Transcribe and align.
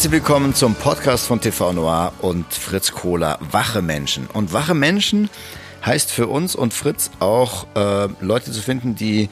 Herzlich 0.00 0.22
willkommen 0.22 0.54
zum 0.54 0.76
Podcast 0.76 1.26
von 1.26 1.42
TV 1.42 1.74
Noir 1.74 2.14
und 2.22 2.54
Fritz 2.54 2.90
Kohler, 2.90 3.38
Wache 3.50 3.82
Menschen. 3.82 4.28
Und 4.28 4.54
Wache 4.54 4.72
Menschen 4.72 5.28
heißt 5.84 6.10
für 6.10 6.26
uns 6.26 6.56
und 6.56 6.72
Fritz 6.72 7.10
auch 7.20 7.66
äh, 7.74 8.08
Leute 8.22 8.50
zu 8.50 8.62
finden, 8.62 8.94
die 8.94 9.28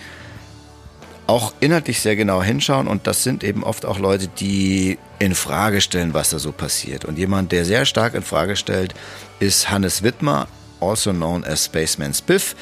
auch 1.26 1.54
inhaltlich 1.60 2.02
sehr 2.02 2.16
genau 2.16 2.42
hinschauen 2.42 2.86
und 2.86 3.06
das 3.06 3.22
sind 3.22 3.44
eben 3.44 3.64
oft 3.64 3.86
auch 3.86 3.98
Leute, 3.98 4.28
die 4.28 4.98
in 5.18 5.34
Frage 5.34 5.80
stellen, 5.80 6.12
was 6.12 6.28
da 6.28 6.38
so 6.38 6.52
passiert. 6.52 7.06
Und 7.06 7.16
jemand, 7.16 7.50
der 7.50 7.64
sehr 7.64 7.86
stark 7.86 8.12
in 8.12 8.22
Frage 8.22 8.54
stellt, 8.54 8.94
ist 9.40 9.70
Hannes 9.70 10.02
Wittmer, 10.02 10.48
also 10.82 11.14
known 11.14 11.44
as 11.44 11.64
Spaceman 11.64 12.12
Spiff. 12.12 12.54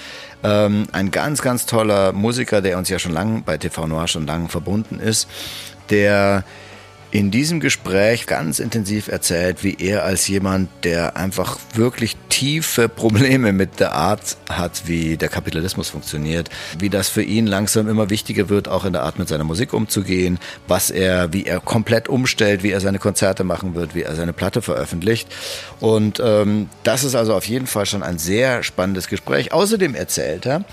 Ähm, 0.44 0.86
ein 0.92 1.10
ganz, 1.10 1.42
ganz 1.42 1.66
toller 1.66 2.12
Musiker, 2.12 2.62
der 2.62 2.78
uns 2.78 2.88
ja 2.88 3.00
schon 3.00 3.12
lange 3.12 3.42
bei 3.42 3.58
TV 3.58 3.88
Noir 3.88 4.06
schon 4.06 4.28
lange 4.28 4.48
verbunden 4.48 5.00
ist, 5.00 5.26
der 5.90 6.44
in 7.10 7.30
diesem 7.30 7.60
Gespräch 7.60 8.26
ganz 8.26 8.58
intensiv 8.58 9.08
erzählt, 9.08 9.62
wie 9.62 9.76
er 9.78 10.04
als 10.04 10.26
jemand, 10.28 10.68
der 10.84 11.16
einfach 11.16 11.58
wirklich 11.74 12.16
tiefe 12.28 12.88
Probleme 12.88 13.52
mit 13.52 13.80
der 13.80 13.92
Art 13.92 14.36
hat, 14.48 14.82
wie 14.86 15.16
der 15.16 15.28
Kapitalismus 15.28 15.88
funktioniert, 15.88 16.50
wie 16.78 16.90
das 16.90 17.08
für 17.08 17.22
ihn 17.22 17.46
langsam 17.46 17.88
immer 17.88 18.10
wichtiger 18.10 18.48
wird, 18.48 18.68
auch 18.68 18.84
in 18.84 18.92
der 18.92 19.04
Art 19.04 19.18
mit 19.18 19.28
seiner 19.28 19.44
Musik 19.44 19.72
umzugehen, 19.72 20.38
was 20.68 20.90
er, 20.90 21.32
wie 21.32 21.46
er 21.46 21.60
komplett 21.60 22.08
umstellt, 22.08 22.62
wie 22.62 22.72
er 22.72 22.80
seine 22.80 22.98
Konzerte 22.98 23.44
machen 23.44 23.74
wird, 23.74 23.94
wie 23.94 24.02
er 24.02 24.14
seine 24.14 24.32
Platte 24.32 24.60
veröffentlicht. 24.60 25.28
Und 25.80 26.20
ähm, 26.22 26.68
das 26.82 27.04
ist 27.04 27.14
also 27.14 27.34
auf 27.34 27.46
jeden 27.46 27.66
Fall 27.66 27.86
schon 27.86 28.02
ein 28.02 28.18
sehr 28.18 28.62
spannendes 28.62 29.08
Gespräch. 29.08 29.52
Außerdem 29.52 29.94
erzählt 29.94 30.44
er, 30.44 30.64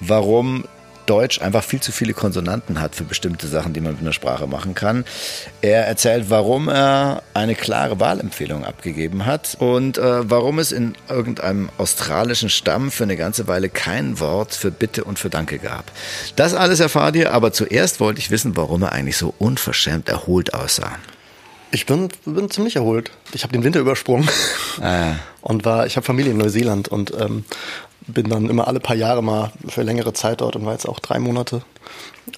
warum 0.00 0.64
Deutsch 1.10 1.40
einfach 1.40 1.64
viel 1.64 1.80
zu 1.80 1.90
viele 1.90 2.14
Konsonanten 2.14 2.80
hat 2.80 2.94
für 2.94 3.02
bestimmte 3.02 3.48
Sachen, 3.48 3.72
die 3.72 3.80
man 3.80 3.94
mit 3.94 4.00
einer 4.00 4.12
Sprache 4.12 4.46
machen 4.46 4.76
kann. 4.76 5.04
Er 5.60 5.84
erzählt, 5.88 6.26
warum 6.28 6.68
er 6.68 7.24
eine 7.34 7.56
klare 7.56 7.98
Wahlempfehlung 7.98 8.64
abgegeben 8.64 9.26
hat 9.26 9.56
und 9.58 9.98
äh, 9.98 10.30
warum 10.30 10.60
es 10.60 10.70
in 10.70 10.94
irgendeinem 11.08 11.68
australischen 11.78 12.48
Stamm 12.48 12.92
für 12.92 13.02
eine 13.02 13.16
ganze 13.16 13.48
Weile 13.48 13.68
kein 13.68 14.20
Wort 14.20 14.54
für 14.54 14.70
Bitte 14.70 15.02
und 15.02 15.18
für 15.18 15.30
Danke 15.30 15.58
gab. 15.58 15.90
Das 16.36 16.54
alles 16.54 16.78
erfahrt 16.78 17.16
ihr, 17.16 17.32
aber 17.32 17.52
zuerst 17.52 17.98
wollte 17.98 18.20
ich 18.20 18.30
wissen, 18.30 18.56
warum 18.56 18.82
er 18.82 18.92
eigentlich 18.92 19.16
so 19.16 19.34
unverschämt 19.36 20.08
erholt 20.08 20.54
aussah. 20.54 20.92
Ich 21.72 21.86
bin, 21.86 22.08
bin 22.24 22.50
ziemlich 22.50 22.76
erholt. 22.76 23.10
Ich 23.32 23.42
habe 23.42 23.52
den 23.52 23.64
Winter 23.64 23.80
übersprungen 23.80 24.28
ah. 24.80 25.14
und 25.40 25.64
war, 25.64 25.86
ich 25.86 25.96
habe 25.96 26.06
Familie 26.06 26.30
in 26.30 26.38
Neuseeland 26.38 26.86
und 26.86 27.12
ähm, 27.18 27.44
bin 28.12 28.28
dann 28.28 28.48
immer 28.48 28.68
alle 28.68 28.80
paar 28.80 28.96
Jahre 28.96 29.22
mal 29.22 29.52
für 29.68 29.82
längere 29.82 30.12
Zeit 30.12 30.40
dort 30.40 30.56
und 30.56 30.64
war 30.64 30.72
jetzt 30.72 30.88
auch 30.88 30.98
drei 30.98 31.18
Monate 31.18 31.62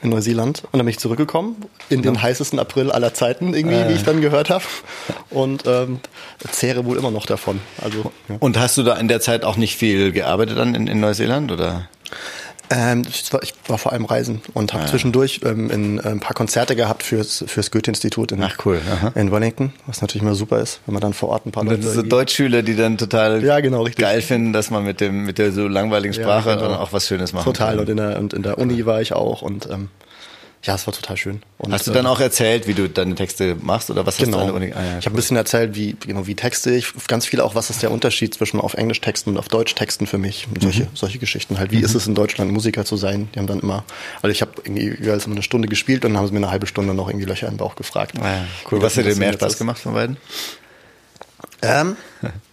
in 0.00 0.10
Neuseeland. 0.10 0.62
Und 0.64 0.74
dann 0.74 0.86
bin 0.86 0.88
ich 0.88 0.98
zurückgekommen 0.98 1.56
in 1.88 2.02
den 2.02 2.14
ja. 2.14 2.22
heißesten 2.22 2.58
April 2.58 2.90
aller 2.90 3.14
Zeiten, 3.14 3.54
irgendwie, 3.54 3.76
äh. 3.76 3.88
wie 3.88 3.94
ich 3.94 4.04
dann 4.04 4.20
gehört 4.20 4.50
habe. 4.50 4.64
Und 5.30 5.64
ähm, 5.66 6.00
zehre 6.50 6.84
wohl 6.84 6.96
immer 6.96 7.10
noch 7.10 7.26
davon. 7.26 7.60
Also, 7.82 8.12
ja. 8.28 8.36
Und 8.38 8.58
hast 8.58 8.76
du 8.78 8.82
da 8.82 8.94
in 8.94 9.08
der 9.08 9.20
Zeit 9.20 9.44
auch 9.44 9.56
nicht 9.56 9.76
viel 9.76 10.12
gearbeitet 10.12 10.58
dann 10.58 10.74
in, 10.74 10.86
in 10.86 11.00
Neuseeland 11.00 11.52
oder? 11.52 11.88
Ähm, 12.74 13.02
ich, 13.08 13.30
war, 13.68 13.78
vor 13.78 13.92
allem 13.92 14.06
reisen 14.06 14.40
und 14.54 14.72
habe 14.72 14.84
ah, 14.84 14.86
zwischendurch 14.86 15.40
ähm, 15.44 15.70
in, 15.70 15.98
äh, 15.98 16.08
ein 16.08 16.20
paar 16.20 16.34
Konzerte 16.34 16.74
gehabt 16.74 17.02
fürs, 17.02 17.44
fürs 17.46 17.70
Goethe-Institut 17.70 18.32
in, 18.32 18.42
cool. 18.64 18.80
in 19.14 19.30
Wellington, 19.30 19.72
was 19.86 20.00
natürlich 20.00 20.22
immer 20.22 20.34
super 20.34 20.60
ist, 20.60 20.80
wenn 20.86 20.94
man 20.94 21.02
dann 21.02 21.12
vor 21.12 21.28
Ort 21.28 21.44
ein 21.44 21.52
paar 21.52 21.64
Leute. 21.64 21.82
So 21.82 22.02
Deutschschüler, 22.02 22.62
die 22.62 22.74
dann 22.74 22.96
total 22.96 23.44
ja, 23.44 23.60
genau, 23.60 23.86
geil 23.94 24.22
finden, 24.22 24.52
dass 24.52 24.70
man 24.70 24.84
mit 24.84 25.00
dem 25.00 25.24
mit 25.24 25.38
der 25.38 25.52
so 25.52 25.68
langweiligen 25.68 26.14
Sprache 26.14 26.50
ja, 26.50 26.56
genau. 26.56 26.68
dann 26.70 26.78
auch 26.78 26.92
was 26.92 27.06
Schönes 27.06 27.32
machen 27.32 27.44
total. 27.44 27.76
kann. 27.76 27.80
Und 27.80 27.88
in 27.90 27.96
der, 27.98 28.18
und 28.18 28.32
in 28.32 28.42
der 28.42 28.58
Uni 28.58 28.86
war 28.86 29.02
ich 29.02 29.12
auch 29.12 29.42
und 29.42 29.68
ähm, 29.70 29.88
ja, 30.64 30.76
es 30.76 30.86
war 30.86 30.94
total 30.94 31.16
schön. 31.16 31.42
Und, 31.58 31.72
Hast 31.72 31.88
du 31.88 31.90
dann 31.90 32.06
äh, 32.06 32.08
auch 32.08 32.20
erzählt, 32.20 32.68
wie 32.68 32.74
du 32.74 32.88
deine 32.88 33.16
Texte 33.16 33.56
machst 33.60 33.90
oder 33.90 34.06
was 34.06 34.16
genau. 34.16 34.38
hast 34.38 34.50
du 34.50 34.54
Uni? 34.54 34.72
Ah, 34.72 34.82
ja, 34.82 34.98
ich 34.98 35.06
habe 35.06 35.14
ein 35.14 35.16
bisschen 35.16 35.36
erzählt, 35.36 35.74
wie 35.74 35.96
genau 35.98 36.28
wie 36.28 36.36
texte 36.36 36.70
ich, 36.70 36.92
ganz 37.08 37.26
viel 37.26 37.40
auch, 37.40 37.56
was 37.56 37.68
ist 37.68 37.82
der 37.82 37.90
Unterschied 37.90 38.34
zwischen 38.34 38.60
auf 38.60 38.74
Englisch 38.74 39.00
Texten 39.00 39.30
und 39.30 39.38
auf 39.38 39.48
Deutsch 39.48 39.74
Texten 39.74 40.06
für 40.06 40.18
mich, 40.18 40.46
und 40.46 40.62
solche 40.62 40.84
mhm. 40.84 40.88
solche 40.94 41.18
Geschichten 41.18 41.58
halt. 41.58 41.72
Wie 41.72 41.78
mhm. 41.78 41.84
ist 41.84 41.96
es 41.96 42.06
in 42.06 42.14
Deutschland 42.14 42.52
Musiker 42.52 42.84
zu 42.84 42.96
sein? 42.96 43.28
Die 43.34 43.40
haben 43.40 43.48
dann 43.48 43.58
immer, 43.58 43.84
also 44.22 44.30
ich 44.30 44.40
habe 44.40 44.52
irgendwie 44.62 44.90
jeweils 45.02 45.26
immer 45.26 45.34
eine 45.34 45.42
Stunde 45.42 45.66
gespielt 45.66 46.04
und 46.04 46.12
dann 46.12 46.18
haben 46.18 46.28
sie 46.28 46.32
mir 46.32 46.38
eine 46.38 46.50
halbe 46.52 46.68
Stunde 46.68 46.94
noch 46.94 47.08
irgendwie 47.08 47.26
Löcher 47.26 47.48
im 47.48 47.56
Bauch 47.56 47.74
gefragt. 47.74 48.14
Ah, 48.20 48.28
ja. 48.28 48.44
Cool. 48.70 48.80
Was 48.82 48.96
hat 48.96 49.04
dir 49.04 49.16
mehr 49.16 49.32
Spaß 49.32 49.58
gemacht 49.58 49.80
von 49.80 49.94
beiden? 49.94 50.16
Ähm, 51.62 51.96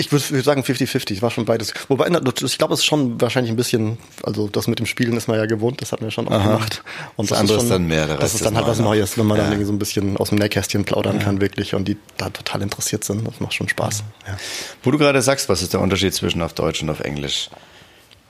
Ich 0.00 0.12
würde 0.12 0.42
sagen 0.42 0.62
50-50, 0.62 1.22
war 1.22 1.30
schon 1.32 1.44
beides. 1.44 1.74
Wobei, 1.88 2.06
ich 2.06 2.58
glaube, 2.58 2.74
es 2.74 2.80
ist 2.80 2.86
schon 2.86 3.20
wahrscheinlich 3.20 3.52
ein 3.52 3.56
bisschen, 3.56 3.98
also 4.22 4.46
das 4.48 4.68
mit 4.68 4.78
dem 4.78 4.86
Spielen 4.86 5.16
ist 5.16 5.26
man 5.26 5.36
ja 5.36 5.46
gewohnt, 5.46 5.82
das 5.82 5.90
hat 5.90 6.00
man 6.00 6.08
ja 6.08 6.10
schon 6.12 6.28
auch 6.28 6.32
Aha. 6.32 6.52
gemacht. 6.52 6.84
Und 7.16 7.28
das, 7.28 7.30
das 7.30 7.40
andere 7.40 7.56
ist, 7.56 7.62
schon, 7.64 7.70
dann 7.70 7.86
mehr. 7.86 8.06
Das 8.16 8.34
ist 8.34 8.44
dann 8.44 8.56
halt 8.56 8.68
was 8.68 8.78
Neues, 8.78 9.18
wenn 9.18 9.26
man 9.26 9.36
ja. 9.36 9.42
dann 9.42 9.52
irgendwie 9.52 9.66
so 9.66 9.72
ein 9.72 9.78
bisschen 9.80 10.16
aus 10.16 10.28
dem 10.28 10.38
Nähkästchen 10.38 10.84
plaudern 10.84 11.18
ja. 11.18 11.24
kann, 11.24 11.40
wirklich, 11.40 11.74
und 11.74 11.88
die 11.88 11.96
da 12.16 12.30
total 12.30 12.62
interessiert 12.62 13.02
sind. 13.02 13.26
Das 13.26 13.40
macht 13.40 13.54
schon 13.54 13.68
Spaß. 13.68 14.04
Ja. 14.26 14.36
Wo 14.84 14.92
du 14.92 14.98
gerade 14.98 15.20
sagst, 15.20 15.48
was 15.48 15.62
ist 15.62 15.72
der 15.72 15.80
Unterschied 15.80 16.14
zwischen 16.14 16.42
auf 16.42 16.52
Deutsch 16.52 16.80
und 16.80 16.90
auf 16.90 17.00
Englisch 17.00 17.50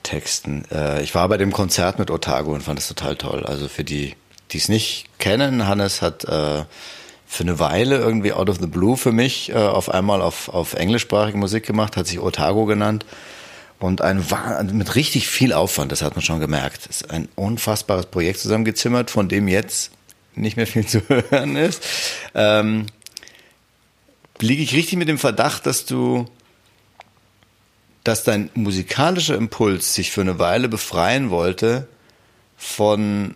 Texten? 0.04 0.64
Äh, 0.72 1.02
ich 1.02 1.14
war 1.14 1.28
bei 1.28 1.36
dem 1.36 1.52
Konzert 1.52 1.98
mit 1.98 2.10
Otago 2.10 2.54
und 2.54 2.62
fand 2.62 2.78
das 2.78 2.88
total 2.88 3.16
toll. 3.16 3.44
Also 3.44 3.68
für 3.68 3.84
die, 3.84 4.14
die 4.52 4.58
es 4.58 4.70
nicht 4.70 5.06
kennen, 5.18 5.66
Hannes 5.66 6.00
hat 6.00 6.24
äh, 6.24 6.64
für 7.30 7.44
eine 7.44 7.58
Weile 7.58 7.98
irgendwie 7.98 8.32
out 8.32 8.48
of 8.48 8.58
the 8.58 8.66
blue 8.66 8.96
für 8.96 9.12
mich 9.12 9.50
äh, 9.50 9.54
auf 9.54 9.90
einmal 9.90 10.22
auf, 10.22 10.48
auf 10.48 10.72
englischsprachige 10.72 11.36
Musik 11.36 11.66
gemacht, 11.66 11.96
hat 11.96 12.06
sich 12.06 12.20
Otago 12.20 12.64
genannt. 12.64 13.04
Und 13.78 14.00
ein 14.00 14.24
mit 14.72 14.96
richtig 14.96 15.28
viel 15.28 15.52
Aufwand, 15.52 15.92
das 15.92 16.02
hat 16.02 16.16
man 16.16 16.22
schon 16.22 16.40
gemerkt. 16.40 16.86
Ist 16.86 17.10
ein 17.10 17.28
unfassbares 17.36 18.06
Projekt 18.06 18.40
zusammengezimmert, 18.40 19.10
von 19.10 19.28
dem 19.28 19.46
jetzt 19.46 19.92
nicht 20.34 20.56
mehr 20.56 20.66
viel 20.66 20.86
zu 20.86 21.02
hören 21.06 21.54
ist. 21.54 21.82
Ähm, 22.34 22.86
liege 24.40 24.62
ich 24.62 24.72
richtig 24.72 24.98
mit 24.98 25.08
dem 25.08 25.18
Verdacht, 25.18 25.66
dass 25.66 25.84
du, 25.84 26.24
dass 28.04 28.24
dein 28.24 28.50
musikalischer 28.54 29.36
Impuls 29.36 29.94
sich 29.94 30.10
für 30.10 30.22
eine 30.22 30.38
Weile 30.38 30.68
befreien 30.68 31.28
wollte 31.28 31.86
von 32.56 33.34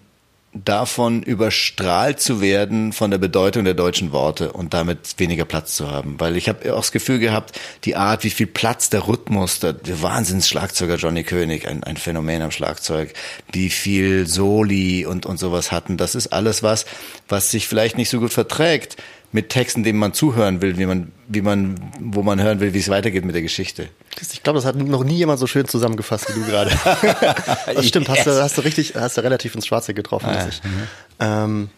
davon 0.55 1.23
überstrahlt 1.23 2.21
zu 2.21 2.43
werden 2.43 2.93
von 2.93 3.11
der 3.11 3.19
Bedeutung 3.19 3.65
der 3.65 3.73
deutschen 3.73 4.13
Worte 4.13 4.53
und 4.53 4.75
damit 4.75 5.15
weniger 5.17 5.47
Platz 5.47 5.77
zu 5.77 5.91
haben. 5.91 6.21
Weil 6.21 6.37
ich 6.37 6.49
habe 6.49 6.75
auch 6.75 6.81
das 6.81 6.93
Gefühl 6.93 7.19
gehabt, 7.19 7.59
die 7.85 7.97
Art, 7.97 8.23
wie 8.23 8.31
viel 8.31 8.47
Platz 8.47 8.91
der 8.91 9.09
Rhythmus, 9.09 9.61
der, 9.61 9.73
der 9.73 10.03
Wahnsinns-Schlagzeuger 10.03 10.97
Johnny 10.97 11.25
König, 11.25 11.67
ein, 11.67 11.83
ein 11.85 11.97
Phänomen 11.97 12.43
am 12.43 12.51
Schlagzeug, 12.51 13.15
wie 13.51 13.71
viel 13.71 14.27
Soli 14.27 15.07
und, 15.07 15.25
und 15.25 15.39
sowas 15.39 15.73
hatten, 15.73 15.97
das 15.97 16.15
ist 16.15 16.29
alles 16.29 16.62
was, 16.62 16.85
was 17.29 17.51
sich 17.51 17.67
vielleicht 17.67 17.97
nicht 17.97 18.11
so 18.11 18.21
gut 18.21 18.33
verträgt 18.33 18.99
mit 19.32 19.48
Texten, 19.48 19.82
denen 19.82 19.98
man 19.98 20.12
zuhören 20.12 20.60
will, 20.60 20.76
wie 20.76 20.87
man, 20.87 21.10
wie 21.26 21.41
man, 21.41 21.93
wo 21.98 22.22
man 22.22 22.41
hören 22.41 22.60
will, 22.60 22.75
wie 22.75 22.78
es 22.78 22.88
weitergeht 22.88 23.25
mit 23.25 23.34
der 23.34 23.43
Geschichte. 23.43 23.88
Ich 24.20 24.43
glaube, 24.43 24.59
das 24.59 24.66
hat 24.66 24.76
noch 24.76 25.04
nie 25.04 25.16
jemand 25.16 25.41
so 25.41 25.47
schön 25.47 25.66
zusammengefasst 25.66 26.28
wie 26.28 26.38
du 26.38 26.47
gerade. 26.47 26.70
das 27.75 27.87
stimmt, 27.87 28.09
yes. 28.09 28.19
hast 28.19 28.26
du, 28.26 28.43
hast 28.43 28.59
du 28.59 28.60
richtig, 28.62 28.94
hast 28.94 29.16
du 29.16 29.22
relativ 29.22 29.54
ins 29.54 29.66
Schwarze 29.66 29.94
getroffen. 29.94 30.28
Ah, 30.28 30.47
ich. 30.48 30.62
Mhm. 30.62 30.82
Ähm, 31.19 31.70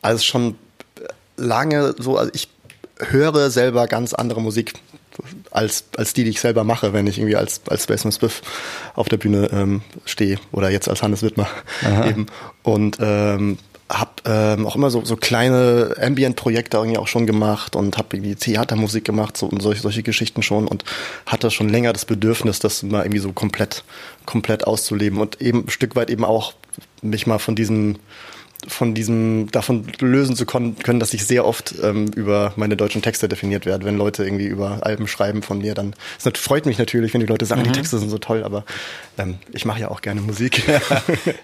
also 0.00 0.24
schon 0.24 0.56
lange 1.36 1.94
so, 1.98 2.16
also 2.16 2.30
ich 2.34 2.48
höre 2.98 3.50
selber 3.50 3.86
ganz 3.86 4.14
andere 4.14 4.40
Musik 4.40 4.74
als, 5.50 5.84
als 5.96 6.12
die, 6.14 6.24
die 6.24 6.30
ich 6.30 6.40
selber 6.40 6.64
mache, 6.64 6.92
wenn 6.92 7.06
ich 7.06 7.18
irgendwie 7.18 7.36
als, 7.36 7.60
als 7.68 7.84
Spaceman 7.84 8.12
Spiff 8.12 8.42
auf 8.94 9.08
der 9.08 9.16
Bühne 9.18 9.50
ähm, 9.52 9.82
stehe 10.04 10.38
oder 10.52 10.70
jetzt 10.70 10.88
als 10.88 11.02
Hannes 11.02 11.22
Wittmer 11.22 11.48
Aha. 11.82 12.08
eben. 12.08 12.26
Und 12.62 12.98
ähm, 13.00 13.58
habe 13.98 14.10
ähm, 14.24 14.66
auch 14.66 14.76
immer 14.76 14.90
so, 14.90 15.04
so 15.04 15.16
kleine 15.16 15.94
Ambient-Projekte 16.00 16.76
irgendwie 16.76 16.98
auch 16.98 17.08
schon 17.08 17.26
gemacht 17.26 17.76
und 17.76 17.96
habe 17.98 18.16
irgendwie 18.16 18.34
Theatermusik 18.34 19.04
gemacht 19.04 19.36
so, 19.36 19.46
und 19.46 19.62
solche, 19.62 19.82
solche 19.82 20.02
Geschichten 20.02 20.42
schon 20.42 20.66
und 20.66 20.84
hatte 21.26 21.50
schon 21.50 21.68
länger 21.68 21.92
das 21.92 22.04
Bedürfnis, 22.04 22.58
das 22.58 22.82
mal 22.82 23.02
irgendwie 23.02 23.20
so 23.20 23.32
komplett, 23.32 23.84
komplett 24.26 24.66
auszuleben 24.66 25.20
und 25.20 25.40
eben 25.40 25.64
ein 25.66 25.70
Stück 25.70 25.96
weit 25.96 26.10
eben 26.10 26.24
auch 26.24 26.54
mich 27.02 27.26
mal 27.26 27.38
von 27.38 27.54
diesem 27.54 27.96
von 28.66 28.94
diesem 28.94 29.50
davon 29.50 29.86
lösen 30.00 30.36
zu 30.36 30.46
können, 30.46 30.98
dass 30.98 31.12
ich 31.12 31.26
sehr 31.26 31.44
oft 31.44 31.74
ähm, 31.82 32.06
über 32.08 32.54
meine 32.56 32.76
deutschen 32.76 33.02
Texte 33.02 33.28
definiert 33.28 33.66
werde, 33.66 33.84
wenn 33.84 33.98
Leute 33.98 34.24
irgendwie 34.24 34.46
über 34.46 34.78
Alben 34.80 35.06
schreiben 35.06 35.42
von 35.42 35.58
mir, 35.58 35.74
dann 35.74 35.94
es 36.18 36.40
freut 36.40 36.64
mich 36.64 36.78
natürlich, 36.78 37.12
wenn 37.12 37.20
die 37.20 37.26
Leute 37.26 37.44
sagen, 37.44 37.60
mhm. 37.60 37.66
die 37.66 37.72
Texte 37.72 37.98
sind 37.98 38.08
so 38.08 38.16
toll, 38.16 38.42
aber 38.42 38.64
ähm, 39.18 39.36
ich 39.52 39.66
mache 39.66 39.80
ja 39.80 39.90
auch 39.90 40.00
gerne 40.00 40.22
Musik. 40.22 40.66
ja, 40.68 40.82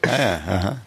ja, 0.06 0.40
aha. 0.46 0.80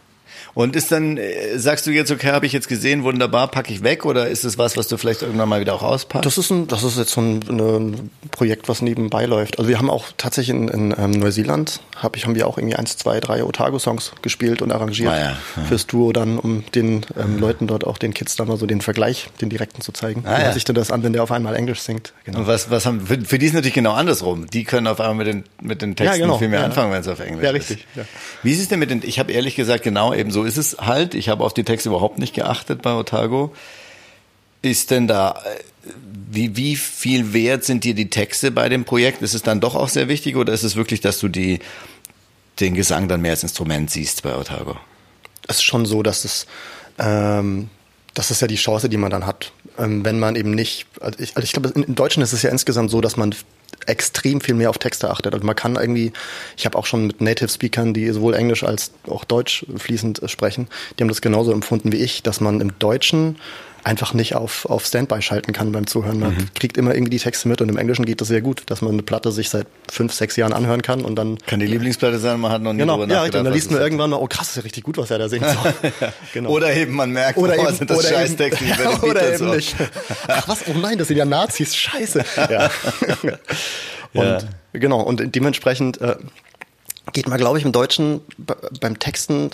Und 0.55 0.75
ist 0.75 0.91
dann, 0.91 1.17
äh, 1.17 1.57
sagst 1.57 1.87
du 1.87 1.91
jetzt, 1.91 2.11
okay, 2.11 2.31
habe 2.31 2.45
ich 2.45 2.53
jetzt 2.53 2.67
gesehen, 2.67 3.03
wunderbar, 3.03 3.47
packe 3.47 3.73
ich 3.73 3.83
weg 3.83 4.05
oder 4.05 4.27
ist 4.27 4.43
es 4.43 4.57
was, 4.57 4.77
was 4.77 4.87
du 4.87 4.97
vielleicht 4.97 5.23
irgendwann 5.23 5.49
mal 5.49 5.59
wieder 5.59 5.73
auch 5.73 5.81
auspackst? 5.81 6.25
Das 6.25 6.37
ist, 6.37 6.51
ein, 6.51 6.67
das 6.67 6.83
ist 6.83 6.97
jetzt 6.97 7.11
so 7.11 7.21
ein, 7.21 7.41
ein 7.49 8.11
Projekt, 8.29 8.69
was 8.69 8.81
nebenbei 8.81 9.25
läuft. 9.25 9.57
Also 9.57 9.69
wir 9.69 9.79
haben 9.79 9.89
auch 9.89 10.05
tatsächlich 10.17 10.55
in, 10.55 10.67
in 10.67 10.95
ähm, 10.97 11.11
Neuseeland, 11.11 11.81
hab 11.95 12.15
ich, 12.15 12.25
haben 12.25 12.35
wir 12.35 12.47
auch 12.47 12.57
irgendwie 12.57 12.75
eins, 12.75 12.97
zwei, 12.97 13.19
drei 13.19 13.43
Otago-Songs 13.43 14.13
gespielt 14.21 14.61
und 14.61 14.71
arrangiert 14.71 15.11
ah, 15.11 15.17
ja, 15.17 15.37
ja. 15.55 15.63
fürs 15.63 15.87
Duo 15.87 16.13
dann, 16.13 16.37
um 16.37 16.63
den 16.75 17.05
ähm, 17.19 17.39
Leuten 17.39 17.65
dort 17.65 17.85
auch, 17.85 17.97
den 17.97 18.13
Kids 18.13 18.35
dann 18.35 18.47
mal 18.47 18.57
so 18.57 18.67
den 18.67 18.81
Vergleich, 18.81 19.29
den 19.41 19.49
direkten 19.49 19.81
zu 19.81 19.91
zeigen. 19.91 20.23
Ah, 20.27 20.37
Wie 20.37 20.41
ja. 20.43 20.53
sich 20.53 20.65
denn 20.65 20.75
das 20.75 20.91
an, 20.91 21.01
wenn 21.03 21.13
der 21.13 21.23
auf 21.23 21.31
einmal 21.31 21.55
Englisch 21.55 21.81
singt. 21.81 22.13
Genau. 22.25 22.39
Und 22.39 22.47
was, 22.47 22.69
was 22.69 22.85
haben, 22.85 23.07
für, 23.07 23.19
für 23.21 23.39
die 23.39 23.47
ist 23.47 23.53
natürlich 23.53 23.73
genau 23.73 23.93
andersrum. 23.93 24.47
Die 24.51 24.65
können 24.65 24.85
auf 24.85 24.99
einmal 24.99 25.25
mit 25.25 25.27
den, 25.27 25.43
mit 25.61 25.81
den 25.81 25.95
Texten 25.95 26.19
ja, 26.19 26.25
genau. 26.25 26.37
viel 26.37 26.49
mehr 26.49 26.63
anfangen, 26.63 26.91
wenn 26.91 27.01
es 27.01 27.07
auf 27.07 27.19
Englisch 27.19 27.39
ist. 27.39 27.45
Ja, 27.45 27.51
richtig. 27.51 27.87
Ist. 27.95 28.07
Wie 28.43 28.51
ist 28.51 28.61
es 28.61 28.67
denn 28.67 28.79
mit 28.79 28.91
den, 28.91 29.01
ich 29.03 29.17
habe 29.17 29.31
ehrlich 29.31 29.55
gesagt 29.55 29.83
genau 29.83 30.13
eben 30.13 30.29
so 30.29 30.42
ist 30.43 30.57
es 30.57 30.77
halt. 30.79 31.15
Ich 31.15 31.29
habe 31.29 31.43
auf 31.43 31.53
die 31.53 31.63
Texte 31.63 31.89
überhaupt 31.89 32.19
nicht 32.19 32.33
geachtet 32.33 32.81
bei 32.81 32.93
Otago. 32.93 33.53
ist 34.61 34.91
denn 34.91 35.07
da, 35.07 35.41
äh, 35.45 35.89
wie, 36.31 36.55
wie 36.55 36.75
viel 36.75 37.33
wert 37.33 37.63
sind 37.63 37.83
dir 37.83 37.93
die 37.93 38.09
Texte 38.09 38.51
bei 38.51 38.69
dem 38.69 38.85
Projekt? 38.85 39.21
Ist 39.21 39.33
es 39.33 39.43
dann 39.43 39.59
doch 39.59 39.75
auch 39.75 39.89
sehr 39.89 40.07
wichtig 40.07 40.35
oder 40.35 40.53
ist 40.53 40.63
es 40.63 40.75
wirklich, 40.75 41.01
dass 41.01 41.19
du 41.19 41.27
die, 41.27 41.59
den 42.59 42.73
Gesang 42.73 43.07
dann 43.07 43.21
mehr 43.21 43.31
als 43.31 43.43
Instrument 43.43 43.91
siehst 43.91 44.23
bei 44.23 44.35
Otago? 44.35 44.77
Es 45.47 45.57
ist 45.57 45.63
schon 45.63 45.85
so, 45.85 46.03
dass 46.03 46.23
es, 46.23 46.47
ähm, 46.97 47.69
das 48.13 48.31
ist 48.31 48.41
ja 48.41 48.47
die 48.47 48.55
Chance, 48.55 48.89
die 48.89 48.97
man 48.97 49.11
dann 49.11 49.25
hat, 49.25 49.51
ähm, 49.77 50.05
wenn 50.05 50.19
man 50.19 50.35
eben 50.35 50.51
nicht, 50.51 50.85
also 51.01 51.19
ich, 51.19 51.35
also 51.35 51.45
ich 51.45 51.51
glaube, 51.51 51.69
im 51.69 51.95
Deutschen 51.95 52.23
ist 52.23 52.33
es 52.33 52.41
ja 52.41 52.49
insgesamt 52.49 52.91
so, 52.91 53.01
dass 53.01 53.17
man 53.17 53.35
extrem 53.87 54.41
viel 54.41 54.55
mehr 54.55 54.69
auf 54.69 54.77
Texte 54.77 55.09
achtet. 55.09 55.33
Also 55.33 55.45
man 55.45 55.55
kann 55.55 55.75
irgendwie, 55.75 56.13
ich 56.57 56.65
habe 56.65 56.77
auch 56.77 56.85
schon 56.85 57.07
mit 57.07 57.21
Native 57.21 57.49
Speakern, 57.49 57.93
die 57.93 58.09
sowohl 58.11 58.33
Englisch 58.33 58.63
als 58.63 58.91
auch 59.07 59.23
Deutsch 59.23 59.65
fließend 59.75 60.21
sprechen, 60.25 60.67
die 60.97 61.03
haben 61.03 61.09
das 61.09 61.21
genauso 61.21 61.51
empfunden 61.51 61.91
wie 61.91 61.97
ich, 61.97 62.23
dass 62.23 62.41
man 62.41 62.61
im 62.61 62.77
Deutschen 62.79 63.37
einfach 63.83 64.13
nicht 64.13 64.35
auf, 64.35 64.65
auf 64.65 64.85
Standby 64.85 65.21
schalten 65.21 65.53
kann 65.53 65.71
beim 65.71 65.87
Zuhören. 65.87 66.19
Man 66.19 66.35
mhm. 66.35 66.53
kriegt 66.53 66.77
immer 66.77 66.93
irgendwie 66.93 67.11
die 67.11 67.19
Texte 67.19 67.47
mit 67.47 67.61
und 67.61 67.69
im 67.69 67.77
Englischen 67.77 68.05
geht 68.05 68.21
das 68.21 68.29
sehr 68.29 68.41
gut, 68.41 68.63
dass 68.67 68.81
man 68.81 68.93
eine 68.93 69.03
Platte 69.03 69.31
sich 69.31 69.49
seit 69.49 69.67
fünf, 69.91 70.13
sechs 70.13 70.35
Jahren 70.35 70.53
anhören 70.53 70.81
kann 70.81 71.01
und 71.03 71.15
dann. 71.15 71.37
Kann 71.45 71.59
die 71.59 71.65
Lieblingsplatte 71.65 72.19
sein, 72.19 72.39
man 72.39 72.51
hat 72.51 72.61
noch 72.61 72.73
nie 72.73 72.79
genau, 72.79 72.97
drüber 72.97 73.11
ja, 73.11 73.19
nachgedacht. 73.19 73.39
Und 73.39 73.45
dann 73.45 73.53
liest 73.53 73.71
man 73.71 73.81
irgendwann 73.81 74.09
mal, 74.09 74.17
oh 74.17 74.27
krass, 74.27 74.49
ist 74.49 74.55
ja 74.55 74.61
richtig 74.61 74.83
gut, 74.83 74.97
was 74.97 75.11
er 75.11 75.19
da 75.19 75.29
singt. 75.29 75.45
So. 75.53 76.07
genau. 76.33 76.49
Oder 76.49 76.73
eben 76.73 76.93
man 76.93 77.11
merkt, 77.11 77.37
oder 77.37 77.55
oh, 77.57 77.67
eben, 77.67 77.75
sind 77.75 77.89
das 77.89 77.99
oder 77.99 78.07
Scheißtexte 78.07 78.63
eben, 78.63 78.73
ja, 78.83 79.03
Oder 79.03 79.33
eben 79.33 79.51
nicht. 79.51 79.75
Ach 80.27 80.47
was, 80.47 80.59
oh 80.67 80.77
nein, 80.77 80.97
das 80.97 81.09
sind 81.09 81.17
ja 81.17 81.25
Nazis, 81.25 81.75
scheiße. 81.75 82.23
Ja. 82.49 82.69
und 84.13 84.23
ja. 84.23 84.39
genau, 84.73 85.01
und 85.01 85.35
dementsprechend 85.35 86.01
äh, 86.01 86.15
geht 87.11 87.27
man, 87.27 87.37
glaube 87.37 87.59
ich, 87.59 87.65
im 87.65 87.71
Deutschen 87.71 88.21
beim 88.79 88.97
Texten 88.99 89.51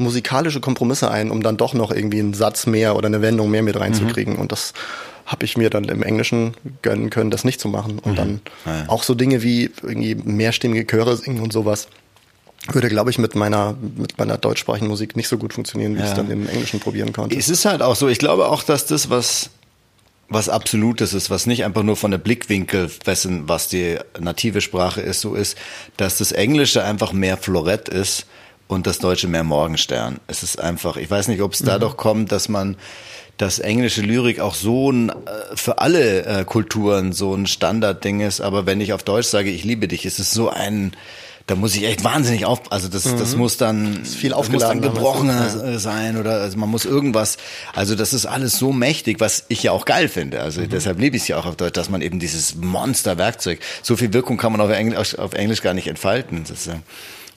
musikalische 0.00 0.60
Kompromisse 0.60 1.10
ein, 1.10 1.30
um 1.30 1.42
dann 1.42 1.56
doch 1.56 1.74
noch 1.74 1.90
irgendwie 1.90 2.20
einen 2.20 2.34
Satz 2.34 2.66
mehr 2.66 2.96
oder 2.96 3.06
eine 3.06 3.22
Wendung 3.22 3.50
mehr 3.50 3.62
mit 3.62 3.78
reinzukriegen. 3.78 4.34
Mhm. 4.34 4.40
Und 4.40 4.52
das 4.52 4.72
habe 5.26 5.44
ich 5.44 5.56
mir 5.56 5.70
dann 5.70 5.84
im 5.84 6.02
Englischen 6.02 6.54
gönnen 6.82 7.10
können, 7.10 7.30
das 7.30 7.44
nicht 7.44 7.60
zu 7.60 7.68
machen. 7.68 7.98
Und 8.00 8.12
mhm. 8.12 8.16
dann 8.16 8.40
ja. 8.66 8.84
auch 8.88 9.04
so 9.04 9.14
Dinge 9.14 9.42
wie 9.42 9.70
irgendwie 9.82 10.16
mehrstimmige 10.16 10.86
Chöre 10.86 11.16
singen 11.16 11.40
und 11.40 11.52
sowas 11.52 11.88
würde, 12.68 12.88
glaube 12.88 13.10
ich, 13.10 13.18
mit 13.18 13.34
meiner, 13.34 13.76
mit 13.96 14.18
meiner 14.18 14.36
deutschsprachigen 14.36 14.88
Musik 14.88 15.16
nicht 15.16 15.28
so 15.28 15.38
gut 15.38 15.54
funktionieren, 15.54 15.94
wie 15.94 16.00
ja. 16.00 16.04
ich 16.04 16.10
es 16.10 16.16
dann 16.16 16.30
im 16.30 16.48
Englischen 16.48 16.80
probieren 16.80 17.12
konnte. 17.12 17.36
Es 17.36 17.48
ist 17.48 17.64
halt 17.64 17.80
auch 17.80 17.96
so, 17.96 18.08
ich 18.08 18.18
glaube 18.18 18.48
auch, 18.48 18.62
dass 18.62 18.86
das, 18.86 19.08
was, 19.08 19.50
was 20.28 20.48
Absolutes 20.48 21.14
ist, 21.14 21.30
was 21.30 21.46
nicht 21.46 21.64
einfach 21.64 21.82
nur 21.82 21.96
von 21.96 22.10
der 22.10 22.18
Blickwinkel 22.18 22.90
dessen, 23.06 23.48
was 23.48 23.68
die 23.68 23.98
native 24.18 24.60
Sprache 24.60 25.00
ist, 25.00 25.20
so 25.20 25.34
ist, 25.34 25.56
dass 25.96 26.18
das 26.18 26.32
Englische 26.32 26.84
einfach 26.84 27.12
mehr 27.12 27.36
Florett 27.36 27.88
ist 27.88 28.26
und 28.70 28.86
das 28.86 29.00
Deutsche 29.00 29.26
mehr 29.26 29.42
Morgenstern. 29.42 30.20
Es 30.28 30.44
ist 30.44 30.60
einfach, 30.60 30.96
ich 30.96 31.10
weiß 31.10 31.26
nicht, 31.26 31.42
ob 31.42 31.52
es 31.54 31.60
mhm. 31.60 31.66
dadurch 31.66 31.96
kommt, 31.96 32.32
dass 32.32 32.48
man 32.48 32.76
dass 33.36 33.58
englische 33.58 34.02
Lyrik 34.02 34.38
auch 34.38 34.54
so 34.54 34.92
ein, 34.92 35.08
äh, 35.08 35.12
für 35.54 35.78
alle 35.78 36.26
äh, 36.26 36.44
Kulturen 36.44 37.12
so 37.12 37.34
ein 37.34 37.46
Standardding 37.46 38.20
ist, 38.20 38.42
aber 38.42 38.66
wenn 38.66 38.82
ich 38.82 38.92
auf 38.92 39.02
Deutsch 39.02 39.28
sage, 39.28 39.48
ich 39.48 39.64
liebe 39.64 39.88
dich, 39.88 40.04
ist 40.04 40.18
es 40.18 40.30
so 40.30 40.50
ein, 40.50 40.92
da 41.46 41.54
muss 41.54 41.74
ich 41.74 41.84
echt 41.84 42.04
wahnsinnig 42.04 42.44
auf, 42.44 42.70
also 42.70 42.88
das, 42.88 43.06
mhm. 43.06 43.18
das 43.18 43.36
muss 43.36 43.56
dann, 43.56 44.00
das 44.00 44.14
viel 44.14 44.30
das 44.30 44.50
muss 44.50 44.62
gebrochener 44.82 45.48
ja. 45.64 45.78
sein 45.78 46.18
oder 46.18 46.32
also 46.32 46.58
man 46.58 46.68
muss 46.68 46.84
irgendwas, 46.84 47.38
also 47.74 47.94
das 47.94 48.12
ist 48.12 48.26
alles 48.26 48.58
so 48.58 48.74
mächtig, 48.74 49.20
was 49.20 49.46
ich 49.48 49.62
ja 49.62 49.72
auch 49.72 49.86
geil 49.86 50.08
finde. 50.08 50.42
Also 50.42 50.60
mhm. 50.60 50.68
deshalb 50.68 51.00
liebe 51.00 51.16
ich 51.16 51.22
es 51.22 51.28
ja 51.28 51.38
auch 51.38 51.46
auf 51.46 51.56
Deutsch, 51.56 51.72
dass 51.72 51.88
man 51.88 52.02
eben 52.02 52.20
dieses 52.20 52.56
Monsterwerkzeug, 52.56 53.60
so 53.82 53.96
viel 53.96 54.12
Wirkung 54.12 54.36
kann 54.36 54.52
man 54.52 54.60
auf 54.60 54.70
Englisch, 54.70 55.18
auf 55.18 55.32
Englisch 55.32 55.62
gar 55.62 55.72
nicht 55.72 55.88
entfalten. 55.88 56.44
sozusagen. 56.44 56.82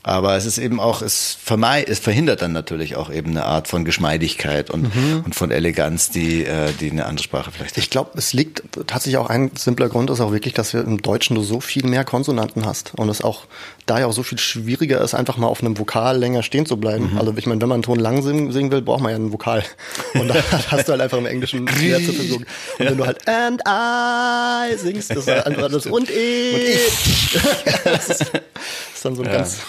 Aber 0.05 0.35
es 0.35 0.45
ist 0.45 0.57
eben 0.57 0.81
auch, 0.81 1.01
es, 1.01 1.37
vermeid, 1.41 1.87
es 1.87 1.99
verhindert 1.99 2.41
dann 2.41 2.51
natürlich 2.51 2.97
auch 2.97 3.09
eben 3.09 3.31
eine 3.31 3.45
Art 3.45 3.69
von 3.69 3.85
Geschmeidigkeit 3.85 4.69
und, 4.69 4.93
mhm. 4.93 5.21
und 5.23 5.33
von 5.33 5.49
Eleganz, 5.49 6.09
die, 6.09 6.43
äh, 6.43 6.73
die 6.79 6.91
eine 6.91 7.05
andere 7.05 7.23
Sprache 7.23 7.51
vielleicht 7.51 7.77
hat. 7.77 7.83
Ich 7.83 7.89
glaube, 7.89 8.11
es 8.15 8.33
liegt 8.33 8.63
tatsächlich 8.85 9.15
auch 9.17 9.29
ein 9.29 9.51
simpler 9.55 9.87
Grund 9.87 10.09
ist 10.09 10.19
auch 10.19 10.33
wirklich, 10.33 10.53
dass 10.53 10.73
wir 10.73 10.81
im 10.81 11.01
Deutschen 11.01 11.35
du 11.35 11.41
so 11.41 11.61
viel 11.61 11.85
mehr 11.85 12.03
Konsonanten 12.03 12.65
hast 12.65 12.93
und 12.95 13.07
es 13.07 13.21
auch 13.21 13.45
da 13.85 13.99
ja 13.99 14.07
auch 14.07 14.13
so 14.13 14.23
viel 14.23 14.37
schwieriger 14.39 14.99
ist, 15.01 15.13
einfach 15.13 15.37
mal 15.37 15.47
auf 15.47 15.61
einem 15.61 15.77
Vokal 15.79 16.17
länger 16.17 16.43
stehen 16.43 16.65
zu 16.65 16.75
bleiben. 16.75 17.13
Mhm. 17.13 17.17
Also 17.17 17.33
ich 17.37 17.45
meine, 17.45 17.61
wenn 17.61 17.69
man 17.69 17.75
einen 17.75 17.83
Ton 17.83 17.99
lang 17.99 18.21
singen, 18.21 18.51
singen 18.51 18.71
will, 18.71 18.81
braucht 18.81 19.01
man 19.01 19.11
ja 19.11 19.15
einen 19.15 19.31
Vokal. 19.31 19.63
Und 20.15 20.27
da 20.27 20.35
hast 20.67 20.87
du 20.87 20.91
halt 20.91 21.01
einfach 21.01 21.17
im 21.17 21.25
Englischen 21.25 21.63
mehr 21.79 22.03
zur 22.03 22.13
Verfügung. 22.13 22.45
Und 22.77 22.85
wenn 22.85 22.97
du 22.97 23.05
halt 23.05 23.25
and 23.27 23.61
I 23.65 24.77
singst, 24.77 25.11
das 25.11 25.19
ist 25.19 25.27
halt 25.27 25.45
einfach 25.45 25.71
das 25.71 25.85
und 25.87 26.09
ich. 26.09 26.53
Und 26.53 26.61
ich. 26.61 27.39
das 27.85 28.09
ist 28.09 28.31
dann 29.03 29.15
so 29.15 29.23
ein 29.23 29.29
ja. 29.29 29.37
ganz 29.37 29.59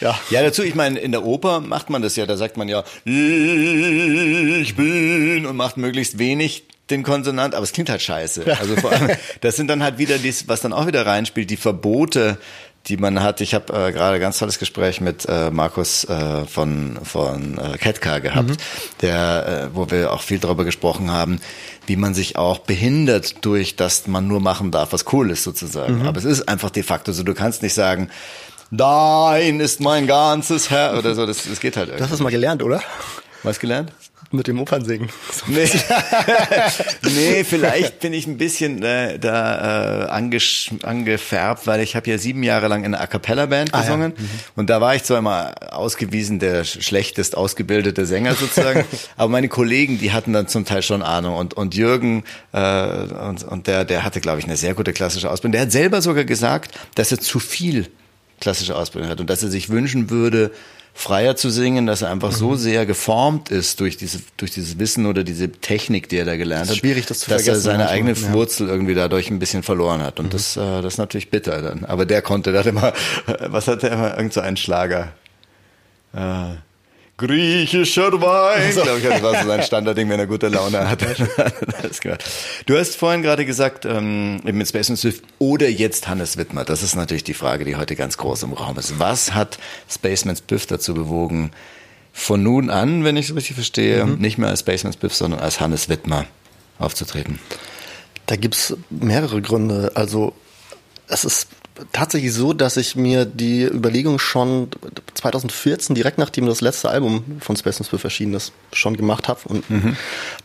ja. 0.00 0.18
ja, 0.30 0.42
dazu, 0.42 0.62
ich 0.62 0.74
meine, 0.74 0.98
in 0.98 1.12
der 1.12 1.24
Oper 1.24 1.60
macht 1.60 1.90
man 1.90 2.02
das 2.02 2.16
ja, 2.16 2.26
da 2.26 2.36
sagt 2.36 2.56
man 2.56 2.68
ja, 2.68 2.84
ich 3.04 4.76
bin 4.76 5.46
und 5.46 5.56
macht 5.56 5.76
möglichst 5.76 6.18
wenig 6.18 6.64
den 6.90 7.02
Konsonant, 7.02 7.54
aber 7.54 7.64
es 7.64 7.72
klingt 7.72 7.90
halt 7.90 8.02
scheiße. 8.02 8.44
Also 8.58 8.76
vor 8.76 8.92
allem, 8.92 9.10
das 9.40 9.56
sind 9.56 9.68
dann 9.68 9.82
halt 9.82 9.98
wieder 9.98 10.18
dies, 10.18 10.48
was 10.48 10.60
dann 10.60 10.72
auch 10.72 10.86
wieder 10.86 11.04
reinspielt, 11.04 11.50
die 11.50 11.56
Verbote, 11.56 12.38
die 12.88 12.96
man 12.96 13.22
hat. 13.22 13.40
Ich 13.40 13.54
habe 13.54 13.72
äh, 13.72 13.92
gerade 13.92 14.20
ganz 14.20 14.38
tolles 14.38 14.58
Gespräch 14.58 15.00
mit 15.00 15.26
äh, 15.28 15.50
Markus 15.50 16.04
äh, 16.04 16.44
von 16.44 16.98
von 17.02 17.58
äh, 17.58 17.76
Ketka 17.78 18.20
gehabt, 18.20 18.50
mhm. 18.50 18.56
der, 19.00 19.70
äh, 19.72 19.76
wo 19.76 19.90
wir 19.90 20.12
auch 20.12 20.22
viel 20.22 20.38
darüber 20.38 20.64
gesprochen 20.64 21.10
haben, 21.10 21.40
wie 21.86 21.96
man 21.96 22.14
sich 22.14 22.36
auch 22.36 22.58
behindert 22.58 23.44
durch, 23.44 23.76
dass 23.76 24.06
man 24.06 24.28
nur 24.28 24.40
machen 24.40 24.70
darf, 24.70 24.92
was 24.92 25.12
cool 25.12 25.30
ist 25.30 25.42
sozusagen. 25.42 26.00
Mhm. 26.00 26.06
Aber 26.06 26.18
es 26.18 26.24
ist 26.24 26.48
einfach 26.48 26.70
de 26.70 26.82
facto 26.82 27.12
so. 27.12 27.22
Du 27.22 27.34
kannst 27.34 27.62
nicht 27.62 27.74
sagen, 27.74 28.10
Dein 28.70 29.60
ist 29.60 29.80
mein 29.80 30.06
ganzes 30.06 30.70
Herr 30.70 30.98
oder 30.98 31.14
so. 31.14 31.26
Das, 31.26 31.44
das 31.48 31.60
geht 31.60 31.76
halt. 31.76 31.88
Irgendwie. 31.88 31.98
Du 31.98 32.04
hast 32.04 32.12
das 32.12 32.20
mal 32.20 32.30
gelernt, 32.30 32.62
oder? 32.62 32.82
Was 33.42 33.60
gelernt? 33.60 33.92
Mit 34.32 34.48
dem 34.48 34.58
Opernsingen. 34.58 35.08
Nee. 35.46 35.70
nee, 37.02 37.44
vielleicht 37.44 38.00
bin 38.00 38.12
ich 38.12 38.26
ein 38.26 38.38
bisschen 38.38 38.82
äh, 38.82 39.20
da 39.20 40.06
äh, 40.06 40.82
angefärbt, 40.82 41.66
weil 41.68 41.80
ich 41.80 41.94
habe 41.94 42.10
ja 42.10 42.18
sieben 42.18 42.42
Jahre 42.42 42.66
lang 42.66 42.84
in 42.84 42.92
einer 42.92 43.04
A 43.04 43.06
Cappella 43.06 43.46
Band 43.46 43.72
gesungen 43.72 44.14
ah, 44.16 44.20
ja. 44.20 44.24
mhm. 44.24 44.30
und 44.56 44.68
da 44.68 44.80
war 44.80 44.96
ich 44.96 45.04
zwar 45.04 45.18
immer 45.18 45.54
ausgewiesen 45.70 46.40
der 46.40 46.64
schlechtest 46.64 47.36
ausgebildete 47.36 48.04
Sänger 48.04 48.34
sozusagen, 48.34 48.84
aber 49.16 49.30
meine 49.30 49.48
Kollegen, 49.48 49.98
die 49.98 50.10
hatten 50.10 50.32
dann 50.32 50.48
zum 50.48 50.64
Teil 50.64 50.82
schon 50.82 51.02
Ahnung 51.02 51.36
und 51.36 51.54
und 51.54 51.76
Jürgen 51.76 52.24
äh, 52.52 52.58
und, 52.58 53.44
und 53.44 53.68
der 53.68 53.84
der 53.84 54.02
hatte 54.02 54.20
glaube 54.20 54.40
ich 54.40 54.46
eine 54.46 54.56
sehr 54.56 54.74
gute 54.74 54.92
klassische 54.92 55.30
Ausbildung. 55.30 55.52
Der 55.52 55.62
hat 55.62 55.72
selber 55.72 56.02
sogar 56.02 56.24
gesagt, 56.24 56.76
dass 56.96 57.12
er 57.12 57.20
zu 57.20 57.38
viel 57.38 57.86
klassische 58.40 58.76
Ausbildung 58.76 59.10
hat 59.10 59.20
und 59.20 59.30
dass 59.30 59.42
er 59.42 59.50
sich 59.50 59.68
wünschen 59.68 60.10
würde, 60.10 60.50
freier 60.94 61.36
zu 61.36 61.50
singen, 61.50 61.86
dass 61.86 62.00
er 62.02 62.10
einfach 62.10 62.30
mhm. 62.30 62.36
so 62.36 62.54
sehr 62.56 62.86
geformt 62.86 63.50
ist 63.50 63.80
durch 63.80 63.98
diese 63.98 64.20
durch 64.38 64.50
dieses 64.50 64.78
Wissen 64.78 65.04
oder 65.06 65.24
diese 65.24 65.52
Technik, 65.52 66.08
die 66.08 66.16
er 66.16 66.24
da 66.24 66.36
gelernt 66.36 66.70
hat, 66.70 66.76
schwierig, 66.76 67.04
das 67.06 67.20
zu 67.20 67.30
dass 67.30 67.46
er 67.46 67.56
seine 67.56 67.88
eigene 67.88 68.12
ja. 68.12 68.32
Wurzel 68.32 68.68
irgendwie 68.68 68.94
dadurch 68.94 69.30
ein 69.30 69.38
bisschen 69.38 69.62
verloren 69.62 70.02
hat 70.02 70.18
und 70.18 70.26
mhm. 70.26 70.30
das 70.30 70.56
äh, 70.56 70.82
das 70.82 70.94
ist 70.94 70.98
natürlich 70.98 71.30
bitter 71.30 71.60
dann. 71.60 71.84
Aber 71.84 72.06
der 72.06 72.22
konnte, 72.22 72.50
der 72.52 72.60
hat 72.60 72.66
immer, 72.66 72.94
was 73.48 73.68
hat 73.68 73.82
der 73.82 73.92
immer 73.92 74.16
irgend 74.16 74.32
so 74.32 74.40
einen 74.40 74.56
Schlager. 74.56 75.12
Äh, 76.14 76.54
Griechischer 77.18 78.12
Wein. 78.20 78.62
Also. 78.66 78.82
Glaube 78.82 78.98
ich, 78.98 79.04
das 79.08 79.22
war 79.22 79.42
so 79.42 79.48
sein 79.48 79.62
Standardding, 79.62 80.08
wenn 80.10 80.20
er 80.20 80.26
gute 80.26 80.48
Laune 80.48 80.88
hat. 80.88 81.02
du 82.66 82.78
hast 82.78 82.96
vorhin 82.96 83.22
gerade 83.22 83.46
gesagt, 83.46 83.86
ähm, 83.86 84.40
mit 84.42 84.68
Space 84.68 84.90
and 84.90 84.98
Swift 84.98 85.24
oder 85.38 85.68
jetzt 85.68 86.08
Hannes 86.08 86.36
Wittmer. 86.36 86.64
Das 86.64 86.82
ist 86.82 86.94
natürlich 86.94 87.24
die 87.24 87.34
Frage, 87.34 87.64
die 87.64 87.76
heute 87.76 87.96
ganz 87.96 88.18
groß 88.18 88.42
im 88.42 88.52
Raum 88.52 88.76
ist. 88.78 88.98
Was 88.98 89.32
hat 89.32 89.58
Spaceman 89.88 90.36
Spiff 90.36 90.66
dazu 90.66 90.92
bewogen, 90.92 91.52
von 92.12 92.42
nun 92.42 92.70
an, 92.70 93.04
wenn 93.04 93.16
ich 93.16 93.30
es 93.30 93.36
richtig 93.36 93.54
verstehe, 93.54 94.04
mhm. 94.04 94.18
nicht 94.18 94.38
mehr 94.38 94.48
als 94.48 94.60
Spaceman 94.60 94.92
Spiff, 94.92 95.14
sondern 95.14 95.40
als 95.40 95.60
Hannes 95.60 95.88
Wittmer 95.88 96.26
aufzutreten? 96.78 97.38
Da 98.26 98.36
gibt's 98.36 98.76
mehrere 98.90 99.40
Gründe. 99.40 99.92
Also 99.94 100.34
es 101.08 101.24
ist 101.24 101.48
tatsächlich 101.92 102.32
so, 102.32 102.52
dass 102.52 102.76
ich 102.76 102.96
mir 102.96 103.24
die 103.24 103.64
Überlegung 103.64 104.18
schon 104.18 104.68
2014, 105.14 105.94
direkt 105.94 106.18
nachdem 106.18 106.46
das 106.46 106.60
letzte 106.60 106.88
Album 106.88 107.38
von 107.40 107.56
Space 107.56 107.78
and 107.78 107.86
Spiff 107.86 108.04
erschienen 108.04 108.34
ist, 108.34 108.52
schon 108.72 108.96
gemacht 108.96 109.28
habe 109.28 109.40
und 109.44 109.68
mhm. 109.68 109.96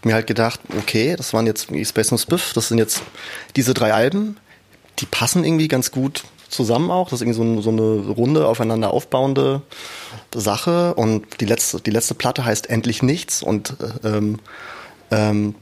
mir 0.04 0.14
halt 0.14 0.28
gedacht, 0.28 0.60
okay, 0.78 1.16
das 1.16 1.34
waren 1.34 1.48
jetzt 1.48 1.70
Space 1.86 2.12
and 2.12 2.22
Spiff, 2.22 2.54
das 2.54 2.68
sind 2.68 2.78
jetzt 2.78 3.02
diese 3.56 3.74
drei 3.74 3.94
Alben, 3.94 4.38
die 5.00 5.06
passen 5.06 5.44
irgendwie 5.44 5.68
ganz 5.68 5.92
gut 5.92 6.24
zusammen 6.52 6.92
auch. 6.92 7.10
Das 7.10 7.22
ist 7.22 7.28
irgendwie 7.28 7.56
so, 7.56 7.62
so 7.62 7.70
eine 7.70 8.08
runde, 8.10 8.46
aufeinander 8.46 8.92
aufbauende 8.92 9.62
Sache. 10.36 10.94
Und 10.96 11.42
die 11.42 11.46
letzte, 11.46 11.80
die 11.80 11.92
letzte 11.92 12.14
Platte 12.14 12.46
heißt 12.46 12.70
Endlich 12.70 13.02
Nichts 13.02 13.42
und 13.42 13.76
ähm, 14.04 14.40
ähm, 15.10 15.56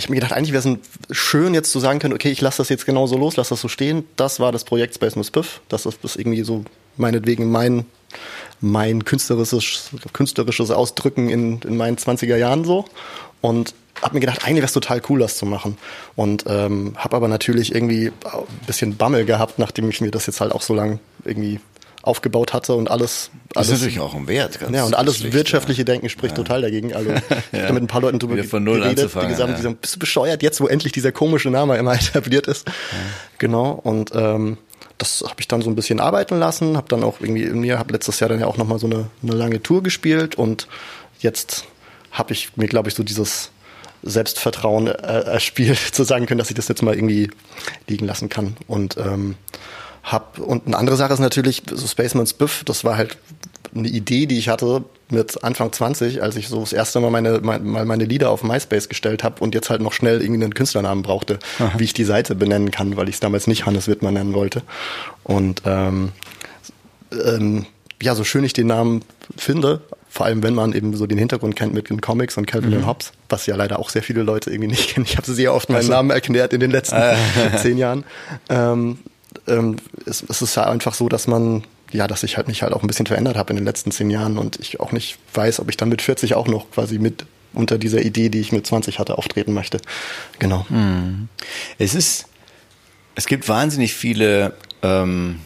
ich 0.00 0.08
mir 0.08 0.16
gedacht, 0.16 0.32
eigentlich 0.32 0.52
wäre 0.52 0.78
es 1.10 1.16
schön, 1.16 1.54
jetzt 1.54 1.70
zu 1.70 1.80
sagen 1.80 1.98
können, 1.98 2.14
okay, 2.14 2.30
ich 2.30 2.40
lasse 2.40 2.58
das 2.58 2.68
jetzt 2.68 2.86
genauso 2.86 3.16
los, 3.16 3.36
lasse 3.36 3.50
das 3.50 3.60
so 3.60 3.68
stehen. 3.68 4.04
Das 4.16 4.40
war 4.40 4.52
das 4.52 4.64
Projekt 4.64 4.94
Space 4.94 5.16
Miss 5.16 5.30
Piff. 5.30 5.60
Das 5.68 5.86
ist, 5.86 5.98
das 6.02 6.16
irgendwie 6.16 6.42
so 6.42 6.64
meinetwegen 6.96 7.50
mein, 7.50 7.86
mein 8.60 9.04
künstlerisches, 9.04 9.90
künstlerisches 10.12 10.70
Ausdrücken 10.70 11.28
in, 11.28 11.60
in 11.62 11.76
meinen 11.76 11.96
20er 11.96 12.36
Jahren 12.36 12.64
so. 12.64 12.84
Und 13.40 13.74
habe 14.02 14.14
mir 14.14 14.20
gedacht, 14.20 14.44
eigentlich 14.44 14.56
wäre 14.56 14.66
es 14.66 14.72
total 14.72 15.02
cool, 15.08 15.20
das 15.20 15.36
zu 15.36 15.46
machen. 15.46 15.76
Und 16.16 16.44
ähm, 16.46 16.94
habe 16.96 17.16
aber 17.16 17.28
natürlich 17.28 17.74
irgendwie 17.74 18.08
ein 18.08 18.66
bisschen 18.66 18.96
Bammel 18.96 19.24
gehabt, 19.24 19.58
nachdem 19.58 19.88
ich 19.90 20.00
mir 20.00 20.10
das 20.10 20.26
jetzt 20.26 20.40
halt 20.40 20.52
auch 20.52 20.62
so 20.62 20.74
lang 20.74 21.00
irgendwie 21.24 21.60
aufgebaut 22.02 22.52
hatte 22.52 22.74
und 22.74 22.90
alles. 22.90 23.30
Das 23.52 23.68
alles, 23.68 23.68
ist 23.68 23.80
natürlich 23.80 24.00
auch 24.00 24.14
ein 24.14 24.26
Wert. 24.28 24.58
Ganz 24.60 24.74
ja, 24.74 24.84
und 24.84 24.94
alles 24.94 25.32
wirtschaftliche 25.32 25.84
Denken 25.84 26.08
spricht 26.08 26.36
ja. 26.36 26.42
total 26.42 26.62
dagegen. 26.62 26.94
Also 26.94 27.10
ich 27.52 27.60
habe 27.60 27.74
mit 27.74 27.82
ein 27.82 27.86
paar 27.86 28.00
Leuten 28.00 28.18
drüber 28.18 28.42
von 28.44 28.64
null 28.64 28.80
geredet, 28.80 29.10
die 29.14 29.26
gesagt, 29.26 29.50
ja. 29.50 29.56
die 29.56 29.62
sagen, 29.62 29.76
bist 29.80 29.96
du 29.96 29.98
bescheuert 29.98 30.42
jetzt, 30.42 30.60
wo 30.60 30.66
endlich 30.66 30.92
dieser 30.92 31.12
komische 31.12 31.50
Name 31.50 31.76
immer 31.76 31.94
etabliert 32.00 32.46
ist. 32.46 32.66
Ja. 32.68 32.74
Genau, 33.38 33.70
und 33.70 34.12
ähm, 34.14 34.58
das 34.98 35.22
habe 35.22 35.36
ich 35.38 35.48
dann 35.48 35.62
so 35.62 35.70
ein 35.70 35.76
bisschen 35.76 36.00
arbeiten 36.00 36.38
lassen, 36.38 36.76
habe 36.76 36.88
dann 36.88 37.02
auch 37.02 37.20
irgendwie 37.20 37.44
in 37.44 37.60
mir, 37.60 37.78
habe 37.78 37.92
letztes 37.92 38.20
Jahr 38.20 38.28
dann 38.28 38.40
ja 38.40 38.46
auch 38.46 38.56
nochmal 38.58 38.78
so 38.78 38.86
eine, 38.86 39.06
eine 39.22 39.32
lange 39.32 39.62
Tour 39.62 39.82
gespielt 39.82 40.34
und 40.34 40.68
jetzt 41.20 41.64
habe 42.10 42.32
ich 42.32 42.56
mir, 42.56 42.66
glaube 42.66 42.88
ich, 42.88 42.94
so 42.94 43.02
dieses 43.02 43.50
Selbstvertrauen 44.02 44.88
äh, 44.88 44.90
erspielt, 44.92 45.78
zu 45.92 46.04
sagen 46.04 46.26
können, 46.26 46.38
dass 46.38 46.50
ich 46.50 46.56
das 46.56 46.68
jetzt 46.68 46.82
mal 46.82 46.94
irgendwie 46.94 47.30
liegen 47.86 48.06
lassen 48.06 48.28
kann. 48.28 48.56
Und 48.66 48.96
ähm, 48.96 49.36
hab 50.02 50.38
und 50.38 50.66
eine 50.66 50.76
andere 50.76 50.96
Sache 50.96 51.12
ist 51.12 51.20
natürlich 51.20 51.62
so 51.70 51.86
Spaceman's 51.86 52.32
Biff. 52.32 52.64
Das 52.64 52.84
war 52.84 52.96
halt 52.96 53.18
eine 53.74 53.88
Idee, 53.88 54.26
die 54.26 54.38
ich 54.38 54.48
hatte 54.48 54.84
mit 55.10 55.42
Anfang 55.44 55.72
20, 55.72 56.22
als 56.22 56.36
ich 56.36 56.48
so 56.48 56.60
das 56.60 56.72
erste 56.72 57.00
Mal 57.00 57.10
meine, 57.10 57.40
mal 57.40 57.84
meine 57.84 58.04
Lieder 58.04 58.30
auf 58.30 58.42
MySpace 58.42 58.88
gestellt 58.88 59.24
habe 59.24 59.42
und 59.42 59.54
jetzt 59.54 59.70
halt 59.70 59.80
noch 59.80 59.92
schnell 59.92 60.20
irgendwie 60.20 60.42
einen 60.42 60.54
Künstlernamen 60.54 61.02
brauchte, 61.02 61.38
Aha. 61.58 61.72
wie 61.76 61.84
ich 61.84 61.94
die 61.94 62.04
Seite 62.04 62.34
benennen 62.34 62.70
kann, 62.70 62.96
weil 62.96 63.08
ich 63.08 63.16
es 63.16 63.20
damals 63.20 63.46
nicht 63.46 63.66
Hannes 63.66 63.88
Wittmann 63.88 64.14
nennen 64.14 64.34
wollte. 64.34 64.62
Und 65.24 65.62
ähm, 65.64 66.10
ähm, 67.12 67.66
ja, 68.02 68.14
so 68.14 68.24
schön 68.24 68.44
ich 68.44 68.52
den 68.52 68.68
Namen 68.68 69.02
finde, 69.36 69.82
vor 70.08 70.26
allem 70.26 70.42
wenn 70.42 70.54
man 70.54 70.72
eben 70.72 70.96
so 70.96 71.06
den 71.06 71.18
Hintergrund 71.18 71.54
kennt 71.54 71.74
mit 71.74 71.90
den 71.90 72.00
Comics 72.00 72.36
und 72.36 72.46
Calvin 72.46 72.70
mhm. 72.70 72.76
und 72.78 72.86
Hobbes, 72.86 73.12
was 73.28 73.46
ja 73.46 73.56
leider 73.56 73.78
auch 73.78 73.90
sehr 73.90 74.02
viele 74.02 74.22
Leute 74.22 74.50
irgendwie 74.50 74.70
nicht 74.70 74.90
kennen. 74.94 75.06
Ich 75.08 75.16
habe 75.16 75.30
sehr 75.30 75.54
oft 75.54 75.68
meinen 75.68 75.78
also. 75.78 75.92
Namen 75.92 76.10
erklärt 76.10 76.52
in 76.52 76.60
den 76.60 76.70
letzten 76.70 76.96
ah. 76.96 77.16
zehn 77.56 77.78
Jahren. 77.78 78.04
Ähm, 78.48 78.98
ähm, 79.48 79.76
es, 80.06 80.24
es 80.28 80.42
ist 80.42 80.54
ja 80.56 80.64
einfach 80.64 80.94
so, 80.94 81.08
dass 81.08 81.26
man 81.26 81.64
ja, 81.92 82.06
dass 82.06 82.22
ich 82.22 82.36
halt 82.36 82.48
mich 82.48 82.62
halt 82.62 82.72
auch 82.72 82.82
ein 82.82 82.86
bisschen 82.86 83.06
verändert 83.06 83.36
habe 83.36 83.50
in 83.50 83.56
den 83.56 83.64
letzten 83.64 83.90
zehn 83.90 84.10
Jahren 84.10 84.38
und 84.38 84.60
ich 84.60 84.80
auch 84.80 84.92
nicht 84.92 85.18
weiß, 85.34 85.60
ob 85.60 85.68
ich 85.68 85.76
dann 85.76 85.88
mit 85.88 86.02
40 86.02 86.34
auch 86.34 86.46
noch 86.46 86.70
quasi 86.70 86.98
mit 86.98 87.26
unter 87.52 87.78
dieser 87.78 88.02
Idee, 88.02 88.28
die 88.28 88.40
ich 88.40 88.52
mit 88.52 88.66
20 88.66 88.98
hatte, 88.98 89.18
auftreten 89.18 89.52
möchte. 89.52 89.80
Genau. 90.38 90.64
Mhm. 90.68 91.28
Es 91.78 91.94
ist, 91.94 92.26
es 93.16 93.26
gibt 93.26 93.48
wahnsinnig 93.48 93.94
viele 93.94 94.54
ähm, 94.82 95.40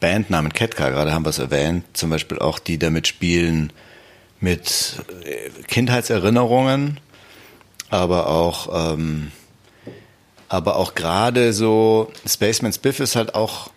Bandnamen, 0.00 0.52
Ketka, 0.52 0.90
gerade 0.90 1.12
haben 1.12 1.24
wir 1.24 1.30
es 1.30 1.38
erwähnt, 1.38 1.84
zum 1.92 2.10
Beispiel 2.10 2.38
auch 2.40 2.58
die 2.58 2.78
damit 2.78 3.06
spielen 3.06 3.72
mit 4.40 4.96
äh, 5.24 5.48
Kindheitserinnerungen, 5.68 6.98
aber 7.88 8.26
auch, 8.26 8.94
ähm, 8.94 9.30
aber 10.52 10.76
auch 10.76 10.94
gerade 10.94 11.54
so, 11.54 12.12
Spaceman's 12.26 12.76
Biff 12.76 13.00
ist 13.00 13.16
halt 13.16 13.34
auch 13.34 13.70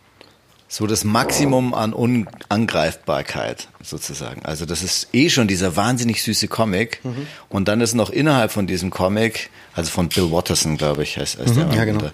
so 0.68 0.88
das 0.88 1.06
Maximum 1.06 1.74
an 1.74 1.94
Unangreifbarkeit 1.94 3.70
sozusagen. 3.82 4.44
Also 4.44 4.66
das 4.66 4.84
ist 4.84 5.08
eh 5.14 5.30
schon 5.30 5.48
dieser 5.48 5.78
wahnsinnig 5.78 6.22
süße 6.22 6.50
Comic 6.50 7.00
mhm. 7.06 7.28
und 7.48 7.70
dann 7.70 7.80
ist 7.80 7.94
noch 7.94 8.10
innerhalb 8.10 8.52
von 8.52 8.68
diesem 8.68 8.90
Comic, 8.90 9.52
also 9.74 9.90
von 9.90 10.10
Bill 10.10 10.32
Watterson, 10.32 10.76
glaube 10.76 11.04
ich, 11.04 11.18
heißt, 11.18 11.40
heißt 11.40 11.56
mhm, 11.56 11.70
der 11.70 11.78
ja, 11.78 11.86
genau. 11.86 12.10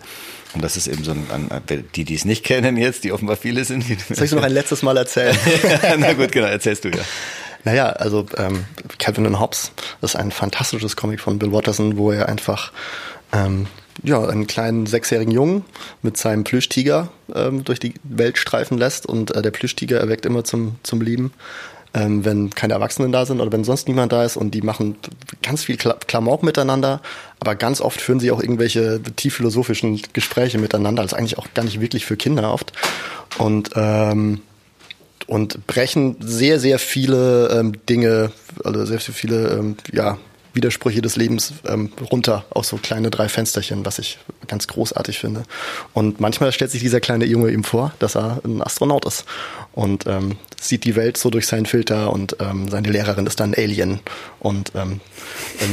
Und 0.53 0.63
das 0.63 0.77
ist 0.77 0.86
eben 0.86 1.03
so 1.03 1.12
ein, 1.12 1.25
ein 1.50 1.89
die, 1.96 2.03
die 2.03 2.13
es 2.13 2.25
nicht 2.25 2.44
kennen 2.44 2.77
jetzt, 2.77 3.03
die 3.03 3.13
offenbar 3.13 3.38
viele 3.38 3.65
sind. 3.65 3.84
Soll 4.13 4.25
ich 4.25 4.32
noch 4.32 4.44
ein 4.44 4.53
letztes 4.53 4.84
Mal 4.84 4.96
erzählen? 4.96 5.36
Na 5.98 6.13
gut, 6.13 6.32
genau, 6.32 6.48
erzählst 6.48 6.84
du 6.84 6.89
ja. 6.89 7.03
Naja, 7.63 7.88
also 7.88 8.27
ähm, 8.38 8.65
Calvin 9.00 9.25
and 9.25 9.39
Hobbes 9.39 9.72
ist 10.03 10.15
ein 10.15 10.30
fantastisches 10.30 10.96
Comic 10.96 11.20
von 11.20 11.39
Bill 11.39 11.51
Watterson, 11.51 11.98
wo 11.98 12.12
er 12.12 12.30
einfach 12.30 12.72
ähm, 13.34 13.65
ja, 14.03 14.25
einen 14.25 14.48
kleinen 14.48 14.86
sechsjährigen 14.86 15.34
Jungen 15.34 15.65
mit 16.01 16.17
seinem 16.17 16.43
Plüschtiger 16.43 17.10
ähm, 17.34 17.63
durch 17.63 17.79
die 17.79 17.93
Welt 18.03 18.38
streifen 18.38 18.77
lässt. 18.77 19.05
Und 19.05 19.36
äh, 19.36 19.41
der 19.41 19.51
Plüschtiger 19.51 20.00
erweckt 20.00 20.25
immer 20.25 20.43
zum, 20.43 20.75
zum 20.84 21.01
Leben 21.01 21.31
ähm, 21.93 22.24
wenn 22.24 22.50
keine 22.51 22.74
Erwachsenen 22.74 23.12
da 23.12 23.25
sind 23.25 23.41
oder 23.41 23.51
wenn 23.51 23.63
sonst 23.63 23.88
niemand 23.88 24.12
da 24.12 24.24
ist. 24.24 24.38
Und 24.38 24.51
die 24.51 24.62
machen 24.62 24.96
ganz 25.41 25.63
viel 25.63 25.77
Klamauk 25.77 26.43
miteinander, 26.43 27.01
aber 27.39 27.55
ganz 27.55 27.81
oft 27.81 28.00
führen 28.00 28.20
sie 28.20 28.31
auch 28.31 28.41
irgendwelche 28.41 29.01
tief 29.15 29.36
philosophischen 29.36 30.01
Gespräche 30.13 30.58
miteinander, 30.58 31.01
also 31.01 31.15
eigentlich 31.15 31.38
auch 31.38 31.48
gar 31.53 31.63
nicht 31.63 31.81
wirklich 31.81 32.05
für 32.05 32.17
Kinder 32.17 32.53
oft. 32.53 32.72
Und 33.38 33.72
ähm, 33.75 34.41
und 35.27 35.65
brechen 35.67 36.17
sehr 36.20 36.60
sehr 36.60 36.79
viele 36.79 37.50
ähm, 37.50 37.74
Dinge, 37.88 38.31
also 38.63 38.86
sehr, 38.86 39.00
sehr 39.00 39.13
viele 39.13 39.50
ähm, 39.50 39.77
ja 39.91 40.17
Widersprüche 40.53 41.01
des 41.01 41.15
Lebens 41.15 41.53
ähm, 41.67 41.91
runter 42.12 42.46
auf 42.50 42.65
so 42.65 42.77
kleine 42.77 43.10
drei 43.10 43.29
Fensterchen, 43.29 43.86
was 43.86 44.00
ich 44.00 44.20
ganz 44.48 44.67
großartig 44.67 45.20
finde. 45.20 45.43
Und 45.93 46.20
manchmal 46.20 46.51
stellt 46.51 46.72
sich 46.72 46.81
dieser 46.81 47.00
kleine 47.00 47.25
Junge 47.25 47.51
ihm 47.51 47.63
vor, 47.63 47.93
dass 48.00 48.15
er 48.15 48.41
ein 48.43 48.62
Astronaut 48.62 49.05
ist 49.05 49.25
und 49.74 50.05
ähm, 50.08 50.38
sieht 50.60 50.84
die 50.84 50.96
Welt 50.96 51.17
so 51.17 51.29
durch 51.29 51.48
seinen 51.48 51.65
Filter 51.65 52.12
und 52.12 52.36
ähm, 52.39 52.70
seine 52.70 52.89
Lehrerin 52.89 53.25
ist 53.25 53.39
dann 53.39 53.53
ein 53.53 53.63
Alien 53.63 54.00
und 54.39 54.72
ähm, 54.75 55.00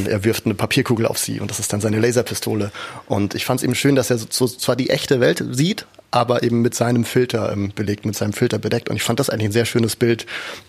er 0.06 0.24
wirft 0.24 0.46
eine 0.46 0.54
Papierkugel 0.54 1.06
auf 1.06 1.18
sie 1.18 1.40
und 1.40 1.50
das 1.50 1.58
ist 1.58 1.72
dann 1.72 1.80
seine 1.80 1.98
Laserpistole. 2.00 2.70
Und 3.06 3.34
ich 3.34 3.44
fand 3.44 3.60
es 3.60 3.64
eben 3.64 3.74
schön, 3.74 3.96
dass 3.96 4.10
er 4.10 4.18
so, 4.18 4.46
zwar 4.46 4.76
die 4.76 4.90
echte 4.90 5.20
Welt 5.20 5.44
sieht, 5.50 5.86
aber 6.10 6.42
eben 6.42 6.62
mit 6.62 6.74
seinem 6.74 7.04
Filter 7.04 7.52
ähm, 7.52 7.72
belegt, 7.74 8.06
mit 8.06 8.16
seinem 8.16 8.32
Filter 8.32 8.58
bedeckt. 8.58 8.88
Und 8.88 8.96
ich 8.96 9.02
fand 9.02 9.20
das 9.20 9.30
eigentlich 9.30 9.48
ein 9.48 9.52
sehr 9.52 9.66
schönes 9.66 9.96
Bild, 9.96 10.26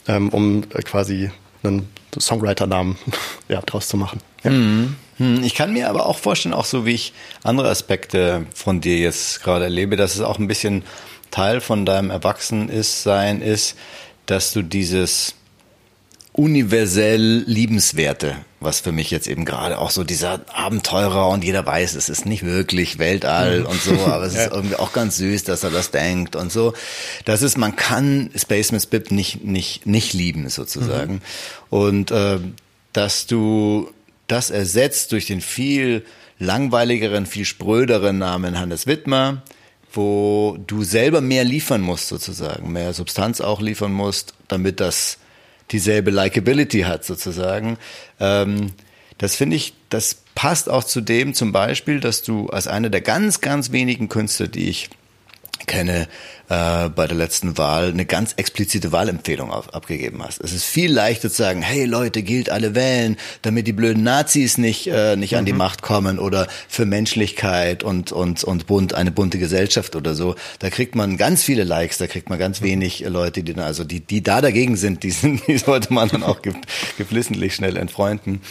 ähm, 0.08 0.30
um 0.30 0.64
äh, 0.74 0.82
quasi 0.82 1.32
einen 1.64 1.90
Songwriter-Namen 2.18 2.98
ja, 3.50 3.62
draus 3.62 3.88
zu 3.88 3.98
machen. 3.98 4.20
Ja. 4.44 4.52
Mhm. 4.52 4.96
Hm, 5.18 5.44
ich 5.44 5.54
kann 5.54 5.74
mir 5.74 5.90
aber 5.90 6.06
auch 6.06 6.18
vorstellen, 6.18 6.54
auch 6.54 6.66
so 6.66 6.86
wie 6.86 6.94
ich 6.94 7.14
andere 7.44 7.70
Aspekte 7.70 8.46
von 8.54 8.82
dir 8.82 8.98
jetzt 8.98 9.44
gerade 9.44 9.66
erlebe, 9.66 9.98
dass 9.98 10.16
es 10.16 10.22
auch 10.22 10.40
ein 10.40 10.48
bisschen 10.48 10.84
Teil 11.30 11.62
von 11.62 11.86
deinem 11.86 12.10
Erwachsensein 12.10 13.42
ist, 13.42 13.76
dass 14.26 14.54
du 14.54 14.62
dieses 14.62 15.36
universell 16.32 17.44
Liebenswerte, 17.46 18.38
was 18.60 18.82
für 18.82 18.92
mich 18.92 19.10
jetzt 19.10 19.28
eben 19.28 19.46
gerade 19.46 19.78
auch 19.78 19.90
so 19.90 20.04
dieser 20.04 20.42
Abenteurer 20.54 21.30
und 21.30 21.44
jeder 21.44 21.66
weiß, 21.66 21.96
es 21.96 22.10
ist 22.10 22.26
nicht 22.26 22.44
wirklich 22.44 23.00
Weltall 23.00 23.62
mhm. 23.62 23.66
und 23.68 23.82
so, 23.82 23.94
aber 24.06 24.26
es 24.26 24.36
ist 24.36 24.52
irgendwie 24.52 24.76
auch 24.76 24.92
ganz 24.92 25.18
süß, 25.18 25.46
dass 25.46 25.64
er 25.64 25.72
das 25.72 25.92
denkt 25.92 26.36
und 26.36 26.52
so. 26.52 26.74
Das 27.26 27.42
ist, 27.42 27.58
man 27.58 27.76
kann 27.76 28.30
Spaceman's 28.36 28.86
Bib 28.86 29.12
nicht, 29.12 29.44
nicht, 29.44 29.86
nicht 29.86 30.14
lieben 30.14 30.50
sozusagen. 30.50 31.14
Mhm. 31.14 31.22
Und 31.70 32.12
äh, 32.12 32.40
dass 32.92 33.28
du 33.28 33.92
das 34.28 34.50
ersetzt 34.50 35.12
durch 35.12 35.26
den 35.26 35.42
viel 35.42 36.06
langweiligeren, 36.38 37.26
viel 37.26 37.46
spröderen 37.46 38.18
Namen 38.18 38.60
Hannes 38.60 38.88
Wittmer, 38.88 39.42
wo 39.92 40.58
du 40.68 40.84
selber 40.84 41.22
mehr 41.22 41.44
liefern 41.44 41.82
musst 41.82 42.08
sozusagen, 42.08 42.72
mehr 42.72 42.94
Substanz 42.94 43.42
auch 43.42 43.62
liefern 43.62 43.92
musst, 43.92 44.34
damit 44.48 44.80
das 44.80 45.18
dieselbe 45.72 46.12
Likability 46.12 46.82
hat 46.82 47.06
sozusagen. 47.06 47.78
Ähm, 48.20 48.74
das 49.18 49.36
finde 49.36 49.56
ich, 49.56 49.74
das 49.90 50.24
passt 50.34 50.70
auch 50.70 50.84
zu 50.84 51.02
dem 51.02 51.34
zum 51.34 51.52
Beispiel, 51.52 52.00
dass 52.00 52.24
du 52.24 52.48
als 52.48 52.68
einer 52.68 52.90
der 52.90 53.02
ganz, 53.02 53.42
ganz 53.42 53.72
wenigen 53.72 54.08
Künstler, 54.08 54.48
die 54.48 54.70
ich 54.70 54.90
kenne, 55.68 56.08
äh, 56.50 56.90
bei 56.90 57.08
der 57.08 57.16
letzten 57.16 57.58
Wahl 57.58 57.90
eine 57.90 58.06
ganz 58.06 58.34
explizite 58.38 58.92
Wahlempfehlung 58.92 59.52
auf, 59.52 59.74
abgegeben 59.74 60.24
hast. 60.24 60.42
Es 60.42 60.52
ist 60.52 60.66
viel 60.66 60.92
leichter 60.92 61.30
zu 61.30 61.38
sagen, 61.38 61.62
hey 61.62 61.86
Leute, 61.86 62.24
gilt 62.24 62.50
alle 62.50 62.76
wählen, 62.76 63.18
damit 63.44 63.68
die 63.68 63.74
blöden 63.74 64.04
Nazis 64.04 64.58
nicht, 64.58 64.88
äh, 64.88 65.16
nicht 65.16 65.34
mhm. 65.34 65.38
an 65.40 65.46
die 65.46 65.54
mhm. 65.54 65.60
Macht 65.60 65.82
kommen 65.82 66.20
oder 66.20 66.48
für 66.68 66.86
Menschlichkeit 66.86 67.84
und, 67.84 68.12
und, 68.12 68.44
und 68.44 68.68
bunt, 68.68 68.94
eine 68.94 69.12
bunte 69.12 69.38
Gesellschaft 69.38 69.96
oder 69.96 70.16
so. 70.16 70.36
Da 70.60 70.70
kriegt 70.70 70.96
man 70.96 71.18
ganz 71.18 71.44
viele 71.44 71.64
Likes, 71.64 72.00
da 72.00 72.08
kriegt 72.08 72.30
man 72.30 72.40
ganz 72.40 72.62
mhm. 72.62 72.66
wenig 72.66 73.02
Leute, 73.02 73.44
die 73.44 73.54
dann, 73.54 73.66
also 73.66 73.84
die, 73.84 74.00
die 74.00 74.24
da 74.24 74.42
dagegen 74.42 74.76
sind, 74.76 75.04
die, 75.04 75.12
sind, 75.12 75.46
die 75.48 75.58
sollte 75.60 75.94
man 75.94 76.10
dann 76.10 76.24
auch 76.24 76.42
geflissentlich 76.98 77.54
schnell 77.54 77.78
entfreunden. 77.78 78.42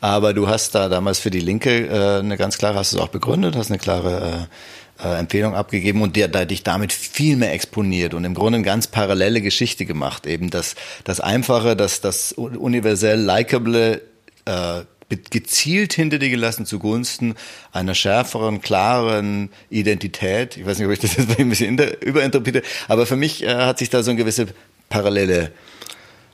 Aber 0.00 0.32
du 0.32 0.48
hast 0.48 0.74
da 0.74 0.88
damals 0.88 1.18
für 1.18 1.30
die 1.30 1.40
Linke 1.40 1.86
äh, 1.86 2.20
eine 2.20 2.38
ganz 2.38 2.56
klare, 2.56 2.78
hast 2.78 2.92
du 2.92 2.96
es 2.96 3.02
auch 3.02 3.08
begründet, 3.08 3.54
hast 3.54 3.70
eine 3.70 3.78
klare 3.78 4.48
äh, 4.48 4.79
äh, 5.02 5.18
Empfehlung 5.18 5.54
abgegeben 5.54 6.02
und 6.02 6.16
der, 6.16 6.28
der 6.28 6.46
dich 6.46 6.62
damit 6.62 6.92
viel 6.92 7.36
mehr 7.36 7.52
exponiert 7.52 8.14
und 8.14 8.24
im 8.24 8.34
Grunde 8.34 8.56
eine 8.56 8.64
ganz 8.64 8.86
parallele 8.86 9.40
Geschichte 9.40 9.86
gemacht. 9.86 10.26
Eben 10.26 10.50
das, 10.50 10.74
das 11.04 11.20
Einfache, 11.20 11.76
das, 11.76 12.00
das 12.00 12.32
universell 12.32 13.20
likable, 13.20 14.02
äh, 14.44 14.82
gezielt 15.30 15.92
hinter 15.92 16.18
dir 16.18 16.30
gelassen 16.30 16.66
zugunsten 16.66 17.34
einer 17.72 17.94
schärferen, 17.94 18.60
klaren 18.60 19.50
Identität. 19.68 20.56
Ich 20.56 20.64
weiß 20.64 20.78
nicht, 20.78 20.86
ob 20.86 20.92
ich 20.92 21.00
das 21.00 21.16
jetzt 21.16 21.36
ein 21.38 21.48
bisschen 21.48 21.78
überinterpretiere, 21.78 22.64
aber 22.88 23.06
für 23.06 23.16
mich 23.16 23.42
äh, 23.42 23.54
hat 23.54 23.78
sich 23.78 23.90
da 23.90 24.02
so 24.02 24.10
eine 24.10 24.18
gewisse 24.18 24.46
Parallele 24.88 25.52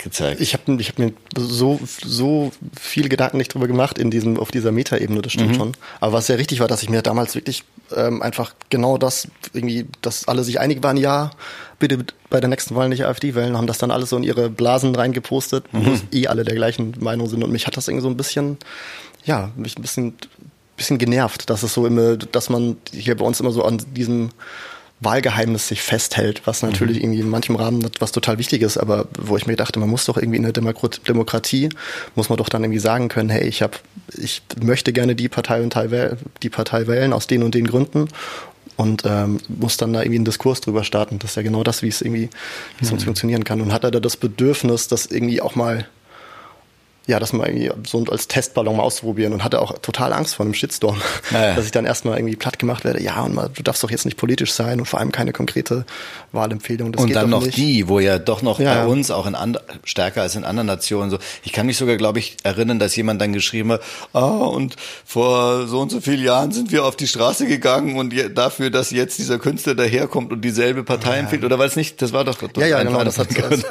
gezeigt. 0.07 0.41
Ich 0.41 0.55
habe 0.55 0.81
ich 0.81 0.89
hab 0.89 0.99
mir 0.99 1.13
so, 1.37 1.81
so 2.05 2.53
viele 2.81 3.09
Gedanken 3.09 3.37
nicht 3.37 3.53
drüber 3.53 3.67
gemacht 3.67 3.99
in 3.99 4.11
diesem, 4.11 4.39
auf 4.39 4.51
dieser 4.51 4.73
Metaebene, 4.73 5.21
das 5.21 5.33
stimmt 5.33 5.51
mhm. 5.51 5.55
schon. 5.55 5.73
Aber 6.01 6.15
was 6.15 6.27
sehr 6.29 6.39
richtig 6.39 6.61
war, 6.61 6.69
dass 6.69 6.83
ich 6.83 6.89
mir 6.89 7.03
damals 7.03 7.35
wirklich 7.35 7.65
ähm, 7.95 8.23
einfach 8.23 8.55
genau 8.71 8.99
das, 8.99 9.29
irgendwie, 9.53 9.87
dass 10.03 10.29
alle 10.29 10.45
sich 10.45 10.61
einig 10.61 10.83
waren, 10.83 10.97
ja, 10.97 11.31
bitte 11.79 12.05
bei 12.31 12.41
der 12.41 12.49
nächsten 12.49 12.75
Wahl 12.77 12.89
nicht 12.89 13.05
AfD 13.05 13.35
wählen, 13.35 13.57
haben 13.57 13.67
das 13.67 13.79
dann 13.79 13.91
alles 13.91 14.11
so 14.11 14.17
in 14.17 14.23
ihre 14.23 14.49
Blasen 14.49 14.95
reingepostet, 14.95 15.73
mhm. 15.73 15.87
wo 15.87 16.17
eh 16.17 16.29
alle 16.29 16.45
der 16.45 16.55
gleichen 16.55 16.95
Meinung 17.01 17.29
sind. 17.29 17.43
Und 17.43 17.51
mich 17.51 17.67
hat 17.67 17.77
das 17.77 17.89
irgendwie 17.89 18.03
so 18.05 18.09
ein 18.09 18.17
bisschen, 18.17 18.59
ja, 19.25 19.51
mich 19.57 19.77
ein 19.77 19.83
bisschen, 19.83 20.15
bisschen 20.77 20.99
genervt, 20.99 21.51
dass 21.51 21.63
es 21.63 21.75
so 21.75 21.87
immer, 21.87 22.17
dass 22.17 22.49
man 22.49 22.77
hier 22.93 23.17
bei 23.17 23.25
uns 23.25 23.41
immer 23.41 23.51
so 23.51 23.65
an 23.65 23.83
diesem 23.95 24.31
Wahlgeheimnis 25.01 25.69
sich 25.69 25.83
festhält, 25.83 26.43
was 26.47 26.63
natürlich 26.63 26.99
mhm. 26.99 27.03
irgendwie 27.03 27.21
in 27.21 27.29
manchem 27.29 27.57
Rahmen 27.57 27.87
was 27.99 28.13
total 28.13 28.39
wichtig 28.39 28.63
ist, 28.63 28.79
aber 28.79 29.07
wo 29.19 29.37
ich 29.37 29.47
mir 29.47 29.57
dachte, 29.57 29.79
man 29.79 29.91
muss 29.91 30.07
doch 30.07 30.17
irgendwie 30.17 30.39
in 30.39 30.43
der 30.43 30.53
Demokratie, 30.53 31.69
muss 32.15 32.31
man 32.31 32.39
doch 32.39 32.49
dann 32.49 32.65
irgendwie 32.65 32.81
sagen 32.81 33.09
können, 33.09 33.29
hey, 33.29 33.47
ich 33.47 33.61
habe, 33.61 33.77
ich 34.17 34.43
möchte 34.61 34.93
gerne 34.93 35.15
die 35.15 35.29
Partei 35.29 35.63
und 35.63 35.75
Teil, 35.75 36.17
die 36.43 36.49
Partei 36.49 36.87
wählen 36.87 37.13
aus 37.13 37.27
den 37.27 37.43
und 37.43 37.55
den 37.55 37.67
Gründen 37.67 38.09
und 38.77 39.03
ähm, 39.07 39.39
muss 39.49 39.77
dann 39.77 39.93
da 39.93 40.01
irgendwie 40.01 40.17
einen 40.17 40.25
Diskurs 40.25 40.61
drüber 40.61 40.85
starten. 40.85 41.19
Das 41.19 41.31
ist 41.31 41.37
ja 41.37 41.43
genau 41.43 41.63
das, 41.63 41.83
wie 41.83 41.89
es 41.89 42.01
irgendwie, 42.01 42.31
mhm. 42.81 42.99
funktionieren 42.99 43.45
kann. 43.45 43.61
Und 43.61 43.73
hat 43.73 43.85
er 43.85 43.91
da 43.91 44.01
das 44.01 44.17
Bedürfnis, 44.17 44.89
das 44.89 45.07
irgendwie 45.07 45.41
auch 45.41 45.55
mal 45.55 45.87
ja, 47.07 47.21
das 47.21 47.33
mal 47.33 47.47
irgendwie 47.49 47.71
so 47.89 48.05
als 48.11 48.27
Testballon 48.27 48.77
mal 48.77 48.83
auszuprobieren 48.83 49.33
und 49.33 49.45
hatte 49.45 49.61
auch 49.61 49.79
total 49.79 50.13
Angst 50.13 50.35
vor 50.35 50.45
einem 50.45 50.55
Shitstorm, 50.55 51.01
ja, 51.31 51.49
ja. 51.49 51.55
dass 51.55 51.65
ich 51.65 51.71
dann 51.71 51.85
erstmal 51.85 52.19
irgendwie 52.19 52.35
platt 52.35 52.59
gemacht 52.59 52.85
werde. 52.85 53.01
Ja, 53.01 53.23
und 53.23 53.35
mal, 53.35 53.49
du 53.55 53.63
darfst 53.63 53.85
doch 53.85 53.91
jetzt 53.91 54.07
nicht 54.07 54.17
politisch 54.17 54.53
sein 54.53 54.81
und 54.81 54.87
vor 54.87 54.99
allem 54.99 55.13
keine 55.13 55.33
konkrete 55.33 55.87
Wahlempfehlung. 56.33 56.91
Das 56.91 57.05
und 57.05 57.15
dann 57.15 57.31
noch 57.31 57.45
nicht. 57.45 57.57
die, 57.57 57.87
wo 57.87 58.01
ja 58.01 58.19
doch 58.19 58.43
noch 58.43 58.59
ja, 58.59 58.75
bei 58.75 58.87
uns 58.87 59.13
auch 59.13 59.27
in 59.27 59.37
and 59.37 59.61
stärker 59.85 60.23
als 60.23 60.35
in 60.35 60.45
anderen 60.45 60.67
Nationen 60.67 61.11
so. 61.11 61.19
Ich 61.45 61.53
kann 61.53 61.67
mich 61.67 61.77
sogar, 61.77 61.97
glaube 61.97 62.19
ich, 62.19 62.39
erinnern, 62.43 62.81
dass 62.81 62.97
jemand 62.97 63.21
dann 63.21 63.33
geschrieben 63.33 63.73
hat, 63.73 63.83
ah, 64.13 64.27
und 64.27 64.75
vor 65.05 65.69
so 65.69 65.81
und 65.81 65.93
so 65.93 66.01
vielen 66.01 66.23
Jahren 66.23 66.51
sind 66.51 66.73
wir 66.73 66.85
auf 66.85 66.97
die 66.97 67.07
Straße 67.07 67.47
gegangen 67.47 67.97
und 67.97 68.15
dafür, 68.35 68.71
dass 68.71 68.91
jetzt 68.91 69.19
dieser 69.21 69.39
Künstler 69.39 69.77
daherkommt 69.77 70.33
und 70.33 70.41
dieselbe 70.41 70.83
Partei 70.83 71.19
empfiehlt, 71.19 71.45
oder 71.45 71.59
war 71.59 71.67
es 71.67 71.77
nicht, 71.77 72.03
das 72.03 72.13
war 72.13 72.25
doch, 72.25 72.39
doch 72.39 72.61
ja, 72.61 72.67
ja, 72.67 72.83
genau, 72.83 73.05
das 73.05 73.19
hat, 73.19 73.29
das, 73.39 73.65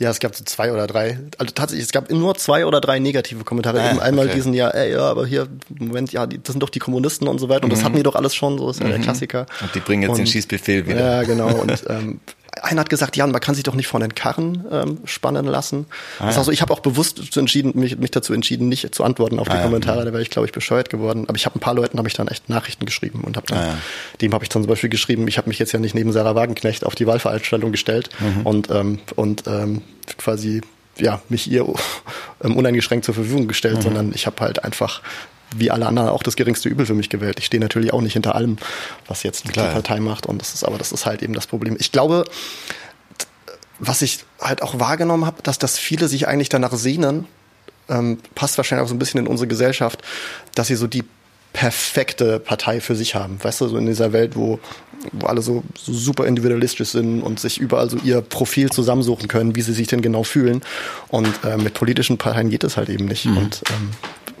ja, 0.00 0.10
es 0.10 0.20
gab 0.20 0.34
so 0.36 0.44
zwei 0.44 0.72
oder 0.72 0.86
drei. 0.86 1.18
Also 1.38 1.52
tatsächlich, 1.52 1.86
es 1.86 1.92
gab 1.92 2.08
nur 2.10 2.36
zwei 2.36 2.66
oder 2.66 2.80
drei 2.80 3.00
negative 3.00 3.42
Kommentare. 3.42 3.80
Ah, 3.80 3.90
Eben 3.90 4.00
einmal 4.00 4.26
okay. 4.26 4.36
diesen, 4.36 4.54
ja, 4.54 4.68
ey, 4.68 4.92
ja, 4.92 5.00
aber 5.00 5.26
hier, 5.26 5.48
Moment, 5.76 6.12
ja, 6.12 6.26
die, 6.26 6.40
das 6.40 6.52
sind 6.52 6.62
doch 6.62 6.70
die 6.70 6.78
Kommunisten 6.78 7.26
und 7.26 7.40
so 7.40 7.48
weiter. 7.48 7.64
Und 7.64 7.70
mhm. 7.70 7.74
das 7.74 7.84
hatten 7.84 7.96
die 7.96 8.04
doch 8.04 8.14
alles 8.14 8.32
schon, 8.36 8.58
so 8.58 8.70
ist 8.70 8.78
ja 8.78 8.86
mhm. 8.86 8.90
der 8.90 9.00
Klassiker. 9.00 9.46
Und 9.60 9.74
die 9.74 9.80
bringen 9.80 10.02
jetzt 10.02 10.10
und, 10.12 10.18
den 10.18 10.26
Schießbefehl 10.28 10.86
wieder. 10.86 11.00
Ja, 11.00 11.22
genau. 11.24 11.48
Und 11.48 11.82
ähm, 11.88 12.20
einer 12.62 12.80
hat 12.80 12.90
gesagt, 12.90 13.16
ja, 13.16 13.26
man 13.26 13.40
kann 13.40 13.54
sich 13.54 13.64
doch 13.64 13.74
nicht 13.74 13.86
von 13.86 14.00
den 14.00 14.14
Karren 14.14 14.64
ähm, 14.70 14.98
spannen 15.04 15.46
lassen. 15.46 15.86
Ah, 16.18 16.30
ist 16.30 16.38
also, 16.38 16.50
ich 16.50 16.62
habe 16.62 16.72
auch 16.72 16.80
bewusst 16.80 17.36
entschieden, 17.36 17.72
mich, 17.74 17.98
mich 17.98 18.10
dazu 18.10 18.32
entschieden, 18.32 18.68
nicht 18.68 18.94
zu 18.94 19.04
antworten 19.04 19.38
auf 19.38 19.48
die 19.48 19.56
ah, 19.56 19.62
Kommentare, 19.62 19.98
ja. 19.98 20.04
da 20.04 20.12
wäre 20.12 20.22
ich, 20.22 20.30
glaube 20.30 20.46
ich, 20.46 20.52
bescheuert 20.52 20.90
geworden. 20.90 21.24
Aber 21.28 21.36
ich 21.36 21.46
habe 21.46 21.56
ein 21.56 21.60
paar 21.60 21.74
Leuten 21.74 21.98
habe 21.98 22.08
ich 22.08 22.14
dann 22.14 22.28
echt 22.28 22.48
Nachrichten 22.48 22.86
geschrieben 22.86 23.22
und 23.22 23.36
habe 23.36 23.46
dann, 23.46 23.58
ah, 23.58 23.66
ja. 23.66 23.78
dem 24.20 24.32
habe 24.34 24.44
ich 24.44 24.48
dann 24.48 24.62
zum 24.62 24.68
Beispiel 24.68 24.90
geschrieben, 24.90 25.26
ich 25.28 25.38
habe 25.38 25.48
mich 25.48 25.58
jetzt 25.58 25.72
ja 25.72 25.78
nicht 25.78 25.94
neben 25.94 26.12
Sarah 26.12 26.34
Wagenknecht 26.34 26.84
auf 26.84 26.94
die 26.94 27.06
Wahlveranstaltung 27.06 27.72
gestellt 27.72 28.10
mhm. 28.20 28.46
und, 28.46 28.70
ähm, 28.70 28.98
und 29.16 29.44
ähm, 29.46 29.82
quasi 30.16 30.62
ja, 30.98 31.20
mich 31.28 31.50
ihr 31.50 31.66
ähm, 32.44 32.56
uneingeschränkt 32.56 33.04
zur 33.04 33.14
Verfügung 33.14 33.48
gestellt, 33.48 33.78
mhm. 33.78 33.82
sondern 33.82 34.12
ich 34.14 34.26
habe 34.26 34.40
halt 34.40 34.64
einfach 34.64 35.02
wie 35.56 35.70
alle 35.70 35.86
anderen 35.86 36.08
auch 36.08 36.22
das 36.22 36.36
geringste 36.36 36.68
Übel 36.68 36.86
für 36.86 36.94
mich 36.94 37.08
gewählt. 37.08 37.38
Ich 37.38 37.46
stehe 37.46 37.60
natürlich 37.60 37.92
auch 37.92 38.00
nicht 38.00 38.12
hinter 38.12 38.34
allem, 38.34 38.58
was 39.06 39.22
jetzt 39.22 39.48
Klar, 39.48 39.68
die 39.68 39.72
Partei 39.74 40.00
macht. 40.00 40.26
Und 40.26 40.40
das 40.40 40.54
ist, 40.54 40.64
aber 40.64 40.78
das 40.78 40.92
ist 40.92 41.06
halt 41.06 41.22
eben 41.22 41.34
das 41.34 41.46
Problem. 41.46 41.76
Ich 41.78 41.92
glaube, 41.92 42.24
was 43.78 44.02
ich 44.02 44.24
halt 44.40 44.62
auch 44.62 44.78
wahrgenommen 44.78 45.24
habe, 45.24 45.42
dass 45.42 45.58
das 45.58 45.78
viele 45.78 46.08
sich 46.08 46.28
eigentlich 46.28 46.48
danach 46.48 46.72
sehnen, 46.74 47.26
ähm, 47.88 48.18
passt 48.34 48.58
wahrscheinlich 48.58 48.84
auch 48.84 48.88
so 48.88 48.94
ein 48.94 48.98
bisschen 48.98 49.20
in 49.20 49.26
unsere 49.26 49.46
Gesellschaft, 49.48 50.02
dass 50.54 50.66
sie 50.66 50.76
so 50.76 50.86
die 50.86 51.04
perfekte 51.52 52.38
Partei 52.38 52.80
für 52.80 52.94
sich 52.94 53.14
haben. 53.14 53.42
Weißt 53.42 53.60
du, 53.60 53.68
so 53.68 53.78
in 53.78 53.86
dieser 53.86 54.12
Welt, 54.12 54.36
wo, 54.36 54.60
wo 55.12 55.26
alle 55.26 55.42
so, 55.42 55.64
so 55.76 55.92
super 55.92 56.26
individualistisch 56.26 56.90
sind 56.90 57.22
und 57.22 57.40
sich 57.40 57.58
überall 57.58 57.88
so 57.88 57.96
ihr 57.96 58.20
Profil 58.20 58.70
zusammensuchen 58.70 59.28
können, 59.28 59.56
wie 59.56 59.62
sie 59.62 59.72
sich 59.72 59.86
denn 59.86 60.02
genau 60.02 60.24
fühlen. 60.24 60.62
Und 61.08 61.28
äh, 61.44 61.56
mit 61.56 61.74
politischen 61.74 62.18
Parteien 62.18 62.50
geht 62.50 62.64
es 62.64 62.76
halt 62.76 62.90
eben 62.90 63.06
nicht. 63.06 63.24
Mhm. 63.24 63.38
Und 63.38 63.62
ähm, 63.70 63.90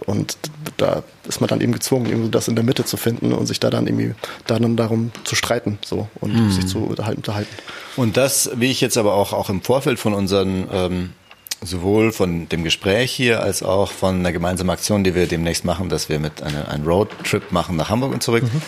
und 0.08 0.38
da 0.78 1.02
ist 1.28 1.40
man 1.40 1.48
dann 1.48 1.60
eben 1.60 1.72
gezwungen, 1.72 2.06
irgendwie 2.06 2.30
das 2.30 2.48
in 2.48 2.54
der 2.54 2.64
Mitte 2.64 2.86
zu 2.86 2.96
finden 2.96 3.32
und 3.34 3.46
sich 3.46 3.60
da 3.60 3.68
dann 3.68 3.86
irgendwie 3.86 4.14
da 4.46 4.58
dann 4.58 4.74
darum 4.74 5.12
zu 5.24 5.34
streiten 5.34 5.78
so 5.84 6.08
und 6.20 6.34
mhm. 6.34 6.50
sich 6.50 6.66
zu 6.66 6.78
unterhalten, 6.78 7.18
unterhalten. 7.18 7.54
Und 7.94 8.16
das, 8.16 8.50
wie 8.54 8.70
ich 8.70 8.80
jetzt 8.80 8.96
aber 8.96 9.12
auch, 9.12 9.34
auch 9.34 9.50
im 9.50 9.60
Vorfeld 9.60 9.98
von 9.98 10.14
unseren 10.14 10.66
ähm, 10.72 11.12
sowohl 11.60 12.12
von 12.12 12.48
dem 12.48 12.64
Gespräch 12.64 13.12
hier 13.12 13.42
als 13.42 13.62
auch 13.62 13.90
von 13.90 14.20
einer 14.20 14.32
gemeinsamen 14.32 14.70
Aktion, 14.70 15.04
die 15.04 15.14
wir 15.14 15.26
demnächst 15.26 15.66
machen, 15.66 15.90
dass 15.90 16.08
wir 16.08 16.18
mit 16.18 16.42
einem 16.42 16.86
Roadtrip 16.86 17.52
machen 17.52 17.76
nach 17.76 17.90
Hamburg 17.90 18.14
und 18.14 18.22
zurück, 18.22 18.44
mhm. 18.44 18.62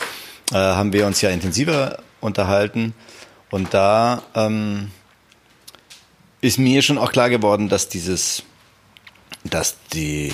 äh, 0.52 0.58
haben 0.58 0.92
wir 0.92 1.06
uns 1.06 1.22
ja 1.22 1.30
intensiver 1.30 2.02
unterhalten. 2.20 2.92
Und 3.50 3.72
da 3.72 4.22
ähm, 4.34 4.90
ist 6.42 6.58
mir 6.58 6.82
schon 6.82 6.98
auch 6.98 7.12
klar 7.12 7.30
geworden, 7.30 7.70
dass 7.70 7.88
dieses, 7.88 8.42
dass 9.44 9.76
die 9.94 10.32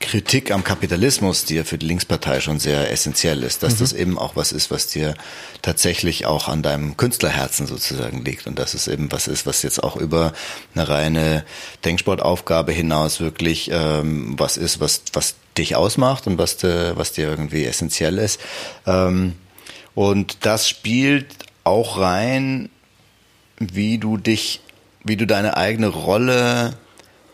Kritik 0.00 0.52
am 0.52 0.62
Kapitalismus, 0.62 1.44
die 1.44 1.56
ja 1.56 1.64
für 1.64 1.76
die 1.76 1.86
Linkspartei 1.86 2.40
schon 2.40 2.60
sehr 2.60 2.90
essentiell 2.90 3.42
ist, 3.42 3.62
dass 3.62 3.74
mhm. 3.74 3.78
das 3.78 3.92
eben 3.92 4.18
auch 4.18 4.36
was 4.36 4.52
ist, 4.52 4.70
was 4.70 4.86
dir 4.86 5.14
tatsächlich 5.60 6.24
auch 6.24 6.48
an 6.48 6.62
deinem 6.62 6.96
Künstlerherzen 6.96 7.66
sozusagen 7.66 8.24
liegt 8.24 8.46
und 8.46 8.58
dass 8.58 8.74
es 8.74 8.86
eben 8.86 9.10
was 9.10 9.26
ist, 9.26 9.44
was 9.46 9.62
jetzt 9.62 9.82
auch 9.82 9.96
über 9.96 10.32
eine 10.74 10.88
reine 10.88 11.44
Denksportaufgabe 11.84 12.72
hinaus 12.72 13.20
wirklich 13.20 13.70
ähm, 13.72 14.34
was 14.38 14.56
ist, 14.56 14.78
was, 14.78 15.02
was 15.12 15.34
dich 15.56 15.74
ausmacht 15.74 16.26
und 16.28 16.38
was, 16.38 16.56
de, 16.56 16.96
was 16.96 17.12
dir 17.12 17.28
irgendwie 17.28 17.64
essentiell 17.64 18.18
ist. 18.18 18.40
Ähm, 18.86 19.34
und 19.94 20.46
das 20.46 20.68
spielt 20.68 21.26
auch 21.64 21.98
rein, 21.98 22.70
wie 23.58 23.98
du 23.98 24.16
dich, 24.16 24.60
wie 25.02 25.16
du 25.16 25.26
deine 25.26 25.56
eigene 25.56 25.88
Rolle 25.88 26.74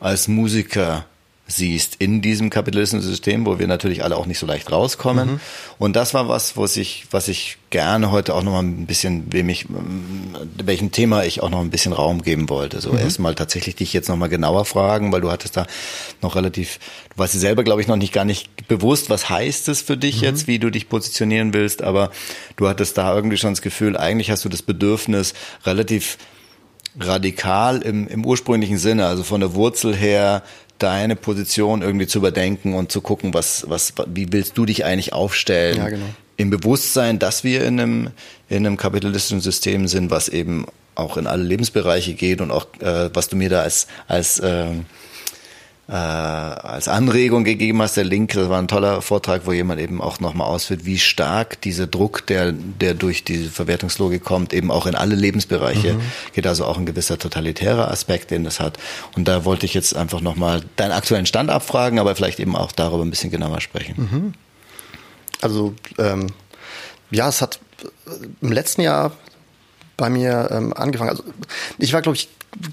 als 0.00 0.29
Musiker 0.29 1.05
siehst 1.46 1.96
in 1.96 2.22
diesem 2.22 2.48
kapitalistischen 2.48 3.02
System, 3.02 3.44
wo 3.44 3.59
wir 3.59 3.66
natürlich 3.66 4.02
alle 4.02 4.16
auch 4.16 4.24
nicht 4.24 4.38
so 4.38 4.46
leicht 4.46 4.72
rauskommen. 4.72 5.33
Mhm. 5.33 5.40
Und 5.78 5.94
das 5.94 6.14
war 6.14 6.26
was, 6.26 6.57
was 6.57 6.78
ich, 6.78 7.07
was 7.11 7.28
ich 7.28 7.59
gerne 7.68 8.11
heute 8.11 8.35
auch 8.35 8.42
noch 8.42 8.52
mal 8.52 8.62
ein 8.62 8.87
bisschen, 8.87 9.30
wem 9.30 9.50
ich, 9.50 9.66
welchem 10.62 10.90
Thema 10.90 11.24
ich 11.24 11.42
auch 11.42 11.50
noch 11.50 11.61
ein 11.61 11.68
bisschen 11.68 11.92
Raum 11.92 12.22
geben 12.22 12.48
wollte. 12.48 12.80
So 12.80 12.92
mhm. 12.92 12.98
erstmal 12.98 13.35
tatsächlich 13.35 13.76
dich 13.76 13.92
jetzt 13.92 14.09
noch 14.09 14.16
mal 14.16 14.28
genauer 14.28 14.64
fragen, 14.64 15.12
weil 15.12 15.20
du 15.20 15.30
hattest 15.30 15.59
da 15.59 15.66
noch 16.22 16.35
relativ, 16.35 16.78
du 17.11 17.18
warst 17.18 17.35
dir 17.35 17.40
selber, 17.40 17.62
glaube 17.62 17.83
ich, 17.83 17.88
noch 17.88 17.96
nicht 17.96 18.14
gar 18.14 18.24
nicht 18.24 18.66
bewusst, 18.66 19.11
was 19.11 19.28
heißt 19.28 19.68
es 19.68 19.83
für 19.83 19.98
dich 19.98 20.18
mhm. 20.18 20.24
jetzt, 20.24 20.46
wie 20.46 20.59
du 20.59 20.70
dich 20.70 20.88
positionieren 20.88 21.52
willst, 21.52 21.83
aber 21.83 22.11
du 22.57 22.68
hattest 22.68 22.96
da 22.96 23.14
irgendwie 23.14 23.37
schon 23.37 23.50
das 23.50 23.61
Gefühl, 23.61 23.98
eigentlich 23.98 24.30
hast 24.30 24.46
du 24.46 24.48
das 24.48 24.62
Bedürfnis, 24.62 25.35
relativ 25.66 26.16
radikal 26.98 27.83
im, 27.83 28.07
im 28.07 28.24
ursprünglichen 28.24 28.78
Sinne, 28.78 29.07
also 29.07 29.24
von 29.24 29.40
der 29.40 29.54
Wurzel 29.54 29.94
her 29.94 30.42
deine 30.79 31.17
Position 31.17 31.83
irgendwie 31.83 32.07
zu 32.07 32.19
überdenken 32.19 32.75
und 32.75 32.91
zu 32.91 33.01
gucken, 33.01 33.35
was, 33.35 33.65
was, 33.69 33.95
wie 34.07 34.33
willst 34.33 34.59
du 34.59 34.67
dich 34.67 34.85
eigentlich 34.85 35.13
aufstellen? 35.13 35.79
Ja, 35.79 35.89
genau. 35.89 36.07
Im 36.37 36.51
Bewusstsein, 36.51 37.19
dass 37.19 37.45
wir 37.45 37.65
in 37.65 37.81
einem, 37.81 38.11
in 38.49 38.67
einem 38.67 38.77
kapitalistischen 38.77 39.41
System 39.41 39.87
sind, 39.87 40.11
was 40.11 40.29
eben 40.29 40.67
auch 40.97 41.17
in 41.17 41.27
alle 41.27 41.43
Lebensbereiche 41.43 42.15
geht 42.15 42.41
und 42.41 42.51
auch, 42.51 42.67
äh, 42.81 43.11
was 43.13 43.29
du 43.29 43.37
mir 43.37 43.49
da 43.49 43.63
als, 43.63 43.87
als, 44.09 44.41
äh, 44.41 44.67
äh, 45.87 45.92
als 45.92 46.88
Anregung 46.88 47.44
gegeben 47.44 47.83
hast, 47.83 47.97
der 47.97 48.05
Link, 48.05 48.33
das 48.33 48.49
war 48.49 48.59
ein 48.59 48.68
toller 48.68 49.03
Vortrag, 49.03 49.42
wo 49.44 49.53
jemand 49.53 49.81
eben 49.81 50.01
auch 50.01 50.18
nochmal 50.18 50.47
ausführt, 50.47 50.85
wie 50.85 50.99
stark 50.99 51.61
dieser 51.61 51.87
Druck, 51.87 52.27
der, 52.27 52.53
der 52.53 52.94
durch 52.94 53.25
diese 53.25 53.51
Verwertungslogik 53.51 54.25
kommt, 54.25 54.55
eben 54.55 54.70
auch 54.70 54.87
in 54.87 54.94
alle 54.94 55.14
Lebensbereiche 55.14 55.94
mhm. 55.94 56.01
geht, 56.33 56.47
also 56.47 56.64
auch 56.64 56.79
ein 56.79 56.87
gewisser 56.87 57.18
totalitärer 57.18 57.90
Aspekt, 57.90 58.31
den 58.31 58.44
das 58.44 58.61
hat. 58.61 58.79
Und 59.14 59.29
da 59.29 59.44
wollte 59.44 59.66
ich 59.66 59.75
jetzt 59.75 59.94
einfach 59.94 60.20
nochmal 60.23 60.62
deinen 60.77 60.92
aktuellen 60.92 61.27
Stand 61.27 61.51
abfragen, 61.51 61.99
aber 61.99 62.16
vielleicht 62.16 62.40
eben 62.40 62.57
auch 62.57 62.73
darüber 62.73 63.05
ein 63.05 63.11
bisschen 63.11 63.31
genauer 63.31 63.61
sprechen. 63.61 63.94
Mhm. 63.97 64.35
Also, 65.42 65.75
ähm, 65.99 66.29
ja, 67.11 67.29
es 67.29 67.42
hat 67.42 67.61
im 68.40 68.53
letzten 68.53 68.81
Jahr 68.81 69.12
bei 69.97 70.09
mir 70.11 70.49
ähm, 70.51 70.73
angefangen. 70.73 71.11
Also 71.11 71.25
ich 71.79 71.92
war, 71.92 72.03
glaube 72.03 72.16
ich, 72.16 72.29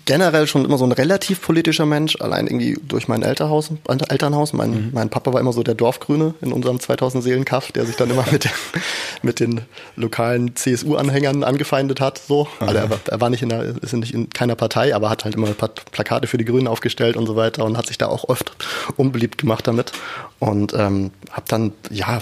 generell 0.05 0.47
schon 0.47 0.65
immer 0.65 0.77
so 0.77 0.85
ein 0.85 0.91
relativ 0.91 1.41
politischer 1.41 1.85
Mensch, 1.85 2.17
allein 2.19 2.47
irgendwie 2.47 2.77
durch 2.87 3.07
mein 3.07 3.23
Elternhaus. 3.23 3.71
Elternhaus. 4.09 4.53
Mein, 4.53 4.71
mhm. 4.71 4.89
mein 4.93 5.09
Papa 5.09 5.33
war 5.33 5.39
immer 5.39 5.53
so 5.53 5.63
der 5.63 5.75
Dorfgrüne 5.75 6.33
in 6.41 6.51
unserem 6.51 6.79
2000 6.79 7.23
Seelenkaff, 7.23 7.71
der 7.71 7.85
sich 7.85 7.95
dann 7.95 8.09
immer 8.09 8.25
mit, 8.31 8.45
den, 8.45 8.51
mit 9.21 9.39
den 9.39 9.61
lokalen 9.95 10.55
CSU-Anhängern 10.55 11.43
angefeindet 11.43 11.99
hat. 11.99 12.19
So. 12.19 12.47
Also 12.59 12.75
er, 12.75 12.89
er, 13.07 13.21
war 13.21 13.29
nicht 13.29 13.43
in 13.43 13.49
der, 13.49 13.75
ist 13.81 13.93
nicht 13.93 14.13
in 14.13 14.29
keiner 14.29 14.55
Partei, 14.55 14.95
aber 14.95 15.09
hat 15.09 15.25
halt 15.25 15.35
immer 15.35 15.47
Plakate 15.91 16.27
für 16.27 16.37
die 16.37 16.45
Grünen 16.45 16.67
aufgestellt 16.67 17.17
und 17.17 17.25
so 17.25 17.35
weiter 17.35 17.65
und 17.65 17.77
hat 17.77 17.87
sich 17.87 17.97
da 17.97 18.07
auch 18.07 18.29
oft 18.29 18.51
unbeliebt 18.97 19.37
gemacht 19.37 19.67
damit. 19.67 19.91
Und 20.39 20.73
ähm, 20.73 21.11
habe 21.31 21.45
dann, 21.47 21.73
ja, 21.89 22.21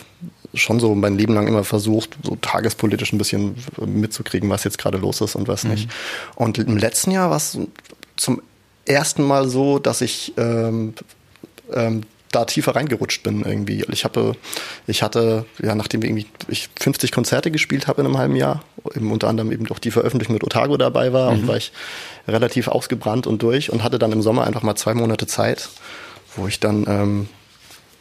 schon 0.54 0.80
so 0.80 0.96
mein 0.96 1.18
Leben 1.18 1.34
lang 1.34 1.48
immer 1.48 1.64
versucht, 1.64 2.18
so 2.24 2.36
tagespolitisch 2.36 3.14
ein 3.14 3.18
bisschen 3.18 3.56
mitzukriegen, 3.86 4.50
was 4.50 4.64
jetzt 4.64 4.78
gerade 4.78 4.98
los 4.98 5.22
ist 5.22 5.36
und 5.36 5.48
was 5.48 5.64
mhm. 5.64 5.72
nicht. 5.72 5.90
Und 6.36 6.58
im 6.58 6.78
letzten 6.78 7.12
Jahr 7.12 7.30
war 7.30 7.38
es 7.38 7.58
zum 8.16 8.42
ersten 8.86 9.24
Mal 9.24 9.48
so, 9.48 9.80
dass 9.80 10.02
ich 10.02 10.34
ähm, 10.38 10.94
ähm, 11.74 12.04
da 12.32 12.46
tiefer 12.46 12.76
reingerutscht 12.76 13.24
bin 13.24 13.44
irgendwie. 13.44 13.84
Ich 13.92 14.04
habe, 14.04 14.36
ich 14.88 15.02
hatte, 15.02 15.46
ja, 15.62 15.76
nachdem 15.76 16.04
irgendwie 16.04 16.28
ich 16.48 16.70
50 16.80 17.12
Konzerte 17.12 17.52
gespielt 17.52 17.88
habe 17.88 18.02
in 18.02 18.08
einem 18.08 18.18
halben 18.18 18.36
Jahr, 18.36 18.64
eben 18.96 19.12
unter 19.12 19.28
anderem 19.28 19.52
eben 19.52 19.66
doch 19.66 19.80
die 19.80 19.92
Veröffentlichung 19.92 20.34
mit 20.34 20.44
Otago 20.44 20.78
dabei 20.78 21.12
war 21.14 21.32
mhm. 21.32 21.40
und 21.40 21.48
war 21.48 21.58
ich 21.58 21.72
relativ 22.28 22.68
ausgebrannt 22.68 23.26
und 23.26 23.42
durch 23.42 23.72
und 23.72 23.84
hatte 23.84 24.00
dann 24.00 24.12
im 24.12 24.22
Sommer 24.22 24.46
einfach 24.46 24.62
mal 24.62 24.76
zwei 24.76 24.94
Monate 24.94 25.28
Zeit, 25.28 25.70
wo 26.36 26.48
ich 26.48 26.60
dann 26.60 26.86
ähm, 26.88 27.30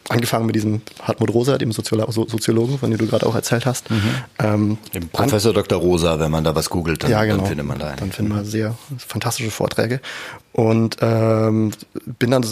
angefangen 0.09 0.45
mit 0.45 0.55
diesem 0.55 0.81
Hartmut 1.01 1.33
Rosa, 1.33 1.57
dem 1.57 1.71
Soziolo 1.71 2.11
Soziologen, 2.11 2.79
von 2.79 2.89
dem 2.89 2.97
du 2.97 3.07
gerade 3.07 3.25
auch 3.25 3.35
erzählt 3.35 3.65
hast. 3.65 3.89
Mhm. 3.89 4.15
Ähm, 4.39 4.77
dem 4.93 5.09
Professor 5.09 5.53
Dr. 5.53 5.79
Rosa, 5.79 6.19
wenn 6.19 6.31
man 6.31 6.43
da 6.43 6.55
was 6.55 6.69
googelt, 6.69 7.03
dann, 7.03 7.11
ja, 7.11 7.23
genau. 7.23 7.37
dann 7.37 7.45
findet 7.45 7.65
man 7.65 7.79
da 7.79 7.87
einen. 7.89 7.97
Dann 7.97 8.11
findet 8.11 8.35
man 8.35 8.45
sehr 8.45 8.75
fantastische 8.97 9.51
Vorträge. 9.51 10.01
Und 10.51 10.97
ähm, 11.01 11.71
bin 12.17 12.31
dann 12.31 12.43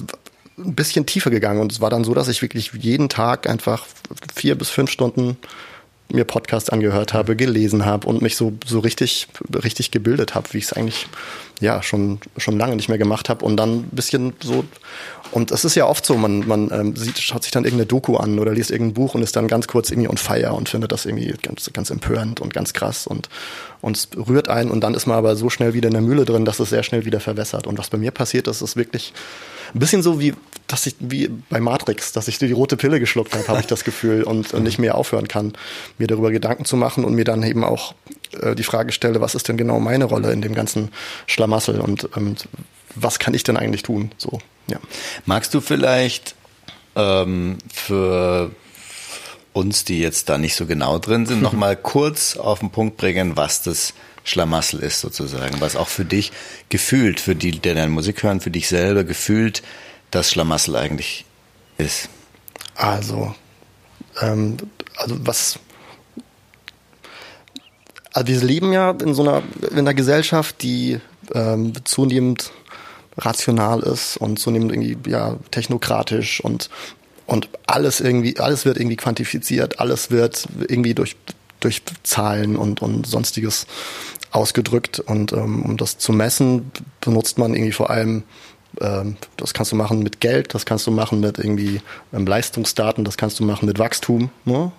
ein 0.57 0.75
bisschen 0.75 1.05
tiefer 1.05 1.29
gegangen 1.29 1.61
und 1.61 1.71
es 1.71 1.81
war 1.81 1.89
dann 1.89 2.03
so, 2.03 2.13
dass 2.13 2.27
ich 2.27 2.41
wirklich 2.41 2.71
jeden 2.73 3.09
Tag 3.09 3.47
einfach 3.47 3.85
vier 4.33 4.55
bis 4.55 4.69
fünf 4.69 4.89
Stunden 4.89 5.37
mir 6.09 6.23
Podcasts 6.23 6.69
angehört 6.69 7.13
habe, 7.13 7.35
gelesen 7.35 7.85
habe 7.85 8.07
und 8.07 8.21
mich 8.21 8.35
so 8.35 8.53
so 8.65 8.79
richtig 8.79 9.27
richtig 9.51 9.91
gebildet 9.91 10.35
habe, 10.35 10.47
wie 10.51 10.59
ich 10.59 10.65
es 10.65 10.73
eigentlich 10.73 11.07
ja 11.59 11.83
schon 11.83 12.19
schon 12.37 12.57
lange 12.57 12.75
nicht 12.75 12.89
mehr 12.89 12.97
gemacht 12.97 13.29
habe 13.29 13.43
und 13.43 13.57
dann 13.57 13.79
ein 13.79 13.89
bisschen 13.91 14.33
so 14.41 14.63
und 15.31 15.51
es 15.51 15.65
ist 15.65 15.75
ja 15.75 15.85
oft 15.85 16.05
so, 16.05 16.15
man 16.15 16.47
man 16.47 16.71
ähm, 16.71 16.95
sieht 16.95 17.19
schaut 17.19 17.43
sich 17.43 17.51
dann 17.51 17.65
irgendeine 17.65 17.87
Doku 17.87 18.15
an 18.15 18.39
oder 18.39 18.53
liest 18.53 18.71
irgendein 18.71 18.93
Buch 18.93 19.15
und 19.15 19.21
ist 19.21 19.35
dann 19.35 19.47
ganz 19.47 19.67
kurz 19.67 19.91
irgendwie 19.91 20.07
on 20.07 20.17
fire 20.17 20.53
und 20.53 20.69
findet 20.69 20.91
das 20.91 21.05
irgendwie 21.05 21.33
ganz 21.41 21.69
ganz 21.73 21.89
empörend 21.89 22.39
und 22.39 22.53
ganz 22.53 22.73
krass 22.73 23.05
und 23.05 23.27
und 23.81 23.97
es 23.97 24.09
rührt 24.15 24.49
einen 24.49 24.71
und 24.71 24.81
dann 24.81 24.93
ist 24.93 25.07
man 25.07 25.17
aber 25.17 25.35
so 25.35 25.49
schnell 25.49 25.73
wieder 25.73 25.87
in 25.87 25.93
der 25.93 26.01
Mühle 26.01 26.25
drin, 26.25 26.45
dass 26.45 26.59
es 26.59 26.69
sehr 26.69 26.83
schnell 26.83 27.05
wieder 27.05 27.19
verwässert. 27.19 27.67
Und 27.67 27.77
was 27.77 27.89
bei 27.89 27.97
mir 27.97 28.11
passiert 28.11 28.47
ist, 28.47 28.61
ist 28.61 28.75
wirklich 28.75 29.13
ein 29.73 29.79
bisschen 29.79 30.01
so 30.01 30.19
wie, 30.19 30.33
dass 30.67 30.85
ich, 30.85 30.95
wie 30.99 31.29
bei 31.49 31.59
Matrix, 31.59 32.11
dass 32.11 32.27
ich 32.27 32.37
die 32.37 32.51
rote 32.51 32.77
Pille 32.77 32.99
geschluckt 32.99 33.33
habe, 33.33 33.47
habe 33.47 33.59
ich 33.59 33.67
das 33.67 33.83
Gefühl 33.83 34.23
und, 34.23 34.53
und 34.53 34.63
nicht 34.63 34.79
mehr 34.79 34.95
aufhören 34.95 35.27
kann, 35.27 35.53
mir 35.97 36.07
darüber 36.07 36.31
Gedanken 36.31 36.65
zu 36.65 36.75
machen 36.75 37.03
und 37.03 37.13
mir 37.13 37.23
dann 37.23 37.43
eben 37.43 37.63
auch 37.63 37.95
äh, 38.41 38.55
die 38.55 38.63
Frage 38.63 38.91
stelle, 38.91 39.21
was 39.21 39.35
ist 39.35 39.47
denn 39.47 39.57
genau 39.57 39.79
meine 39.79 40.05
Rolle 40.05 40.31
in 40.31 40.41
dem 40.41 40.53
ganzen 40.53 40.91
Schlamassel 41.25 41.79
und 41.79 42.09
ähm, 42.15 42.35
was 42.95 43.19
kann 43.19 43.33
ich 43.33 43.43
denn 43.43 43.57
eigentlich 43.57 43.83
tun? 43.83 44.11
So, 44.17 44.39
ja. 44.67 44.79
Magst 45.25 45.53
du 45.53 45.61
vielleicht 45.61 46.35
ähm, 46.95 47.57
für 47.71 48.51
uns, 49.53 49.85
die 49.85 49.99
jetzt 49.99 50.29
da 50.29 50.37
nicht 50.37 50.55
so 50.55 50.65
genau 50.65 50.99
drin 50.99 51.25
sind, 51.25 51.41
nochmal 51.43 51.75
kurz 51.75 52.37
auf 52.37 52.59
den 52.59 52.71
Punkt 52.71 52.97
bringen, 52.97 53.37
was 53.37 53.61
das 53.61 53.93
Schlamassel 54.27 54.81
ist 54.81 54.99
sozusagen, 54.99 55.61
was 55.61 55.75
auch 55.75 55.87
für 55.87 56.05
dich 56.05 56.31
gefühlt, 56.69 57.19
für 57.19 57.35
die, 57.35 57.51
der 57.51 57.75
deine 57.75 57.91
Musik 57.91 58.23
hören, 58.23 58.41
für 58.41 58.51
dich 58.51 58.67
selber 58.67 59.03
gefühlt 59.03 59.63
das 60.11 60.31
Schlamassel 60.31 60.75
eigentlich 60.75 61.25
ist. 61.77 62.09
Also, 62.75 63.33
ähm, 64.21 64.57
also 64.95 65.15
was, 65.25 65.59
also 68.13 68.27
wir 68.27 68.41
leben 68.41 68.73
ja 68.73 68.91
in 68.91 69.13
so 69.13 69.23
einer, 69.23 69.43
in 69.71 69.79
einer 69.79 69.93
Gesellschaft, 69.93 70.61
die 70.61 70.99
ähm, 71.33 71.73
zunehmend 71.85 72.51
rational 73.17 73.81
ist 73.81 74.17
und 74.17 74.37
zunehmend 74.39 74.71
irgendwie 74.71 75.09
ja 75.09 75.37
technokratisch 75.51 76.41
und 76.41 76.69
und 77.25 77.49
alles 77.65 77.99
irgendwie 77.99 78.39
alles 78.39 78.65
wird 78.65 78.77
irgendwie 78.77 78.95
quantifiziert, 78.95 79.79
alles 79.79 80.11
wird 80.11 80.47
irgendwie 80.67 80.93
durch 80.93 81.15
durch 81.59 81.81
Zahlen 82.03 82.55
und 82.55 82.81
und 82.81 83.07
sonstiges 83.07 83.65
ausgedrückt. 84.31 84.99
Und 84.99 85.33
ähm, 85.33 85.63
um 85.63 85.77
das 85.77 85.97
zu 85.97 86.13
messen, 86.13 86.71
benutzt 87.01 87.37
man 87.37 87.53
irgendwie 87.53 87.71
vor 87.71 87.89
allem, 87.89 88.23
ähm, 88.81 89.17
das 89.37 89.53
kannst 89.53 89.71
du 89.71 89.75
machen 89.75 89.99
mit 89.99 90.19
Geld, 90.19 90.53
das 90.53 90.65
kannst 90.65 90.87
du 90.87 90.91
machen 90.91 91.19
mit 91.19 91.37
irgendwie 91.37 91.81
ähm, 92.13 92.25
Leistungsdaten, 92.25 93.03
das 93.03 93.17
kannst 93.17 93.39
du 93.39 93.45
machen 93.45 93.65
mit 93.65 93.79
Wachstum, 93.79 94.29
ne? 94.45 94.71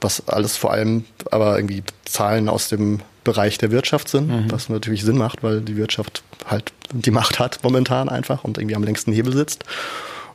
was 0.00 0.28
alles 0.28 0.56
vor 0.56 0.72
allem 0.72 1.04
aber 1.30 1.56
irgendwie 1.56 1.82
Zahlen 2.04 2.48
aus 2.48 2.68
dem 2.68 3.00
Bereich 3.24 3.58
der 3.58 3.70
Wirtschaft 3.70 4.08
sind, 4.08 4.28
mhm. 4.28 4.50
was 4.50 4.68
natürlich 4.68 5.02
Sinn 5.02 5.18
macht, 5.18 5.42
weil 5.42 5.60
die 5.60 5.76
Wirtschaft 5.76 6.22
halt 6.46 6.72
die 6.92 7.10
Macht 7.10 7.38
hat 7.38 7.60
momentan 7.62 8.08
einfach 8.08 8.44
und 8.44 8.58
irgendwie 8.58 8.76
am 8.76 8.82
längsten 8.82 9.12
Hebel 9.12 9.34
sitzt. 9.34 9.64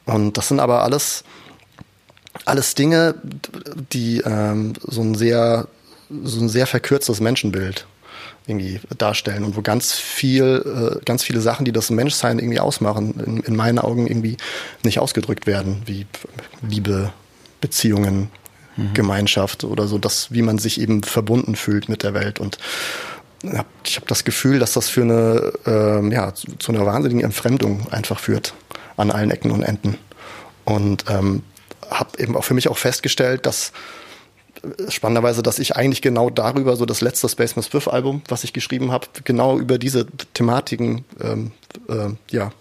Und 0.05 0.37
das 0.37 0.49
sind 0.49 0.59
aber 0.59 0.83
alles 0.83 1.23
alles 2.45 2.75
Dinge, 2.75 3.15
die 3.91 4.21
ähm, 4.21 4.73
so 4.81 5.01
ein 5.01 5.15
sehr 5.15 5.67
so 6.23 6.39
ein 6.39 6.49
sehr 6.49 6.67
verkürztes 6.67 7.19
Menschenbild 7.19 7.87
irgendwie 8.47 8.79
darstellen 8.97 9.43
und 9.43 9.55
wo 9.55 9.61
ganz 9.61 9.93
viel, 9.93 10.97
äh, 10.99 11.05
ganz 11.05 11.23
viele 11.23 11.39
Sachen, 11.39 11.65
die 11.65 11.71
das 11.71 11.89
Menschsein 11.89 12.39
irgendwie 12.39 12.59
ausmachen, 12.59 13.19
in, 13.25 13.39
in 13.39 13.55
meinen 13.55 13.79
Augen 13.79 14.07
irgendwie 14.07 14.37
nicht 14.83 14.99
ausgedrückt 14.99 15.47
werden, 15.47 15.81
wie 15.85 16.05
Liebe, 16.67 17.13
Beziehungen, 17.61 18.29
mhm. 18.75 18.93
Gemeinschaft 18.93 19.63
oder 19.63 19.87
so, 19.87 19.97
das, 19.97 20.31
wie 20.31 20.41
man 20.41 20.57
sich 20.57 20.81
eben 20.81 21.03
verbunden 21.03 21.55
fühlt 21.55 21.87
mit 21.87 22.03
der 22.03 22.13
Welt 22.13 22.39
und 22.39 22.57
ich 23.83 23.97
habe 23.97 24.07
das 24.07 24.23
Gefühl, 24.23 24.59
dass 24.59 24.73
das 24.73 24.87
für 24.87 25.01
eine, 25.01 25.51
äh, 25.65 26.13
ja, 26.13 26.33
zu, 26.33 26.55
zu 26.57 26.71
einer 26.71 26.85
wahnsinnigen 26.85 27.23
Entfremdung 27.23 27.91
einfach 27.91 28.19
führt 28.19 28.53
an 28.95 29.11
allen 29.11 29.31
Ecken 29.31 29.51
und 29.51 29.63
Enden. 29.63 29.97
Und 30.65 31.05
ähm, 31.09 31.43
habe 31.89 32.17
eben 32.19 32.37
auch 32.37 32.45
für 32.45 32.53
mich 32.53 32.69
auch 32.69 32.77
festgestellt, 32.77 33.45
dass 33.45 33.73
spannenderweise, 34.87 35.43
dass 35.43 35.59
ich 35.59 35.75
eigentlich 35.75 36.01
genau 36.01 36.29
darüber, 36.29 36.75
so 36.75 36.85
das 36.85 37.01
letzte 37.01 37.27
Spaceman 37.27 37.63
Swift 37.63 37.87
Album, 37.87 38.21
was 38.27 38.43
ich 38.43 38.53
geschrieben 38.53 38.91
habe, 38.91 39.07
genau 39.23 39.59
über 39.59 39.77
diese 39.77 40.07
Thematiken, 40.33 41.05
ähm, 41.21 41.51
äh, 41.89 42.09
ja, 42.31 42.51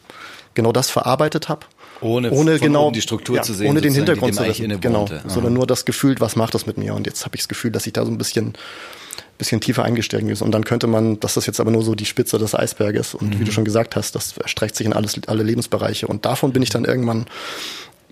genau 0.55 0.73
das 0.73 0.91
verarbeitet 0.91 1.49
habe. 1.49 1.67
Ohne, 2.01 2.33
ohne 2.33 2.59
genau 2.59 2.91
die 2.91 3.01
Struktur 3.01 3.37
ja, 3.37 3.43
zu 3.43 3.55
sehen, 3.55 3.71
ohne 3.71 3.81
den 3.81 3.95
Hintergrund 3.95 4.35
zu 4.35 4.45
wissen, 4.45 4.81
genau, 4.81 5.09
sondern 5.29 5.53
nur 5.53 5.69
das 5.69 5.85
Gefühl, 5.85 6.17
was 6.19 6.35
macht 6.35 6.53
das 6.53 6.67
mit 6.67 6.77
mir? 6.77 6.95
Und 6.95 7.07
jetzt 7.07 7.25
habe 7.25 7.37
ich 7.37 7.43
das 7.43 7.49
Gefühl, 7.49 7.71
dass 7.71 7.87
ich 7.87 7.93
da 7.93 8.05
so 8.05 8.11
ein 8.11 8.19
bisschen 8.19 8.55
bisschen 9.39 9.61
tiefer 9.61 9.85
eingestiegen 9.85 10.29
ist. 10.29 10.43
Und 10.43 10.53
dann 10.53 10.65
könnte 10.65 10.87
man, 10.87 11.19
das 11.19 11.37
ist 11.37 11.47
jetzt 11.47 11.59
aber 11.59 11.71
nur 11.71 11.83
so 11.83 11.95
die 11.95 12.05
Spitze 12.05 12.39
des 12.39 12.55
Eisberges. 12.55 13.15
Und 13.15 13.35
mhm. 13.35 13.41
wie 13.41 13.45
du 13.45 13.53
schon 13.53 13.65
gesagt 13.65 13.97
hast, 13.97 14.15
das 14.15 14.37
erstreckt 14.39 14.77
sich 14.77 14.87
in 14.87 14.93
alles, 14.93 15.21
alle 15.27 15.43
Lebensbereiche. 15.43 16.07
Und 16.07 16.25
davon 16.25 16.53
bin 16.53 16.63
ich 16.63 16.71
dann 16.71 16.85
irgendwann 16.85 17.27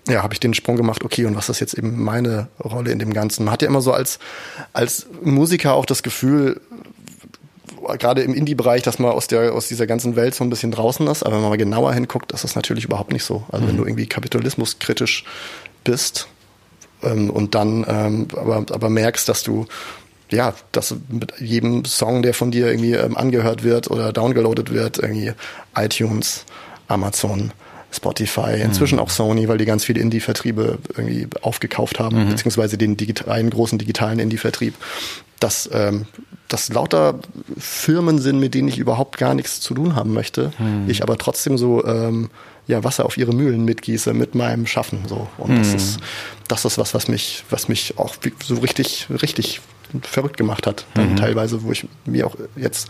ja, 0.07 0.23
habe 0.23 0.33
ich 0.33 0.39
den 0.39 0.53
Sprung 0.53 0.77
gemacht, 0.77 1.03
okay, 1.03 1.25
und 1.25 1.35
was 1.35 1.49
ist 1.49 1.59
jetzt 1.59 1.75
eben 1.75 2.03
meine 2.03 2.47
Rolle 2.63 2.91
in 2.91 2.99
dem 2.99 3.13
Ganzen? 3.13 3.45
Man 3.45 3.53
hat 3.53 3.61
ja 3.61 3.67
immer 3.67 3.81
so 3.81 3.93
als, 3.93 4.19
als 4.73 5.07
Musiker 5.21 5.73
auch 5.73 5.85
das 5.85 6.01
Gefühl, 6.01 6.59
gerade 7.97 8.21
im 8.21 8.33
Indie-Bereich, 8.33 8.81
dass 8.83 8.99
man 8.99 9.11
aus 9.11 9.27
der 9.27 9.53
aus 9.53 9.67
dieser 9.67 9.87
ganzen 9.87 10.15
Welt 10.15 10.35
so 10.35 10.43
ein 10.43 10.49
bisschen 10.49 10.71
draußen 10.71 11.05
ist. 11.07 11.23
Aber 11.23 11.35
wenn 11.35 11.41
man 11.41 11.49
mal 11.49 11.57
genauer 11.57 11.93
hinguckt, 11.93 12.31
ist 12.31 12.43
das 12.43 12.55
natürlich 12.55 12.85
überhaupt 12.85 13.11
nicht 13.11 13.23
so. 13.23 13.43
Also 13.51 13.65
mhm. 13.65 13.69
wenn 13.69 13.77
du 13.77 13.85
irgendwie 13.85 14.07
kapitalismuskritisch 14.07 15.23
bist 15.83 16.27
ähm, 17.03 17.29
und 17.29 17.55
dann 17.55 17.85
ähm, 17.87 18.27
aber, 18.35 18.65
aber 18.71 18.89
merkst, 18.89 19.27
dass 19.27 19.43
du 19.43 19.65
ja, 20.31 20.53
dass 20.71 20.95
mit 21.09 21.33
jedem 21.39 21.83
Song, 21.83 22.21
der 22.21 22.33
von 22.33 22.51
dir 22.51 22.67
irgendwie 22.67 22.93
ähm, 22.93 23.17
angehört 23.17 23.63
wird 23.63 23.91
oder 23.91 24.13
downgeloadet 24.13 24.71
wird, 24.71 24.97
irgendwie 24.97 25.33
iTunes, 25.75 26.45
Amazon, 26.87 27.51
Spotify, 27.91 28.61
inzwischen 28.61 28.95
mhm. 28.95 29.01
auch 29.01 29.09
Sony, 29.09 29.47
weil 29.47 29.57
die 29.57 29.65
ganz 29.65 29.83
viele 29.83 29.99
Indie-Vertriebe 29.99 30.79
irgendwie 30.95 31.27
aufgekauft 31.41 31.99
haben, 31.99 32.25
mhm. 32.25 32.29
beziehungsweise 32.29 32.77
den 32.77 32.97
digitalen, 32.97 33.49
großen 33.49 33.77
digitalen 33.77 34.19
Indie-Vertrieb, 34.19 34.75
dass 35.39 35.69
ähm, 35.73 36.05
das 36.47 36.69
lauter 36.69 37.19
Firmen 37.57 38.19
sind, 38.19 38.39
mit 38.39 38.53
denen 38.53 38.67
ich 38.67 38.77
überhaupt 38.77 39.17
gar 39.17 39.33
nichts 39.33 39.59
zu 39.59 39.73
tun 39.73 39.95
haben 39.95 40.13
möchte, 40.13 40.51
mhm. 40.57 40.89
ich 40.89 41.03
aber 41.03 41.17
trotzdem 41.17 41.57
so 41.57 41.85
ähm, 41.85 42.29
ja, 42.67 42.83
Wasser 42.83 43.05
auf 43.05 43.17
ihre 43.17 43.33
Mühlen 43.33 43.65
mitgieße 43.65 44.13
mit 44.13 44.35
meinem 44.35 44.67
Schaffen. 44.67 44.99
So. 45.07 45.27
Und 45.37 45.57
das 45.57 45.69
mhm. 45.69 45.75
ist 45.75 45.99
das 46.47 46.65
ist 46.65 46.77
was, 46.77 46.93
was 46.93 47.07
mich, 47.07 47.43
was 47.49 47.69
mich 47.69 47.97
auch 47.97 48.15
so 48.43 48.55
richtig, 48.55 49.07
richtig 49.21 49.61
verrückt 50.01 50.37
gemacht 50.37 50.67
hat. 50.67 50.85
Dann 50.93 51.11
mhm. 51.11 51.15
teilweise, 51.15 51.63
wo 51.63 51.71
ich 51.71 51.87
mir 52.05 52.27
auch 52.27 52.35
jetzt 52.55 52.89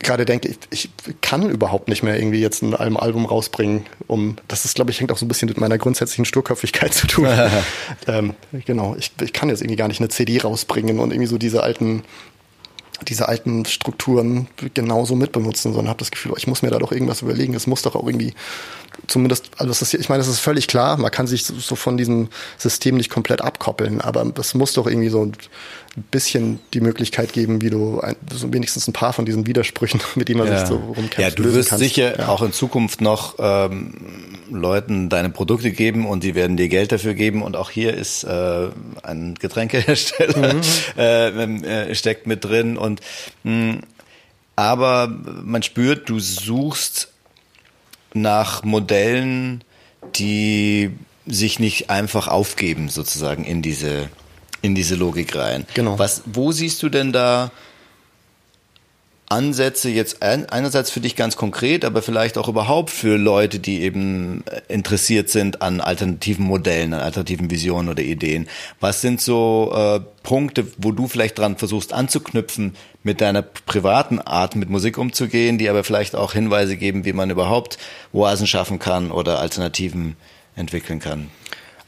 gerade 0.00 0.24
denke, 0.24 0.48
ich, 0.48 0.58
ich 0.70 0.90
kann 1.20 1.48
überhaupt 1.48 1.88
nicht 1.88 2.02
mehr 2.02 2.18
irgendwie 2.18 2.40
jetzt 2.40 2.62
ein 2.62 2.74
Album 2.74 3.26
rausbringen, 3.26 3.86
um 4.06 4.36
das 4.48 4.64
ist, 4.64 4.74
glaube 4.74 4.90
ich, 4.90 5.00
hängt 5.00 5.12
auch 5.12 5.18
so 5.18 5.24
ein 5.24 5.28
bisschen 5.28 5.48
mit 5.48 5.58
meiner 5.58 5.78
grundsätzlichen 5.78 6.24
Sturköpfigkeit 6.24 6.92
zu 6.94 7.06
tun. 7.06 7.28
ähm, 8.06 8.34
genau, 8.66 8.96
ich, 8.98 9.12
ich 9.22 9.32
kann 9.32 9.48
jetzt 9.48 9.60
irgendwie 9.60 9.76
gar 9.76 9.88
nicht 9.88 10.00
eine 10.00 10.08
CD 10.08 10.38
rausbringen 10.38 10.98
und 10.98 11.12
irgendwie 11.12 11.28
so 11.28 11.38
diese 11.38 11.62
alten 11.62 12.02
diese 13.08 13.28
alten 13.28 13.64
Strukturen 13.64 14.48
genauso 14.74 15.14
mitbenutzen, 15.14 15.72
sondern 15.72 15.88
habe 15.88 15.98
das 15.98 16.10
Gefühl, 16.10 16.32
ich 16.36 16.46
muss 16.46 16.62
mir 16.62 16.70
da 16.70 16.78
doch 16.78 16.92
irgendwas 16.92 17.22
überlegen. 17.22 17.54
Es 17.54 17.66
muss 17.66 17.82
doch 17.82 17.96
auch 17.96 18.06
irgendwie 18.06 18.34
zumindest, 19.06 19.50
also 19.56 19.68
das 19.68 19.82
ist, 19.82 19.94
ich 19.94 20.08
meine, 20.08 20.20
das 20.20 20.28
ist 20.28 20.40
völlig 20.40 20.66
klar, 20.66 20.96
man 20.96 21.10
kann 21.10 21.26
sich 21.26 21.44
so 21.44 21.76
von 21.76 21.96
diesem 21.96 22.28
System 22.58 22.96
nicht 22.96 23.10
komplett 23.10 23.40
abkoppeln, 23.40 24.00
aber 24.00 24.32
es 24.38 24.54
muss 24.54 24.72
doch 24.72 24.86
irgendwie 24.86 25.08
so 25.08 25.24
ein 25.24 25.32
bisschen 26.10 26.60
die 26.72 26.80
Möglichkeit 26.80 27.32
geben, 27.32 27.62
wie 27.62 27.70
du 27.70 28.00
ein, 28.00 28.14
so 28.32 28.52
wenigstens 28.52 28.86
ein 28.86 28.92
paar 28.92 29.12
von 29.12 29.24
diesen 29.24 29.46
Widersprüchen, 29.46 30.00
mit 30.14 30.28
denen 30.28 30.38
man 30.38 30.48
ja. 30.48 30.58
sich 30.58 30.68
so 30.68 30.76
rumkämpft, 30.76 31.18
Ja, 31.18 31.30
du 31.30 31.52
wirst 31.54 31.70
kannst. 31.70 31.84
sicher 31.84 32.18
ja. 32.18 32.28
auch 32.28 32.42
in 32.42 32.52
Zukunft 32.52 33.00
noch 33.00 33.36
ähm, 33.38 33.94
Leuten 34.50 35.08
deine 35.08 35.30
Produkte 35.30 35.70
geben 35.72 36.06
und 36.06 36.22
die 36.22 36.34
werden 36.34 36.56
dir 36.56 36.68
Geld 36.68 36.92
dafür 36.92 37.14
geben 37.14 37.42
und 37.42 37.56
auch 37.56 37.70
hier 37.70 37.94
ist 37.94 38.24
äh, 38.24 38.68
ein 39.02 39.34
Getränkehersteller 39.34 40.54
mhm. 40.54 40.60
äh, 40.96 41.88
äh, 41.90 41.94
steckt 41.94 42.26
mit 42.26 42.44
drin 42.44 42.76
und 42.76 42.89
mh, 43.44 43.78
aber 44.56 45.08
man 45.08 45.62
spürt, 45.62 46.08
du 46.08 46.18
suchst 46.18 47.08
nach 48.12 48.64
Modellen, 48.64 49.62
die 50.16 50.90
sich 51.26 51.58
nicht 51.58 51.90
einfach 51.90 52.28
aufgeben 52.28 52.88
sozusagen 52.88 53.44
in 53.44 53.62
diese 53.62 54.08
in 54.62 54.74
diese 54.74 54.94
Logik 54.94 55.34
rein. 55.36 55.66
Genau. 55.74 55.98
Was, 55.98 56.22
wo 56.26 56.52
siehst 56.52 56.82
du 56.82 56.88
denn 56.90 57.12
da 57.12 57.50
Ansätze 59.30 59.88
jetzt 59.88 60.22
einerseits 60.22 60.90
für 60.90 60.98
dich 60.98 61.14
ganz 61.14 61.36
konkret, 61.36 61.84
aber 61.84 62.02
vielleicht 62.02 62.36
auch 62.36 62.48
überhaupt 62.48 62.90
für 62.90 63.16
Leute, 63.16 63.60
die 63.60 63.82
eben 63.82 64.44
äh, 64.46 64.60
interessiert 64.66 65.30
sind 65.30 65.62
an 65.62 65.80
alternativen 65.80 66.44
Modellen, 66.44 66.92
an 66.92 67.00
alternativen 67.00 67.48
Visionen 67.48 67.88
oder 67.88 68.02
Ideen? 68.02 68.48
Was 68.80 69.00
sind 69.00 69.20
so 69.20 69.72
äh, 69.72 70.00
Punkte, 70.24 70.66
wo 70.78 70.90
du 70.90 71.06
vielleicht 71.06 71.38
dran 71.38 71.56
versuchst 71.56 71.92
anzuknüpfen, 71.92 72.74
mit 73.04 73.20
deiner 73.20 73.42
privaten 73.42 74.18
Art 74.18 74.56
mit 74.56 74.68
Musik 74.68 74.98
umzugehen, 74.98 75.58
die 75.58 75.70
aber 75.70 75.84
vielleicht 75.84 76.16
auch 76.16 76.32
Hinweise 76.32 76.76
geben, 76.76 77.04
wie 77.04 77.12
man 77.12 77.30
überhaupt 77.30 77.78
Oasen 78.12 78.48
schaffen 78.48 78.80
kann 78.80 79.12
oder 79.12 79.38
Alternativen 79.38 80.16
entwickeln 80.56 80.98
kann? 80.98 81.30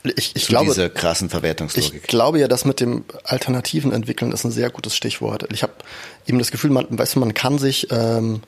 Ich, 0.05 0.35
ich 0.35 0.47
glaube, 0.49 0.67
diese 0.67 0.91
krassen 0.91 1.31
Verwertungslogik. 1.31 1.95
Ich 1.95 2.09
glaube 2.09 2.41
ja, 2.41 2.49
dass 2.49 2.65
mit 2.65 2.81
dem 2.81 3.05
Alternativen 3.25 3.93
entwickeln 3.93 4.33
ist 4.33 4.45
ein 4.45 4.51
sehr 4.51 4.69
gutes 4.71 4.97
Stichwort. 4.97 5.47
Ich 5.53 5.63
habe 5.63 5.75
eben 6.27 6.39
das 6.39 6.51
Gefühl, 6.51 6.71
man, 6.71 6.87
weißt 6.91 7.15
du, 7.15 7.21
man 7.21 7.35
kann 7.35 7.59
sich 7.59 7.87
ähm, 7.91 8.41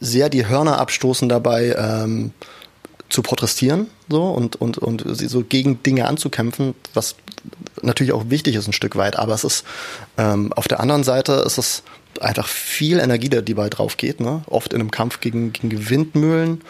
sehr 0.00 0.28
die 0.28 0.46
Hörner 0.46 0.78
abstoßen 0.78 1.28
dabei, 1.28 1.74
ähm, 1.76 2.32
zu 3.08 3.22
protestieren 3.22 3.88
so 4.08 4.24
und 4.24 4.56
und 4.56 4.78
und 4.78 5.04
so 5.06 5.44
gegen 5.44 5.82
Dinge 5.82 6.06
anzukämpfen, 6.06 6.74
was 6.94 7.16
natürlich 7.82 8.12
auch 8.12 8.24
wichtig 8.28 8.56
ist 8.56 8.66
ein 8.66 8.72
Stück 8.72 8.96
weit, 8.96 9.16
aber 9.16 9.34
es 9.34 9.44
ist 9.44 9.64
ähm, 10.16 10.52
auf 10.54 10.68
der 10.68 10.80
anderen 10.80 11.04
Seite 11.04 11.44
ist 11.46 11.58
es 11.58 11.82
einfach 12.20 12.48
viel 12.48 12.98
Energie, 12.98 13.28
die 13.28 13.54
bei 13.54 13.68
drauf 13.68 13.96
geht, 13.96 14.20
ne? 14.20 14.42
oft 14.46 14.72
in 14.72 14.80
einem 14.80 14.90
Kampf 14.90 15.20
gegen, 15.20 15.52
gegen 15.52 15.90
Windmühlen 15.90 16.62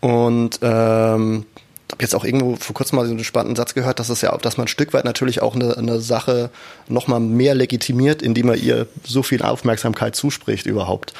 und 0.00 0.58
ähm, 0.62 1.46
habe 1.92 2.02
jetzt 2.02 2.14
auch 2.14 2.24
irgendwo 2.24 2.56
vor 2.56 2.74
kurzem 2.74 2.96
mal 2.96 3.06
so 3.06 3.12
einen 3.12 3.22
spannenden 3.22 3.56
Satz 3.56 3.74
gehört, 3.74 3.98
dass 3.98 4.08
es 4.08 4.22
ja, 4.22 4.36
dass 4.38 4.56
man 4.56 4.64
ein 4.64 4.68
Stück 4.68 4.92
weit 4.92 5.04
natürlich 5.04 5.42
auch 5.42 5.54
eine, 5.54 5.76
eine 5.76 6.00
Sache 6.00 6.50
nochmal 6.88 7.20
mehr 7.20 7.54
legitimiert, 7.54 8.22
indem 8.22 8.46
man 8.46 8.58
ihr 8.58 8.86
so 9.04 9.22
viel 9.22 9.42
Aufmerksamkeit 9.42 10.16
zuspricht 10.16 10.66
überhaupt. 10.66 11.12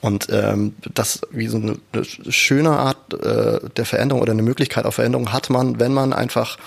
Und 0.00 0.28
ähm, 0.30 0.74
das 0.92 1.22
wie 1.30 1.46
so 1.46 1.58
eine, 1.58 1.76
eine 1.92 2.04
schöne 2.04 2.70
Art 2.70 3.14
äh, 3.14 3.60
der 3.76 3.84
Veränderung 3.86 4.22
oder 4.22 4.32
eine 4.32 4.42
Möglichkeit 4.42 4.84
auf 4.84 4.96
Veränderung 4.96 5.32
hat 5.32 5.50
man, 5.50 5.78
wenn 5.78 5.94
man 5.94 6.12
einfach 6.12 6.58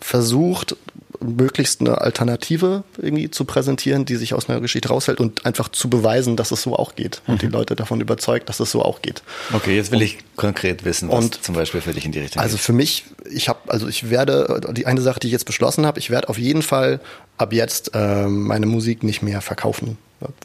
versucht, 0.00 0.76
möglichst 1.20 1.80
eine 1.80 2.00
Alternative 2.00 2.84
irgendwie 2.96 3.30
zu 3.30 3.44
präsentieren, 3.44 4.04
die 4.04 4.16
sich 4.16 4.34
aus 4.34 4.48
einer 4.48 4.60
Geschichte 4.60 4.88
raushält 4.88 5.20
und 5.20 5.44
einfach 5.46 5.68
zu 5.68 5.90
beweisen, 5.90 6.36
dass 6.36 6.50
es 6.50 6.62
so 6.62 6.76
auch 6.76 6.94
geht 6.94 7.22
und 7.26 7.34
mhm. 7.34 7.38
die 7.38 7.46
Leute 7.46 7.74
davon 7.76 8.00
überzeugt, 8.00 8.48
dass 8.48 8.60
es 8.60 8.70
so 8.70 8.82
auch 8.82 9.02
geht. 9.02 9.22
Okay, 9.52 9.76
jetzt 9.76 9.90
will 9.90 9.98
und, 9.98 10.04
ich 10.04 10.18
konkret 10.36 10.84
wissen, 10.84 11.08
was 11.08 11.24
und, 11.24 11.42
zum 11.42 11.54
Beispiel 11.54 11.80
für 11.80 11.92
dich 11.92 12.04
in 12.04 12.12
die 12.12 12.20
Richtung 12.20 12.40
Also 12.40 12.56
geht. 12.56 12.64
für 12.64 12.72
mich, 12.72 13.04
ich 13.30 13.48
habe, 13.48 13.58
also 13.66 13.88
ich 13.88 14.10
werde, 14.10 14.60
die 14.72 14.86
eine 14.86 15.00
Sache, 15.00 15.20
die 15.20 15.26
ich 15.26 15.32
jetzt 15.32 15.44
beschlossen 15.44 15.86
habe, 15.86 15.98
ich 15.98 16.10
werde 16.10 16.28
auf 16.28 16.38
jeden 16.38 16.62
Fall 16.62 17.00
ab 17.36 17.52
jetzt 17.52 17.94
äh, 17.94 18.26
meine 18.26 18.66
Musik 18.66 19.02
nicht 19.02 19.22
mehr 19.22 19.40
verkaufen. 19.40 19.98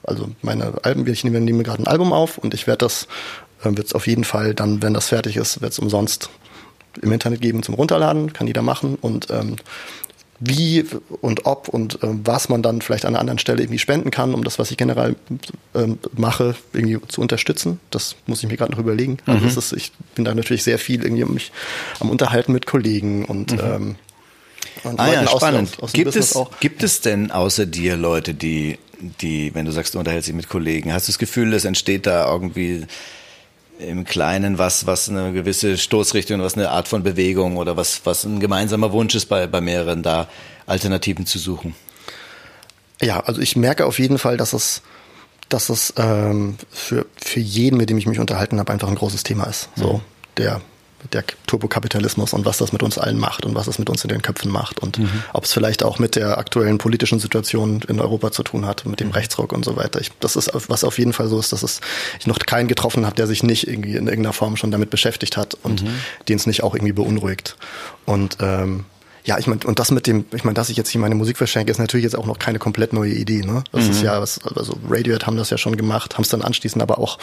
Also 0.04 0.30
meine 0.42 0.74
Alben, 0.84 1.08
ich 1.08 1.24
nehme, 1.24 1.40
nehme 1.42 1.64
gerade 1.64 1.82
ein 1.82 1.88
Album 1.88 2.14
auf 2.14 2.38
und 2.38 2.54
ich 2.54 2.68
werde 2.68 2.86
das, 2.86 3.08
äh, 3.64 3.76
wird 3.76 3.88
es 3.88 3.94
auf 3.94 4.08
jeden 4.08 4.24
Fall 4.24 4.54
dann, 4.54 4.82
wenn 4.82 4.94
das 4.94 5.10
fertig 5.10 5.38
ist, 5.38 5.62
wird 5.62 5.72
es 5.72 5.80
umsonst 5.80 6.30
im 7.02 7.12
Internet 7.12 7.42
geben 7.42 7.64
zum 7.64 7.76
Runterladen, 7.76 8.34
kann 8.34 8.48
jeder 8.48 8.62
machen 8.62 8.96
und 8.96 9.30
ähm, 9.30 9.56
wie 10.46 10.86
und 11.22 11.46
ob 11.46 11.70
und 11.70 12.04
äh, 12.04 12.08
was 12.24 12.50
man 12.50 12.62
dann 12.62 12.82
vielleicht 12.82 13.06
an 13.06 13.14
einer 13.14 13.20
anderen 13.20 13.40
Stelle 13.40 13.62
irgendwie 13.62 13.80
spenden 13.80 14.12
kann, 14.12 14.34
um 14.34 14.44
das, 14.44 14.60
was 14.60 14.72
ich 14.72 14.78
generell 14.78 15.16
ähm, 15.74 16.00
mache, 16.16 16.56
irgendwie 16.74 17.00
zu 17.08 17.22
unterstützen. 17.22 17.80
Das 17.92 18.16
muss 18.26 18.44
ich 18.44 18.50
mir 18.50 18.58
gerade 18.58 18.72
noch 18.72 18.80
überlegen. 18.80 19.18
Also 19.26 19.40
mhm. 19.40 19.46
Also 19.46 19.60
ist, 19.60 19.74
ich 19.74 19.92
bin 20.16 20.26
da 20.26 20.34
natürlich 20.34 20.64
sehr 20.64 20.80
viel 20.80 21.04
irgendwie 21.04 21.24
mich 21.26 21.52
am 22.00 22.10
Unterhalten 22.10 22.52
mit 22.52 22.66
Kollegen 22.66 23.26
und, 23.26 23.54
mhm. 23.54 23.60
ähm, 23.60 23.96
und 24.84 25.00
ah, 25.00 25.14
ja, 25.14 25.28
spannend. 25.28 25.70
Aus, 25.78 25.84
aus 25.84 25.94
gibt, 25.94 26.16
es, 26.16 26.36
auch. 26.36 26.60
gibt 26.60 26.84
es 26.84 27.02
denn 27.02 27.32
außer 27.32 27.66
dir 27.66 27.96
Leute, 27.96 28.34
die, 28.34 28.80
die, 29.22 29.54
wenn 29.56 29.66
du 29.66 29.72
sagst, 29.72 29.94
du 29.94 30.00
unterhältst 30.00 30.28
dich 30.28 30.36
mit 30.36 30.50
Kollegen, 30.50 30.94
hast 30.94 31.08
du 31.08 31.12
das 31.12 31.20
Gefühl, 31.20 31.54
es 31.54 31.64
entsteht 31.64 32.06
da 32.06 32.30
irgendwie 32.30 32.86
im 33.80 34.04
Kleinen 34.04 34.58
was, 34.58 34.86
was 34.86 35.10
eine 35.10 35.34
gewisse 35.34 35.78
Stoßrichtung, 35.78 36.42
was 36.42 36.56
eine 36.56 36.70
Art 36.70 36.88
von 36.88 37.04
Bewegung 37.04 37.58
oder 37.58 37.76
was, 37.78 38.02
was 38.06 38.24
ein 38.24 38.40
gemeinsamer 38.40 38.92
Wunsch 38.92 39.16
ist 39.16 39.26
bei, 39.26 39.48
bei 39.48 39.62
mehreren, 39.62 40.04
da 40.04 40.28
Alternativen 40.66 41.26
zu 41.26 41.40
suchen? 41.40 41.76
Ja, 43.02 43.20
also 43.22 43.42
ich 43.42 43.56
merke 43.56 43.86
auf 43.86 44.00
jeden 44.00 44.18
Fall, 44.18 44.38
dass 44.38 44.54
es, 44.54 44.82
dass 45.50 45.70
es 45.70 45.94
ähm, 45.98 46.58
für, 46.72 47.06
für 47.18 47.40
jeden, 47.40 47.78
mit 47.78 47.90
dem 47.90 47.98
ich 47.98 48.08
mich 48.08 48.20
unterhalten 48.20 48.60
habe, 48.60 48.72
einfach 48.72 48.88
ein 48.88 48.96
großes 48.96 49.24
Thema 49.24 49.46
ist. 49.46 49.70
So, 49.76 49.94
mhm. 49.94 50.02
der 50.38 50.62
der 51.12 51.24
Turbokapitalismus 51.48 52.34
und 52.34 52.46
was 52.46 52.58
das 52.58 52.72
mit 52.72 52.84
uns 52.84 52.98
allen 52.98 53.20
macht 53.20 53.46
und 53.46 53.56
was 53.56 53.68
es 53.68 53.80
mit 53.80 53.90
uns 53.90 54.04
in 54.04 54.10
den 54.10 54.22
Köpfen 54.22 54.52
macht 54.52 54.80
und 54.80 55.00
mhm. 55.00 55.24
ob 55.34 55.46
es 55.46 55.54
vielleicht 55.54 55.84
auch 55.84 56.00
mit 56.00 56.16
der 56.16 56.38
aktuellen 56.38 56.78
politischen 56.78 57.20
Situation 57.20 57.82
in 57.88 58.00
Europa 58.00 58.32
zu 58.32 58.44
tun 58.44 58.66
hat, 58.66 58.86
mit 58.86 59.00
dem 59.00 59.08
mhm. 59.08 59.14
Rechtsruck 59.14 59.52
und 59.52 59.66
so 59.66 59.76
weiter. 59.76 60.00
Ich, 60.02 60.12
das 60.20 60.36
ist, 60.36 60.52
was 60.70 60.84
auf 60.84 60.98
jeden 60.98 61.14
Fall 61.14 61.28
so 61.28 61.40
ist, 61.40 61.52
dass 61.52 61.64
es, 61.64 61.82
ich 62.20 62.28
noch 62.28 62.40
keinen 62.40 62.68
getroffen 62.68 63.06
habe, 63.06 63.16
der 63.16 63.28
sich 63.28 63.44
nicht 63.44 63.68
irgendwie 63.68 63.96
in 63.96 64.08
irgendeiner 64.08 64.34
Form 64.34 64.56
schon 64.56 64.72
damit 64.72 64.90
beschäftigt 64.90 65.38
hat 65.38 65.56
und 65.64 65.84
mhm. 65.84 65.96
den 66.30 66.38
es 66.38 66.48
nicht 66.48 66.64
auch 66.64 66.76
irgendwie 66.76 66.94
beunruhigt. 66.94 67.58
Und 68.06 68.38
ähm, 68.40 68.86
ja, 69.26 69.38
ich 69.38 69.48
meine, 69.48 69.62
und 69.66 69.80
das 69.80 69.92
mit 69.92 70.06
dem, 70.06 70.26
ich 70.34 70.44
meine, 70.44 70.56
dass 70.56 70.70
ich 70.70 70.76
jetzt 70.76 70.90
hier 70.90 71.00
meine 71.00 71.16
Musik 71.16 71.38
verschenke, 71.38 71.72
ist 71.72 71.78
natürlich 71.78 72.04
jetzt 72.04 72.16
auch 72.16 72.26
noch 72.26 72.40
keine 72.40 72.60
komplett 72.60 72.92
neue 72.92 73.14
Idee. 73.14 73.42
Ne? 73.42 73.64
Das 73.72 73.86
mhm. 73.86 73.92
ist 73.92 74.02
ja, 74.02 74.20
was, 74.20 74.40
also 74.56 74.78
Radiohead 74.90 75.26
haben 75.26 75.38
das 75.38 75.50
ja 75.50 75.58
schon 75.58 75.78
gemacht, 75.78 76.16
haben 76.16 76.24
es 76.24 76.30
dann 76.30 76.42
anschließend 76.42 76.82
aber 76.82 77.00
auch 77.00 77.20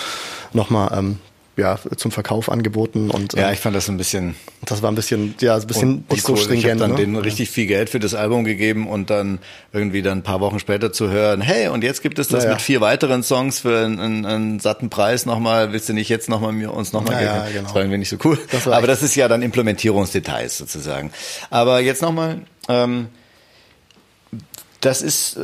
nochmal 0.52 0.96
ähm, 0.98 1.18
ja, 1.61 1.79
zum 1.96 2.11
Verkauf 2.11 2.51
angeboten 2.51 3.11
und 3.11 3.35
ja, 3.35 3.49
ähm, 3.49 3.53
ich 3.53 3.61
fand 3.61 3.77
das 3.77 3.88
ein 3.88 3.96
bisschen. 3.96 4.35
Das 4.64 4.83
war 4.83 4.90
ein 4.90 4.94
bisschen, 4.94 5.35
ja, 5.40 5.57
ein 5.57 5.66
bisschen 5.66 5.94
und, 5.99 6.11
nicht 6.11 6.27
so 6.27 6.33
cool. 6.33 6.38
stringent. 6.38 6.64
Ich 6.64 6.70
habe 6.70 6.81
dann 6.81 6.90
ne? 6.90 6.96
denen 6.96 7.16
richtig 7.16 7.51
viel 7.51 7.66
Geld 7.66 7.90
für 7.90 8.01
das 8.01 8.14
Album 8.14 8.44
gegeben 8.44 8.88
und 8.88 9.11
dann 9.11 9.38
irgendwie 9.73 10.03
dann 10.03 10.18
ein 10.18 10.23
paar 10.23 10.40
Wochen 10.40 10.59
später 10.59 10.92
zu 10.92 11.11
hören, 11.11 11.40
hey, 11.40 11.68
und 11.68 11.85
jetzt 11.85 12.03
gibt 12.03 12.18
es 12.18 12.29
das 12.29 12.44
ja, 12.44 12.51
mit 12.51 12.62
vier 12.62 12.81
weiteren 12.81 13.23
Songs 13.23 13.61
für 13.61 13.85
einen, 13.85 14.01
einen, 14.01 14.27
einen 14.27 14.61
satten 14.61 14.90
Preis 14.90 15.27
nochmal. 15.27 15.73
Willst 15.73 15.88
du 15.88 15.92
nicht 15.92 16.09
jetzt 16.09 16.29
nochmal 16.29 16.53
mir 16.53 16.73
uns 16.73 16.92
nochmal 16.92 17.14
ja, 17.14 17.20
geben? 17.20 17.35
Ja, 17.35 17.53
genau. 17.53 17.62
Das 17.64 17.75
war 17.75 17.83
irgendwie 17.83 17.99
nicht 17.99 18.09
so 18.09 18.16
cool. 18.25 18.38
Das 18.51 18.66
Aber 18.66 18.87
das 18.87 19.03
ist 19.03 19.14
ja 19.14 19.29
dann 19.29 19.42
Implementierungsdetails 19.42 20.59
sozusagen. 20.59 21.12
Aber 21.51 21.81
jetzt 21.81 22.03
nochmal, 22.03 22.40
ähm, 22.68 23.09
das 24.81 25.03
ist 25.03 25.37
äh, 25.37 25.40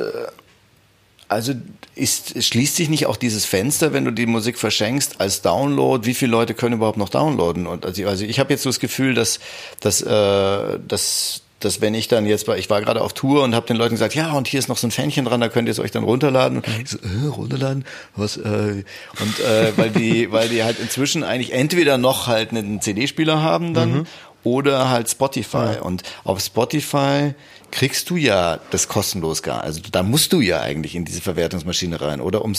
also 1.28 1.54
ist, 1.94 2.42
schließt 2.42 2.76
sich 2.76 2.88
nicht 2.88 3.06
auch 3.06 3.16
dieses 3.16 3.44
Fenster, 3.44 3.92
wenn 3.92 4.04
du 4.04 4.10
die 4.10 4.26
Musik 4.26 4.58
verschenkst, 4.58 5.20
als 5.20 5.42
Download? 5.42 6.06
Wie 6.06 6.14
viele 6.14 6.30
Leute 6.30 6.54
können 6.54 6.74
überhaupt 6.74 6.98
noch 6.98 7.08
downloaden? 7.08 7.66
Und 7.66 7.86
also, 7.86 8.06
also 8.06 8.24
ich 8.24 8.38
habe 8.38 8.52
jetzt 8.52 8.62
so 8.62 8.68
das 8.68 8.80
Gefühl, 8.80 9.14
dass, 9.14 9.40
dass, 9.80 10.02
äh, 10.02 10.78
dass, 10.86 11.42
dass 11.60 11.80
wenn 11.80 11.94
ich 11.94 12.08
dann 12.08 12.26
jetzt, 12.26 12.46
ich 12.48 12.70
war 12.70 12.80
gerade 12.80 13.00
auf 13.00 13.12
Tour 13.14 13.42
und 13.42 13.54
habe 13.54 13.66
den 13.66 13.76
Leuten 13.76 13.94
gesagt, 13.94 14.14
ja, 14.14 14.32
und 14.32 14.46
hier 14.46 14.60
ist 14.60 14.68
noch 14.68 14.76
so 14.76 14.86
ein 14.86 14.90
Fähnchen 14.90 15.24
dran, 15.24 15.40
da 15.40 15.48
könnt 15.48 15.68
ihr 15.68 15.72
es 15.72 15.80
euch 15.80 15.90
dann 15.90 16.04
runterladen. 16.04 16.58
Und 16.58 16.68
ich 16.82 16.90
so, 16.90 16.98
äh, 16.98 17.28
runterladen? 17.28 17.84
Was? 18.14 18.36
Äh? 18.36 18.84
Und 19.20 19.40
äh, 19.40 19.72
weil 19.76 19.90
die, 19.90 20.30
weil 20.32 20.48
die 20.48 20.62
halt 20.62 20.78
inzwischen 20.78 21.24
eigentlich 21.24 21.52
entweder 21.52 21.98
noch 21.98 22.26
halt 22.26 22.50
einen 22.50 22.80
CD-Spieler 22.80 23.42
haben 23.42 23.74
dann 23.74 23.92
mhm. 23.92 24.06
oder 24.44 24.90
halt 24.90 25.08
Spotify. 25.10 25.74
Ja. 25.76 25.82
Und 25.82 26.02
auf 26.24 26.40
Spotify 26.40 27.34
kriegst 27.76 28.08
du 28.08 28.16
ja 28.16 28.58
das 28.70 28.88
kostenlos 28.88 29.42
gar. 29.42 29.62
Also 29.62 29.82
da 29.92 30.02
musst 30.02 30.32
du 30.32 30.40
ja 30.40 30.62
eigentlich 30.62 30.94
in 30.94 31.04
diese 31.04 31.20
Verwertungsmaschine 31.20 32.00
rein, 32.00 32.22
oder? 32.22 32.42
Um 32.42 32.52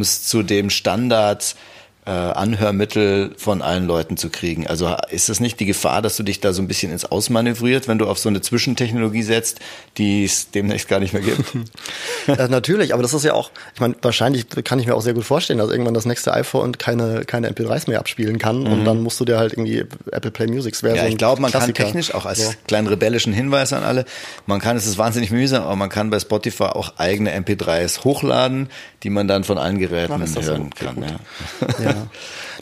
es 0.00 0.22
zu 0.22 0.44
dem 0.44 0.70
Standard 0.70 1.56
äh, 2.04 2.10
Anhörmittel 2.10 3.32
von 3.36 3.62
allen 3.62 3.86
Leuten 3.86 4.16
zu 4.16 4.28
kriegen. 4.28 4.66
Also 4.66 4.96
ist 5.10 5.28
das 5.28 5.38
nicht 5.38 5.60
die 5.60 5.66
Gefahr, 5.66 6.02
dass 6.02 6.16
du 6.16 6.24
dich 6.24 6.40
da 6.40 6.52
so 6.52 6.60
ein 6.60 6.66
bisschen 6.66 6.90
ins 6.90 7.04
Ausmanövriert, 7.04 7.86
wenn 7.86 7.98
du 7.98 8.08
auf 8.08 8.18
so 8.18 8.28
eine 8.28 8.40
Zwischentechnologie 8.40 9.22
setzt, 9.22 9.60
die 9.98 10.24
es 10.24 10.50
demnächst 10.50 10.88
gar 10.88 10.98
nicht 10.98 11.12
mehr 11.12 11.22
gibt? 11.22 11.44
ja, 12.26 12.48
natürlich, 12.48 12.92
aber 12.92 13.02
das 13.02 13.14
ist 13.14 13.24
ja 13.24 13.34
auch, 13.34 13.52
ich 13.74 13.80
meine, 13.80 13.94
wahrscheinlich 14.02 14.46
kann 14.64 14.80
ich 14.80 14.86
mir 14.88 14.96
auch 14.96 15.00
sehr 15.00 15.14
gut 15.14 15.24
vorstellen, 15.24 15.60
dass 15.60 15.70
irgendwann 15.70 15.94
das 15.94 16.04
nächste 16.04 16.34
iPhone 16.34 16.76
keine, 16.76 17.24
keine 17.24 17.52
MP3s 17.52 17.88
mehr 17.88 18.00
abspielen 18.00 18.40
kann 18.40 18.64
mhm. 18.64 18.72
und 18.72 18.84
dann 18.84 19.00
musst 19.00 19.20
du 19.20 19.24
dir 19.24 19.38
halt 19.38 19.52
irgendwie 19.52 19.84
Apple 20.10 20.32
Play 20.32 20.48
Music 20.48 20.82
wäre 20.82 20.96
Ja, 20.96 21.06
ich 21.06 21.18
glaube, 21.18 21.40
man 21.40 21.52
Klassiker. 21.52 21.84
kann 21.84 21.86
technisch 21.86 22.12
auch 22.14 22.26
als 22.26 22.46
so. 22.46 22.52
kleinen 22.66 22.88
rebellischen 22.88 23.32
Hinweis 23.32 23.72
an 23.72 23.84
alle, 23.84 24.06
man 24.46 24.58
kann, 24.58 24.76
es 24.76 24.86
ist 24.86 24.98
wahnsinnig 24.98 25.30
mühsam, 25.30 25.62
aber 25.62 25.76
man 25.76 25.88
kann 25.88 26.10
bei 26.10 26.18
Spotify 26.18 26.64
auch 26.64 26.94
eigene 26.98 27.30
MP3s 27.38 28.02
hochladen, 28.02 28.70
die 29.04 29.10
man 29.10 29.28
dann 29.28 29.44
von 29.44 29.58
allen 29.58 29.78
Geräten 29.78 30.18
hören 30.18 30.26
so. 30.26 30.84
kann. 30.84 31.02
Ja. 31.02 31.84
ja. 31.84 31.91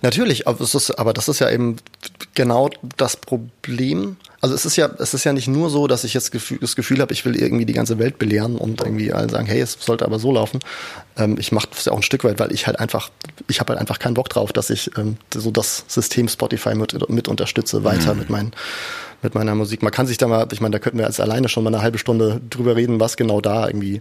Natürlich, 0.03 0.47
aber, 0.49 0.61
es 0.61 0.75
ist, 0.75 0.91
aber 0.93 1.13
das 1.13 1.29
ist 1.29 1.41
ja 1.41 1.51
eben 1.51 1.77
genau 2.35 2.71
das 2.97 3.17
Problem. 3.17 4.17
Also 4.41 4.55
es 4.55 4.65
ist 4.65 4.77
ja, 4.77 4.89
es 4.99 5.13
ist 5.15 5.25
ja 5.25 5.33
nicht 5.33 5.49
nur 5.49 5.69
so, 5.69 5.87
dass 5.87 6.05
ich 6.05 6.15
jetzt 6.15 6.33
Gefühl, 6.33 6.59
das 6.61 6.77
Gefühl 6.77 7.01
habe, 7.01 7.13
ich 7.13 7.25
will 7.25 7.37
irgendwie 7.37 7.67
die 7.67 7.73
ganze 7.73 7.99
Welt 7.99 8.19
belehren 8.19 8.57
und 8.57 8.81
irgendwie 8.81 9.13
allen 9.13 9.29
sagen, 9.29 9.47
hey, 9.47 9.61
es 9.61 9.77
sollte 9.81 10.05
aber 10.05 10.19
so 10.19 10.33
laufen. 10.33 10.61
Ähm, 11.17 11.37
ich 11.39 11.53
mache 11.53 11.69
das 11.71 11.85
ja 11.85 11.93
auch 11.93 11.99
ein 11.99 12.03
Stück 12.03 12.25
weit, 12.25 12.39
weil 12.39 12.53
ich 12.53 12.67
halt 12.67 12.79
einfach, 12.79 13.11
ich 13.49 13.61
habe 13.61 13.73
halt 13.73 13.81
einfach 13.81 13.99
keinen 13.99 14.15
Bock 14.15 14.29
drauf, 14.29 14.53
dass 14.53 14.71
ich 14.71 14.91
ähm, 14.97 15.17
so 15.35 15.51
das 15.51 15.85
System 15.89 16.29
Spotify 16.29 16.75
mit, 16.75 17.09
mit 17.11 17.29
unterstütze, 17.29 17.85
weiter 17.85 18.15
mhm. 18.15 18.21
mit 18.21 18.31
meinen 18.31 18.53
mit 19.23 19.35
meiner 19.35 19.55
Musik. 19.55 19.83
Man 19.83 19.93
kann 19.93 20.07
sich 20.07 20.17
da 20.17 20.27
mal, 20.27 20.49
ich 20.51 20.63
meine, 20.63 20.73
da 20.73 20.79
könnten 20.79 20.99
wir 20.99 21.07
als 21.07 21.21
alleine 21.21 21.51
schon 21.51 21.63
mal 21.63 21.75
eine 21.75 21.83
halbe 21.83 21.99
Stunde 21.99 22.41
drüber 22.49 22.77
reden, 22.77 23.01
was 23.01 23.19
genau 23.19 23.43
da 23.43 23.67
irgendwie 23.67 24.01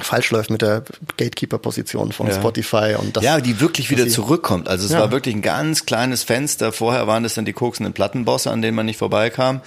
falsch 0.00 0.30
läuft 0.30 0.50
mit 0.50 0.62
der 0.62 0.82
Gatekeeper-Position 1.16 2.12
von 2.12 2.26
ja. 2.26 2.34
Spotify 2.34 2.96
und 2.98 3.16
das. 3.16 3.24
Ja, 3.24 3.40
die 3.40 3.60
wirklich 3.60 3.90
wieder 3.90 4.08
zurückkommt. 4.08 4.68
Also 4.68 4.86
es 4.86 4.92
ja. 4.92 5.00
war 5.00 5.12
wirklich 5.12 5.34
ein 5.34 5.42
ganz 5.42 5.86
kleines 5.86 6.22
Fenster. 6.24 6.72
Vorher 6.72 7.06
waren 7.06 7.24
es 7.24 7.34
dann 7.34 7.44
die 7.44 7.52
koksenden 7.52 7.92
Plattenbosse, 7.92 8.50
an 8.50 8.62
denen 8.62 8.76
man 8.76 8.86
nicht 8.86 8.98
vorbeikam. 8.98 9.60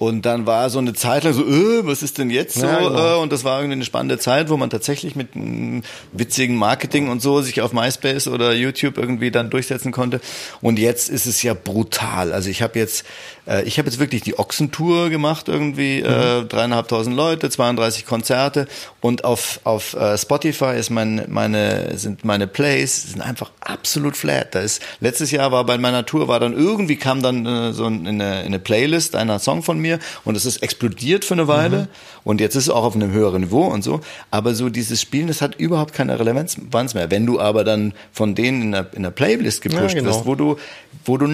Und 0.00 0.24
dann 0.24 0.46
war 0.46 0.70
so 0.70 0.78
eine 0.78 0.94
Zeit 0.94 1.24
lang 1.24 1.34
so, 1.34 1.42
äh, 1.46 1.86
was 1.86 2.02
ist 2.02 2.16
denn 2.16 2.30
jetzt 2.30 2.54
so? 2.54 2.64
Ja, 2.64 2.78
genau. 2.78 3.18
äh, 3.18 3.20
und 3.20 3.30
das 3.30 3.44
war 3.44 3.58
irgendwie 3.58 3.74
eine 3.74 3.84
spannende 3.84 4.18
Zeit, 4.18 4.48
wo 4.48 4.56
man 4.56 4.70
tatsächlich 4.70 5.14
mit 5.14 5.36
einem 5.36 5.82
witzigen 6.12 6.56
Marketing 6.56 7.10
und 7.10 7.20
so 7.20 7.42
sich 7.42 7.60
auf 7.60 7.74
MySpace 7.74 8.26
oder 8.26 8.54
YouTube 8.54 8.96
irgendwie 8.96 9.30
dann 9.30 9.50
durchsetzen 9.50 9.92
konnte. 9.92 10.22
Und 10.62 10.78
jetzt 10.78 11.10
ist 11.10 11.26
es 11.26 11.42
ja 11.42 11.52
brutal. 11.52 12.32
Also 12.32 12.48
ich 12.48 12.62
habe 12.62 12.78
jetzt, 12.78 13.04
äh, 13.46 13.62
ich 13.64 13.78
habe 13.78 13.90
jetzt 13.90 13.98
wirklich 13.98 14.22
die 14.22 14.38
Ochsentour 14.38 15.10
gemacht 15.10 15.48
irgendwie, 15.48 16.00
äh, 16.00 16.46
dreieinhalbtausend 16.46 17.14
Leute, 17.14 17.50
32 17.50 18.06
Konzerte 18.06 18.68
und 19.02 19.24
auf 19.24 19.60
auf 19.64 19.92
äh, 19.92 20.16
Spotify 20.16 20.78
ist 20.78 20.88
mein, 20.88 21.26
meine 21.28 21.98
sind 21.98 22.24
meine 22.24 22.46
Plays 22.46 23.10
sind 23.10 23.20
einfach 23.20 23.50
absolut 23.60 24.16
flat. 24.16 24.54
Da 24.54 24.60
ist 24.60 24.80
letztes 25.00 25.30
Jahr 25.30 25.52
war 25.52 25.64
bei 25.66 25.76
meiner 25.76 26.06
Tour 26.06 26.26
war 26.26 26.40
dann 26.40 26.54
irgendwie 26.54 26.96
kam 26.96 27.22
dann 27.22 27.44
äh, 27.44 27.74
so 27.74 27.86
in 27.86 28.06
eine, 28.06 28.40
in 28.40 28.46
eine 28.46 28.58
Playlist 28.58 29.14
einer 29.14 29.38
Song 29.38 29.62
von 29.62 29.78
mir 29.78 29.89
und 30.24 30.36
es 30.36 30.44
ist 30.46 30.62
explodiert 30.62 31.24
für 31.24 31.34
eine 31.34 31.48
Weile 31.48 31.88
und 32.22 32.40
jetzt 32.40 32.54
ist 32.54 32.64
es 32.64 32.70
auch 32.70 32.84
auf 32.84 32.94
einem 32.94 33.10
höheren 33.10 33.42
Niveau 33.42 33.64
und 33.66 33.82
so. 33.82 34.00
Aber 34.30 34.54
so 34.54 34.68
dieses 34.68 35.00
Spielen, 35.00 35.26
das 35.26 35.40
hat 35.42 35.56
überhaupt 35.56 35.94
keine 35.94 36.18
Relevanz 36.18 36.56
mehr. 36.94 37.10
Wenn 37.10 37.26
du 37.26 37.40
aber 37.40 37.64
dann 37.64 37.94
von 38.12 38.34
denen 38.34 38.62
in 38.62 38.72
der, 38.72 38.86
in 38.94 39.02
der 39.02 39.10
Playlist 39.10 39.62
gepusht 39.62 39.94
Ja, 39.94 40.00
genau. 40.00 40.10
wirst, 40.10 40.26
wo 40.26 40.34
du 40.34 40.56
wo 41.04 41.16
du 41.16 41.26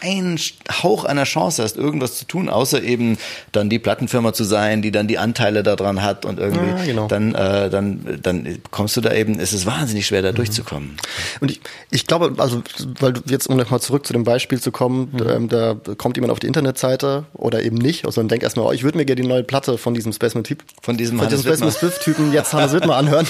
keinen 0.00 0.38
Hauch 0.82 1.04
einer 1.04 1.24
Chance 1.24 1.62
hast, 1.62 1.76
irgendwas 1.76 2.16
zu 2.18 2.24
tun, 2.26 2.48
außer 2.48 2.82
eben 2.82 3.18
dann 3.52 3.68
die 3.70 3.78
Plattenfirma 3.78 4.32
zu 4.32 4.44
sein, 4.44 4.82
die 4.82 4.90
dann 4.90 5.08
die 5.08 5.18
Anteile 5.18 5.62
daran 5.62 6.02
hat 6.02 6.24
und 6.24 6.38
irgendwie 6.38 6.68
Ja, 6.68 6.84
genau. 6.84 7.06
dann, 7.08 7.34
äh, 7.34 7.70
dann, 7.70 8.18
dann 8.22 8.58
kommst 8.70 8.96
du 8.96 9.00
da 9.00 9.12
eben, 9.12 9.38
es 9.40 9.52
ist 9.52 9.66
wahnsinnig 9.66 10.06
schwer, 10.06 10.20
Mhm. 10.20 10.26
da 10.26 10.32
durchzukommen. 10.32 10.96
Und 11.40 11.50
ich, 11.50 11.60
ich 11.90 12.06
glaube, 12.06 12.34
also, 12.38 12.62
weil 13.00 13.12
du 13.12 13.20
jetzt, 13.26 13.48
um 13.48 13.56
nochmal 13.56 13.80
zurück 13.80 14.06
zu 14.06 14.12
dem 14.12 14.24
Beispiel 14.24 14.60
zu 14.60 14.70
kommen, 14.72 15.10
Mhm. 15.12 15.28
ähm, 15.28 15.48
da 15.48 15.74
kommt 15.96 16.16
jemand 16.16 16.32
auf 16.32 16.38
die 16.40 16.46
Internetseite 16.46 17.24
oder 17.34 17.62
eben 17.62 17.76
nicht, 17.76 18.04
also 18.06 18.20
dann 18.20 18.28
denk 18.28 18.42
erstmal, 18.42 18.66
oh, 18.66 18.72
ich 18.72 18.82
würde 18.82 18.98
mir 18.98 19.04
gerne 19.04 19.22
die 19.22 19.28
neue 19.28 19.42
Platte 19.44 19.78
von 19.78 19.94
diesem 19.94 20.12
Spaceman-Typ, 20.12 20.62
Von 20.82 20.96
diesem 20.96 21.18
von 21.18 21.28
diesem 21.28 21.44
Spaceman 21.44 21.72
Swift-Typen 21.72 22.32
jetzt 22.32 22.52
Hannes 22.52 22.72
Wittmer 22.72 22.96
anhören. 22.96 23.26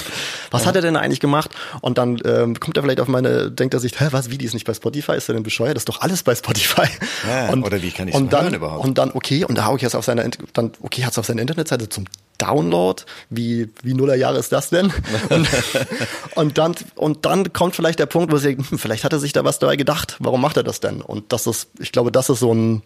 Was 0.51 0.65
hat 0.65 0.75
er 0.75 0.81
denn 0.81 0.95
eigentlich 0.95 1.19
gemacht? 1.19 1.51
Und 1.81 1.97
dann 1.97 2.19
ähm, 2.25 2.59
kommt 2.59 2.77
er 2.77 2.83
vielleicht 2.83 2.99
auf 2.99 3.07
meine, 3.07 3.51
denkt 3.51 3.73
er 3.73 3.79
sich, 3.79 3.99
hä, 3.99 4.07
was, 4.11 4.29
wie, 4.31 4.37
die 4.37 4.45
ist 4.45 4.53
nicht 4.53 4.65
bei 4.65 4.73
Spotify? 4.73 5.13
Ist 5.13 5.29
er 5.29 5.33
denn 5.33 5.43
bescheuert? 5.43 5.75
Das 5.75 5.81
ist 5.81 5.89
doch 5.89 6.01
alles 6.01 6.23
bei 6.23 6.35
Spotify. 6.35 6.58
Ja, 7.27 7.53
oder 7.53 7.81
wie 7.81 7.91
kann 7.91 8.09
und 8.09 8.33
dann, 8.33 8.43
hören 8.43 8.53
überhaupt? 8.53 8.85
Und 8.85 8.97
dann, 8.97 9.11
okay, 9.13 9.43
und 9.45 9.57
da 9.57 9.65
hau 9.65 9.75
ich 9.75 9.81
jetzt 9.81 9.95
auf 9.95 10.05
seiner, 10.05 10.27
dann, 10.53 10.71
okay, 10.81 11.05
hat's 11.05 11.17
auf 11.17 11.25
seiner 11.25 11.41
Internetseite 11.41 11.89
zum 11.89 12.05
Download? 12.37 13.03
Wie, 13.29 13.69
wie 13.83 13.93
Nuller 13.93 14.15
Jahre 14.15 14.39
ist 14.39 14.51
das 14.51 14.69
denn? 14.69 14.91
Und, 15.29 15.47
und 16.35 16.57
dann, 16.57 16.75
und 16.95 17.25
dann 17.25 17.53
kommt 17.53 17.75
vielleicht 17.75 17.99
der 17.99 18.05
Punkt, 18.05 18.31
wo 18.31 18.37
sie, 18.37 18.57
hm, 18.57 18.79
vielleicht 18.79 19.03
hat 19.03 19.13
er 19.13 19.19
sich 19.19 19.33
da 19.33 19.43
was 19.43 19.59
dabei 19.59 19.75
gedacht. 19.75 20.15
Warum 20.19 20.41
macht 20.41 20.57
er 20.57 20.63
das 20.63 20.79
denn? 20.79 21.01
Und 21.01 21.31
das 21.33 21.45
ist, 21.47 21.69
ich 21.79 21.91
glaube, 21.91 22.11
das 22.11 22.29
ist 22.29 22.39
so 22.39 22.53
ein, 22.53 22.75
in 22.75 22.81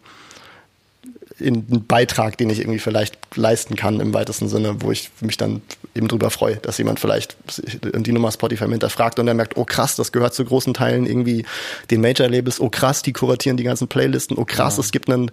einen 1.39 1.85
Beitrag, 1.87 2.37
den 2.37 2.49
ich 2.49 2.59
irgendwie 2.59 2.79
vielleicht 2.79 3.17
leisten 3.35 3.75
kann 3.75 3.99
im 3.99 4.13
weitesten 4.13 4.47
Sinne, 4.47 4.81
wo 4.81 4.91
ich 4.91 5.09
mich 5.21 5.37
dann 5.37 5.61
eben 5.95 6.07
drüber 6.07 6.29
freue, 6.29 6.57
dass 6.57 6.77
jemand 6.77 6.99
vielleicht 6.99 7.35
die 7.81 8.11
Nummer 8.11 8.31
Spotify 8.31 8.67
hinterfragt 8.67 9.19
und 9.19 9.25
dann 9.25 9.37
merkt, 9.37 9.57
oh 9.57 9.65
krass, 9.65 9.95
das 9.95 10.11
gehört 10.11 10.33
zu 10.33 10.45
großen 10.45 10.73
Teilen 10.73 11.05
irgendwie 11.05 11.45
den 11.91 12.01
Major-Labels, 12.01 12.59
oh 12.59 12.69
krass, 12.69 13.01
die 13.01 13.13
kuratieren 13.13 13.57
die 13.57 13.63
ganzen 13.63 13.87
Playlisten, 13.87 14.37
oh 14.37 14.45
krass, 14.45 14.77
es 14.77 14.91
gibt 14.91 15.09
einen 15.09 15.31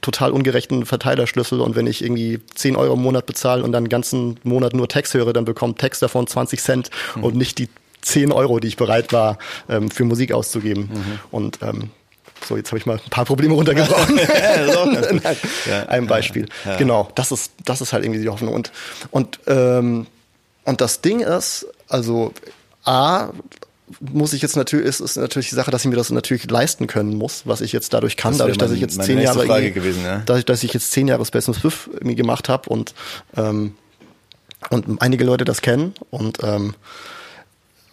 total 0.00 0.30
ungerechten 0.30 0.86
Verteilerschlüssel 0.86 1.60
und 1.60 1.76
wenn 1.76 1.86
ich 1.86 2.02
irgendwie 2.02 2.40
10 2.54 2.76
Euro 2.76 2.94
im 2.94 3.02
Monat 3.02 3.26
bezahle 3.26 3.64
und 3.64 3.72
dann 3.72 3.84
den 3.84 3.90
ganzen 3.90 4.38
Monat 4.44 4.74
nur 4.74 4.88
Text 4.88 5.14
höre, 5.14 5.32
dann 5.32 5.44
bekommt 5.44 5.78
Text 5.78 6.02
davon 6.02 6.26
20 6.26 6.60
Cent 6.60 6.90
und 7.20 7.34
nicht 7.36 7.58
die 7.58 7.68
10 8.02 8.32
Euro, 8.32 8.60
die 8.60 8.68
ich 8.68 8.76
bereit 8.76 9.12
war, 9.12 9.38
ähm, 9.68 9.90
für 9.90 10.04
Musik 10.04 10.32
auszugeben. 10.32 10.88
Und 11.30 11.58
ähm, 11.62 11.90
so, 12.46 12.56
jetzt 12.56 12.68
habe 12.68 12.78
ich 12.78 12.86
mal 12.86 12.94
ein 12.94 13.10
paar 13.10 13.24
Probleme 13.24 13.54
runtergebrochen. 13.54 14.16
Nein, 15.22 15.88
ein 15.88 16.06
Beispiel. 16.06 16.46
Genau, 16.78 17.08
das 17.14 17.32
ist, 17.32 17.52
das 17.64 17.80
ist 17.80 17.92
halt 17.92 18.04
irgendwie 18.04 18.20
die 18.20 18.28
Hoffnung. 18.28 18.54
Und, 18.54 18.72
und, 19.10 19.40
ähm, 19.46 20.06
und 20.64 20.80
das 20.80 21.00
Ding 21.00 21.20
ist, 21.20 21.66
also 21.88 22.32
A, 22.84 23.30
muss 24.00 24.32
ich 24.32 24.42
jetzt 24.42 24.56
natürlich, 24.56 24.86
ist, 24.86 25.00
ist 25.00 25.16
natürlich 25.16 25.48
die 25.48 25.54
Sache, 25.54 25.70
dass 25.70 25.82
ich 25.84 25.90
mir 25.90 25.96
das 25.96 26.10
natürlich 26.10 26.50
leisten 26.50 26.86
können 26.86 27.16
muss, 27.16 27.46
was 27.46 27.60
ich 27.60 27.72
jetzt 27.72 27.92
dadurch 27.94 28.16
kann, 28.16 28.32
Das 28.32 28.38
dadurch, 28.38 28.58
dass 28.58 28.70
ich 28.70 28.80
jetzt 28.80 29.02
zehn 29.02 29.18
Jahre, 29.18 29.70
gewesen, 29.72 30.04
ja. 30.04 30.22
dadurch, 30.26 30.44
dass 30.44 30.62
ich 30.62 30.72
jetzt 30.72 30.90
zehn 30.92 31.08
Jahre 31.08 31.24
Space 31.24 31.44
Swift 31.44 31.88
irgendwie 31.92 32.16
gemacht 32.16 32.48
habe 32.48 32.68
und, 32.68 32.94
ähm, 33.36 33.74
und 34.70 35.00
einige 35.00 35.24
Leute 35.24 35.44
das 35.44 35.62
kennen 35.62 35.94
und 36.10 36.38
ähm, 36.42 36.74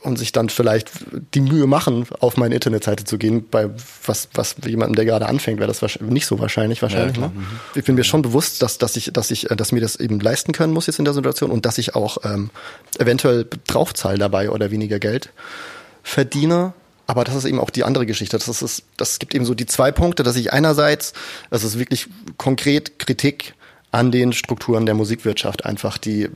und 0.06 0.18
sich 0.18 0.32
dann 0.32 0.50
vielleicht 0.50 0.90
die 1.34 1.42
Mühe 1.42 1.68
machen, 1.68 2.08
auf 2.20 2.38
meine 2.38 2.56
Internetseite 2.56 3.04
zu 3.04 3.18
gehen, 3.18 3.48
bei 3.50 3.70
was, 4.06 4.30
was 4.34 4.56
jemandem, 4.66 4.96
der 4.96 5.06
gerade 5.06 5.28
anfängt, 5.28 5.60
wäre 5.60 5.68
das 5.72 6.00
nicht 6.00 6.26
so 6.26 6.40
wahrscheinlich, 6.40 6.82
wahrscheinlich. 6.82 7.16
klar. 7.16 7.30
ne? 7.30 7.44
Ich 7.74 7.84
bin 7.84 7.96
mir 7.96 8.04
schon 8.04 8.22
bewusst, 8.22 8.62
dass, 8.62 8.78
dass 8.78 8.96
ich, 8.96 9.12
dass 9.14 9.32
ich, 9.32 9.48
dass 9.50 9.72
mir 9.72 9.82
das 9.82 9.96
eben 9.96 10.20
leisten 10.20 10.52
können 10.52 10.74
muss 10.74 10.88
jetzt 10.88 11.00
in 11.00 11.06
der 11.06 11.14
Situation 11.14 11.52
und 11.52 11.66
dass 11.66 11.78
ich 11.78 11.96
auch 11.96 12.18
ähm, 12.24 12.50
eventuell 12.98 13.48
draufzahle 13.68 14.18
dabei 14.18 14.50
oder 14.50 14.72
weniger 14.72 15.00
Geld 15.00 15.30
verdiene. 16.04 16.74
Aber 17.08 17.24
das 17.24 17.36
ist 17.36 17.46
eben 17.46 17.60
auch 17.60 17.70
die 17.70 17.84
andere 17.84 18.06
Geschichte. 18.06 18.38
Das 18.38 18.62
ist, 18.62 18.84
das 18.98 19.20
gibt 19.20 19.36
eben 19.36 19.46
so 19.46 19.54
die 19.54 19.66
zwei 19.66 19.92
Punkte, 19.92 20.24
dass 20.24 20.36
ich 20.36 20.54
einerseits, 20.54 21.14
das 21.50 21.64
ist 21.64 21.78
wirklich 21.78 22.08
konkret 22.38 23.00
Kritik 23.00 23.54
an 23.92 24.12
den 24.12 24.34
Strukturen 24.34 24.86
der 24.86 24.96
Musikwirtschaft 24.96 25.66
einfach, 25.66 25.98
die 25.98 26.30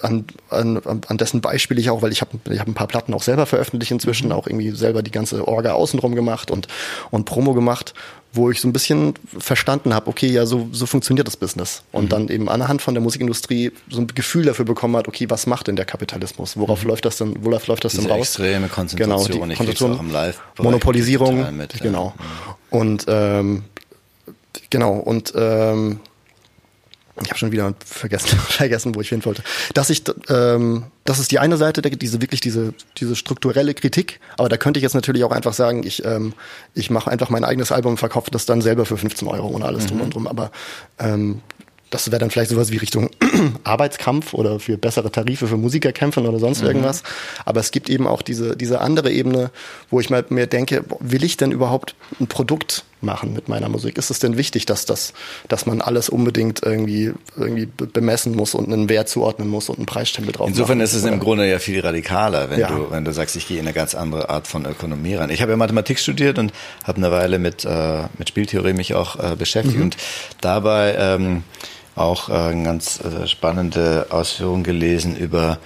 an, 0.00 0.24
an, 0.50 0.80
an 1.06 1.18
dessen 1.18 1.40
Beispiel 1.40 1.78
ich 1.78 1.90
auch, 1.90 2.02
weil 2.02 2.12
ich 2.12 2.20
habe 2.20 2.38
ich 2.50 2.60
hab 2.60 2.68
ein 2.68 2.74
paar 2.74 2.86
Platten 2.86 3.14
auch 3.14 3.22
selber 3.22 3.46
veröffentlicht 3.46 3.90
inzwischen, 3.90 4.32
auch 4.32 4.46
irgendwie 4.46 4.70
selber 4.70 5.02
die 5.02 5.10
ganze 5.10 5.46
Orga 5.46 5.72
außenrum 5.72 6.14
gemacht 6.14 6.50
und, 6.50 6.68
und 7.10 7.24
Promo 7.24 7.54
gemacht, 7.54 7.94
wo 8.32 8.50
ich 8.50 8.60
so 8.60 8.68
ein 8.68 8.72
bisschen 8.72 9.14
verstanden 9.38 9.94
habe, 9.94 10.08
okay, 10.08 10.28
ja, 10.28 10.46
so, 10.46 10.68
so 10.72 10.86
funktioniert 10.86 11.26
das 11.26 11.36
Business. 11.36 11.82
Und 11.92 12.12
dann 12.12 12.28
eben 12.28 12.48
anhand 12.48 12.82
von 12.82 12.94
der 12.94 13.02
Musikindustrie 13.02 13.72
so 13.88 14.00
ein 14.00 14.06
Gefühl 14.08 14.44
dafür 14.44 14.64
bekommen 14.64 14.96
hat, 14.96 15.08
okay, 15.08 15.28
was 15.28 15.46
macht 15.46 15.66
denn 15.66 15.76
der 15.76 15.86
Kapitalismus? 15.86 16.56
Worauf 16.56 16.84
läuft 16.84 17.04
das 17.04 17.16
denn, 17.16 17.34
worauf 17.40 17.66
läuft 17.66 17.84
das 17.84 17.92
Diese 17.92 18.04
denn 18.04 18.12
raus? 18.12 18.28
extreme 18.28 18.68
Konzentration, 18.68 19.26
Genau, 19.26 19.46
die 19.46 19.52
ich 19.52 19.58
Konzentration, 19.58 19.96
auch 19.96 20.00
im 20.00 20.10
Live 20.10 20.40
Monopolisierung, 20.58 21.56
mit, 21.56 21.74
ja. 21.74 21.80
genau. 21.80 22.14
Und 22.70 23.06
ähm, 23.08 23.64
genau, 24.70 24.92
und 24.94 25.32
ähm, 25.34 26.00
ich 27.24 27.30
habe 27.30 27.38
schon 27.38 27.52
wieder 27.52 27.74
vergessen, 27.84 28.38
vergessen, 28.48 28.94
wo 28.94 29.00
ich 29.00 29.08
hin 29.08 29.24
wollte. 29.24 29.42
Dass 29.74 29.90
ich, 29.90 30.02
ähm, 30.28 30.84
das 31.04 31.18
ist 31.18 31.30
die 31.30 31.38
eine 31.38 31.56
Seite, 31.56 31.82
diese 31.82 32.20
wirklich 32.20 32.40
diese 32.40 32.74
diese 32.96 33.16
strukturelle 33.16 33.74
Kritik. 33.74 34.20
Aber 34.36 34.48
da 34.48 34.56
könnte 34.56 34.78
ich 34.78 34.82
jetzt 34.82 34.94
natürlich 34.94 35.24
auch 35.24 35.32
einfach 35.32 35.52
sagen, 35.52 35.84
ich 35.84 36.04
ähm, 36.04 36.34
ich 36.74 36.90
mache 36.90 37.10
einfach 37.10 37.30
mein 37.30 37.44
eigenes 37.44 37.72
Album, 37.72 37.96
verkaufe 37.96 38.30
das 38.30 38.46
dann 38.46 38.60
selber 38.60 38.84
für 38.86 38.96
15 38.96 39.28
Euro 39.28 39.48
ohne 39.48 39.64
alles 39.64 39.86
drum 39.86 40.00
und 40.00 40.14
drum. 40.14 40.26
Aber 40.26 40.50
ähm, 40.98 41.40
das 41.90 42.10
wäre 42.10 42.18
dann 42.18 42.30
vielleicht 42.30 42.50
sowas 42.50 42.70
wie 42.70 42.76
Richtung 42.76 43.10
Arbeitskampf 43.64 44.34
oder 44.34 44.60
für 44.60 44.76
bessere 44.76 45.10
Tarife 45.10 45.46
für 45.46 45.56
Musiker 45.56 45.92
kämpfen 45.92 46.26
oder 46.26 46.38
sonst 46.38 46.62
irgendwas. 46.62 47.02
Aber 47.44 47.60
es 47.60 47.70
gibt 47.70 47.88
eben 47.88 48.06
auch 48.06 48.22
diese, 48.22 48.56
diese 48.56 48.80
andere 48.80 49.10
Ebene, 49.10 49.50
wo 49.90 50.00
ich 50.00 50.10
mal 50.10 50.24
mir 50.28 50.46
denke, 50.46 50.84
will 51.00 51.24
ich 51.24 51.36
denn 51.36 51.52
überhaupt 51.52 51.94
ein 52.20 52.26
Produkt 52.26 52.84
machen 53.00 53.32
mit 53.32 53.48
meiner 53.48 53.68
Musik? 53.68 53.96
Ist 53.98 54.10
es 54.10 54.18
denn 54.18 54.36
wichtig, 54.36 54.66
dass 54.66 54.84
das, 54.84 55.12
dass 55.48 55.66
man 55.66 55.80
alles 55.80 56.08
unbedingt 56.08 56.62
irgendwie, 56.64 57.12
irgendwie 57.36 57.66
be- 57.66 57.86
bemessen 57.86 58.34
muss 58.34 58.54
und 58.54 58.72
einen 58.72 58.88
Wert 58.88 59.08
zuordnen 59.08 59.48
muss 59.48 59.68
und 59.68 59.78
einen 59.78 59.86
Preisstempel 59.86 60.32
drauf 60.32 60.48
Insofern 60.48 60.78
machen? 60.78 60.84
ist 60.84 60.94
es 60.94 61.04
im 61.04 61.14
Oder- 61.14 61.18
Grunde 61.18 61.48
ja 61.50 61.58
viel 61.58 61.80
radikaler, 61.80 62.50
wenn 62.50 62.60
Ja. 62.60 62.68
du 62.68 62.90
wenn 62.90 63.04
du 63.04 63.12
sagst, 63.12 63.36
ich 63.36 63.46
gehe 63.48 63.58
in 63.58 63.64
eine 63.66 63.72
ganz 63.74 63.94
andere 63.94 64.28
Art 64.30 64.46
von 64.46 64.66
Ökonomie 64.66 65.14
ran. 65.14 65.30
Ich 65.30 65.40
habe 65.42 65.52
ja 65.52 65.56
Mathematik 65.56 65.98
studiert 65.98 66.38
und 66.38 66.52
habe 66.84 66.98
eine 66.98 67.10
Weile 67.10 67.38
mit 67.38 67.64
äh, 67.64 68.02
mit 68.18 68.28
Spieltheorie 68.28 68.72
mich 68.72 68.94
auch 68.94 69.16
äh, 69.16 69.36
beschäftigt 69.36 69.76
Mhm. 69.76 69.82
und 69.82 69.96
dabei 70.40 70.94
ähm, 70.98 71.42
auch 71.94 72.28
äh, 72.28 72.32
eine 72.32 72.62
ganz 72.64 73.00
äh, 73.00 73.26
spannende 73.26 74.06
Ausführung 74.10 74.62
gelesen 74.62 75.16
über 75.16 75.58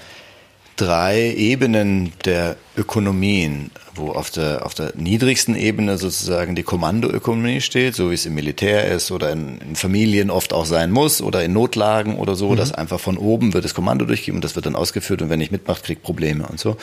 drei 0.77 1.33
Ebenen 1.37 2.13
der 2.25 2.57
Ökonomien, 2.77 3.71
wo 3.95 4.13
auf 4.13 4.31
der, 4.31 4.65
auf 4.65 4.73
der 4.73 4.93
niedrigsten 4.97 5.55
Ebene 5.55 5.99
sozusagen 5.99 6.55
die 6.55 6.63
Kommandoökonomie 6.63 7.61
steht, 7.61 7.95
so 7.95 8.11
wie 8.11 8.15
es 8.15 8.25
im 8.25 8.35
Militär 8.35 8.91
ist 8.91 9.11
oder 9.11 9.31
in, 9.31 9.59
in 9.59 9.77
Familien 9.77 10.31
oft 10.31 10.55
auch 10.55 10.65
sein 10.65 10.91
muss 10.91 11.21
oder 11.21 11.45
in 11.45 11.53
Notlagen 11.53 12.17
oder 12.17 12.35
so, 12.35 12.55
dass 12.55 12.73
einfach 12.73 12.99
von 12.99 13.19
oben 13.19 13.53
wird 13.53 13.67
das 13.67 13.75
Kommando 13.75 14.07
durchgegeben 14.07 14.39
und 14.39 14.45
das 14.45 14.57
wird 14.57 14.65
dann 14.65 14.75
ausgeführt 14.75 15.21
und 15.21 15.29
wer 15.29 15.37
nicht 15.37 15.53
mitmacht, 15.53 15.85
kriegt 15.85 16.03
Probleme 16.03 16.47
und 16.47 16.59
so. 16.59 16.79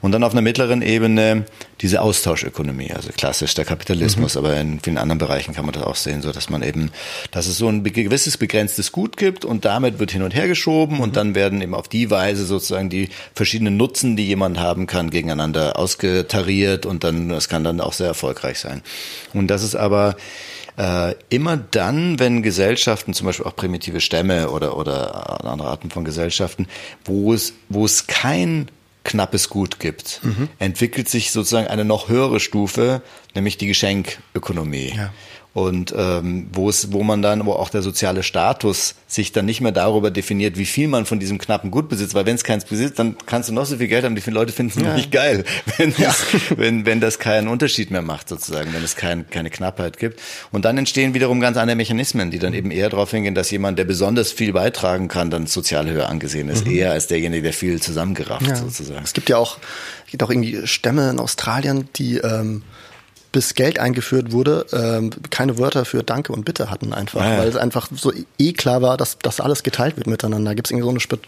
Und 0.00 0.12
dann 0.12 0.24
auf 0.24 0.32
einer 0.32 0.40
mittleren 0.40 0.80
Ebene 0.80 1.44
diese 1.82 2.00
Austauschökonomie, 2.00 2.92
also 2.92 3.10
klassisch 3.14 3.54
der 3.54 3.66
Kapitalismus, 3.66 4.36
aber 4.36 4.56
in 4.58 4.80
vielen 4.80 4.96
anderen 4.96 5.18
Bereichen 5.18 5.54
kann 5.54 5.66
man 5.66 5.74
das 5.74 5.82
auch 5.82 5.96
sehen, 5.96 6.22
so 6.22 6.32
dass 6.32 6.48
man 6.48 6.62
eben, 6.62 6.90
dass 7.30 7.46
es 7.46 7.58
so 7.58 7.68
ein 7.68 7.84
gewisses 7.84 8.38
begrenztes 8.38 8.92
Gut 8.92 9.18
gibt 9.18 9.44
und 9.44 9.66
damit 9.66 9.98
wird 9.98 10.12
hin 10.12 10.22
und 10.22 10.34
her 10.34 10.48
geschoben 10.48 11.00
und 11.00 11.16
dann 11.16 11.34
werden 11.34 11.60
eben 11.60 11.74
auf 11.74 11.88
die 11.88 12.10
Weise 12.10 12.46
sozusagen 12.46 12.88
die 12.88 13.10
verschiedenen 13.34 13.76
Nutzen, 13.76 14.16
die 14.16 14.26
jemand 14.26 14.58
haben 14.58 14.86
kann, 14.86 15.12
gegeneinander 15.18 15.78
ausgetariert 15.78 16.86
und 16.86 17.02
dann, 17.02 17.28
das 17.28 17.48
kann 17.48 17.64
dann 17.64 17.80
auch 17.80 17.92
sehr 17.92 18.06
erfolgreich 18.06 18.60
sein. 18.60 18.82
Und 19.34 19.48
das 19.48 19.62
ist 19.62 19.74
aber 19.74 20.16
äh, 20.76 21.14
immer 21.28 21.56
dann, 21.56 22.20
wenn 22.20 22.42
Gesellschaften, 22.42 23.12
zum 23.14 23.26
Beispiel 23.26 23.46
auch 23.46 23.56
primitive 23.56 24.00
Stämme 24.00 24.50
oder, 24.50 24.76
oder 24.76 25.44
andere 25.44 25.68
Arten 25.68 25.90
von 25.90 26.04
Gesellschaften, 26.04 26.68
wo 27.04 27.34
es, 27.34 27.52
wo 27.68 27.84
es 27.84 28.06
kein 28.06 28.70
knappes 29.04 29.48
Gut 29.48 29.80
gibt, 29.80 30.20
entwickelt 30.58 31.08
sich 31.08 31.32
sozusagen 31.32 31.66
eine 31.66 31.84
noch 31.84 32.08
höhere 32.08 32.40
Stufe, 32.40 33.02
nämlich 33.34 33.56
die 33.56 33.66
Geschenkökonomie. 33.66 34.92
Ja. 34.96 35.12
Und 35.54 35.94
ähm, 35.96 36.46
wo 36.52 36.68
es, 36.68 36.92
wo 36.92 37.02
man 37.02 37.22
dann, 37.22 37.44
wo 37.46 37.52
auch 37.52 37.70
der 37.70 37.82
soziale 37.82 38.22
Status 38.22 38.94
sich 39.06 39.32
dann 39.32 39.46
nicht 39.46 39.60
mehr 39.60 39.72
darüber 39.72 40.10
definiert, 40.10 40.58
wie 40.58 40.66
viel 40.66 40.88
man 40.88 41.06
von 41.06 41.18
diesem 41.18 41.38
knappen 41.38 41.70
Gut 41.70 41.88
besitzt, 41.88 42.14
weil 42.14 42.26
wenn 42.26 42.36
es 42.36 42.44
keins 42.44 42.64
besitzt, 42.64 42.98
dann 42.98 43.16
kannst 43.26 43.48
du 43.48 43.54
noch 43.54 43.64
so 43.64 43.78
viel 43.78 43.88
Geld 43.88 44.04
haben, 44.04 44.14
die 44.14 44.30
Leute 44.30 44.52
finden 44.52 44.78
es 44.78 44.86
ja. 44.86 44.94
nicht 44.94 45.10
geil, 45.10 45.44
wenn, 45.78 45.90
ja. 45.92 46.08
das, 46.08 46.24
wenn, 46.56 46.84
wenn 46.86 47.00
das 47.00 47.18
keinen 47.18 47.48
Unterschied 47.48 47.90
mehr 47.90 48.02
macht 48.02 48.28
sozusagen, 48.28 48.72
wenn 48.74 48.84
es 48.84 48.94
kein, 48.94 49.28
keine 49.30 49.48
Knappheit 49.48 49.98
gibt. 49.98 50.20
Und 50.52 50.64
dann 50.64 50.76
entstehen 50.76 51.14
wiederum 51.14 51.40
ganz 51.40 51.56
andere 51.56 51.76
Mechanismen, 51.76 52.30
die 52.30 52.38
dann 52.38 52.52
eben 52.52 52.70
eher 52.70 52.90
darauf 52.90 53.10
hingehen, 53.10 53.34
dass 53.34 53.50
jemand, 53.50 53.78
der 53.78 53.84
besonders 53.84 54.30
viel 54.30 54.52
beitragen 54.52 55.08
kann, 55.08 55.30
dann 55.30 55.46
sozial 55.46 55.88
höher 55.88 56.08
angesehen 56.08 56.50
ist, 56.50 56.66
mhm. 56.66 56.72
eher 56.72 56.92
als 56.92 57.06
derjenige, 57.06 57.42
der 57.42 57.52
viel 57.54 57.80
zusammengerafft 57.80 58.46
ja. 58.46 58.56
sozusagen. 58.56 59.02
Es 59.02 59.14
gibt 59.14 59.30
ja 59.30 59.38
auch, 59.38 59.56
es 60.04 60.10
gibt 60.10 60.22
auch 60.22 60.30
irgendwie 60.30 60.66
Stämme 60.66 61.08
in 61.10 61.18
Australien, 61.18 61.88
die 61.96 62.18
ähm, 62.18 62.62
bis 63.32 63.54
Geld 63.54 63.78
eingeführt 63.78 64.32
wurde, 64.32 64.66
ähm, 64.72 65.10
keine 65.30 65.58
Wörter 65.58 65.84
für 65.84 66.02
Danke 66.02 66.32
und 66.32 66.44
Bitte 66.44 66.70
hatten 66.70 66.92
einfach, 66.92 67.24
ja, 67.24 67.38
weil 67.38 67.48
es 67.48 67.56
einfach 67.56 67.88
so 67.94 68.12
eh 68.38 68.52
klar 68.52 68.82
war, 68.82 68.96
dass 68.96 69.18
das 69.18 69.40
alles 69.40 69.62
geteilt 69.62 69.96
wird 69.96 70.06
miteinander. 70.06 70.50
Da 70.50 70.54
gibt 70.54 70.68
es 70.68 70.70
irgendwie 70.70 70.84
so 70.84 71.14
eine 71.14 71.20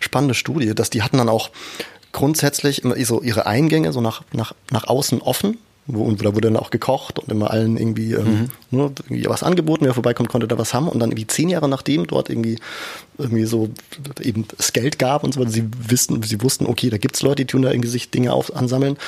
spannende 0.00 0.34
Studie, 0.34 0.74
dass 0.74 0.90
die 0.90 1.02
hatten 1.02 1.18
dann 1.18 1.28
auch 1.28 1.50
grundsätzlich 2.12 2.84
immer 2.84 2.96
so 3.04 3.22
ihre 3.22 3.46
Eingänge 3.46 3.92
so 3.92 4.00
nach, 4.00 4.22
nach, 4.32 4.54
nach 4.70 4.86
außen 4.86 5.20
offen 5.20 5.58
wo, 5.90 6.04
und 6.04 6.22
da 6.22 6.34
wurde 6.34 6.48
dann 6.48 6.56
auch 6.58 6.68
gekocht 6.68 7.18
und 7.18 7.30
immer 7.30 7.50
allen 7.50 7.78
irgendwie, 7.78 8.12
ähm, 8.12 8.24
mhm. 8.24 8.48
nur 8.70 8.92
irgendwie 9.08 9.24
was 9.26 9.42
angeboten, 9.42 9.86
wer 9.86 9.94
vorbeikommt, 9.94 10.28
konnte 10.28 10.46
da 10.46 10.58
was 10.58 10.74
haben. 10.74 10.86
Und 10.86 11.00
dann 11.00 11.10
irgendwie 11.10 11.26
zehn 11.26 11.48
Jahre 11.48 11.66
nachdem 11.66 12.06
dort 12.06 12.28
irgendwie 12.28 12.58
irgendwie 13.16 13.46
so 13.46 13.70
eben 14.20 14.46
es 14.58 14.74
Geld 14.74 14.98
gab 14.98 15.24
und 15.24 15.32
so 15.32 15.40
weiter, 15.40 15.50
sie 15.50 15.64
wissen, 15.88 16.22
sie 16.22 16.42
wussten, 16.42 16.66
okay, 16.66 16.90
da 16.90 16.98
gibt's 16.98 17.22
Leute, 17.22 17.36
die 17.36 17.46
tun 17.46 17.62
da 17.62 17.70
irgendwie 17.70 17.88
sich 17.88 18.10
Dinge 18.10 18.34
auf, 18.34 18.54
ansammeln, 18.54 18.98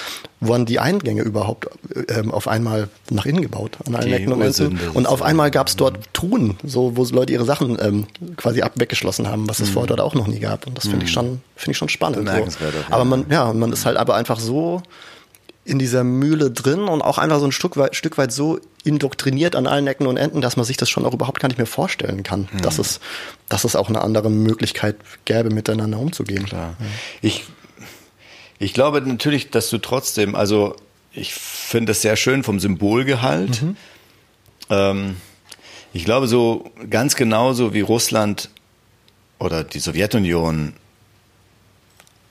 wurden 0.40 0.64
die 0.64 0.80
Eingänge 0.80 1.22
überhaupt 1.22 1.68
ähm, 2.08 2.32
auf 2.32 2.48
einmal 2.48 2.88
nach 3.10 3.26
innen 3.26 3.42
gebaut 3.42 3.76
an 3.86 3.94
allen 3.94 4.12
Ecken 4.12 4.32
und 4.32 4.40
Enden. 4.40 4.80
Und 4.94 5.06
auf 5.06 5.20
einmal 5.20 5.50
gab's 5.50 5.76
dort 5.76 5.98
Truhen, 6.14 6.56
so 6.64 6.96
wo 6.96 7.04
Leute 7.04 7.34
ihre 7.34 7.44
Sachen 7.44 7.76
ähm, 7.78 8.06
quasi 8.36 8.62
ab 8.62 8.72
weggeschlossen 8.76 9.28
haben, 9.28 9.48
was 9.48 9.60
es 9.60 9.68
mhm. 9.68 9.74
vorher 9.74 9.88
dort 9.88 10.00
auch 10.00 10.14
noch 10.14 10.26
nie 10.26 10.40
gab. 10.40 10.66
Und 10.66 10.78
das 10.78 10.88
finde 10.88 11.04
ich 11.04 11.10
mhm. 11.10 11.14
schon, 11.14 11.40
finde 11.56 11.72
ich 11.72 11.76
schon 11.76 11.90
spannend. 11.90 12.26
So. 12.26 12.64
Aber 12.90 13.04
man, 13.04 13.26
ja, 13.30 13.52
man 13.52 13.70
ist 13.70 13.84
halt 13.84 13.98
aber 13.98 14.14
einfach 14.14 14.40
so 14.40 14.82
in 15.70 15.78
dieser 15.78 16.02
Mühle 16.04 16.50
drin 16.50 16.80
und 16.80 17.00
auch 17.00 17.16
einfach 17.16 17.38
so 17.38 17.46
ein 17.46 17.52
Stück 17.52 17.76
weit, 17.76 17.94
Stück 17.94 18.18
weit 18.18 18.32
so 18.32 18.58
indoktriniert 18.82 19.54
an 19.54 19.66
allen 19.66 19.86
Ecken 19.86 20.06
und 20.06 20.16
Enden, 20.16 20.40
dass 20.40 20.56
man 20.56 20.66
sich 20.66 20.76
das 20.76 20.90
schon 20.90 21.06
auch 21.06 21.14
überhaupt 21.14 21.38
gar 21.40 21.48
nicht 21.48 21.58
mehr 21.58 21.66
vorstellen 21.66 22.24
kann, 22.24 22.48
mhm. 22.52 22.62
dass, 22.62 22.78
es, 22.78 23.00
dass 23.48 23.64
es 23.64 23.76
auch 23.76 23.88
eine 23.88 24.02
andere 24.02 24.30
Möglichkeit 24.30 24.96
gäbe, 25.24 25.50
miteinander 25.50 25.98
umzugehen. 25.98 26.44
Klar. 26.44 26.76
Ja. 26.78 26.86
Ich, 27.22 27.44
ich 28.58 28.74
glaube 28.74 29.00
natürlich, 29.00 29.50
dass 29.50 29.70
du 29.70 29.78
trotzdem, 29.78 30.34
also 30.34 30.74
ich 31.12 31.34
finde 31.34 31.92
es 31.92 32.02
sehr 32.02 32.16
schön 32.16 32.42
vom 32.42 32.58
Symbolgehalt. 32.58 33.62
Mhm. 33.62 33.76
Ähm, 34.70 35.16
ich 35.92 36.04
glaube, 36.04 36.26
so 36.26 36.70
ganz 36.88 37.14
genauso 37.14 37.74
wie 37.74 37.80
Russland 37.80 38.50
oder 39.38 39.64
die 39.64 39.78
Sowjetunion 39.80 40.74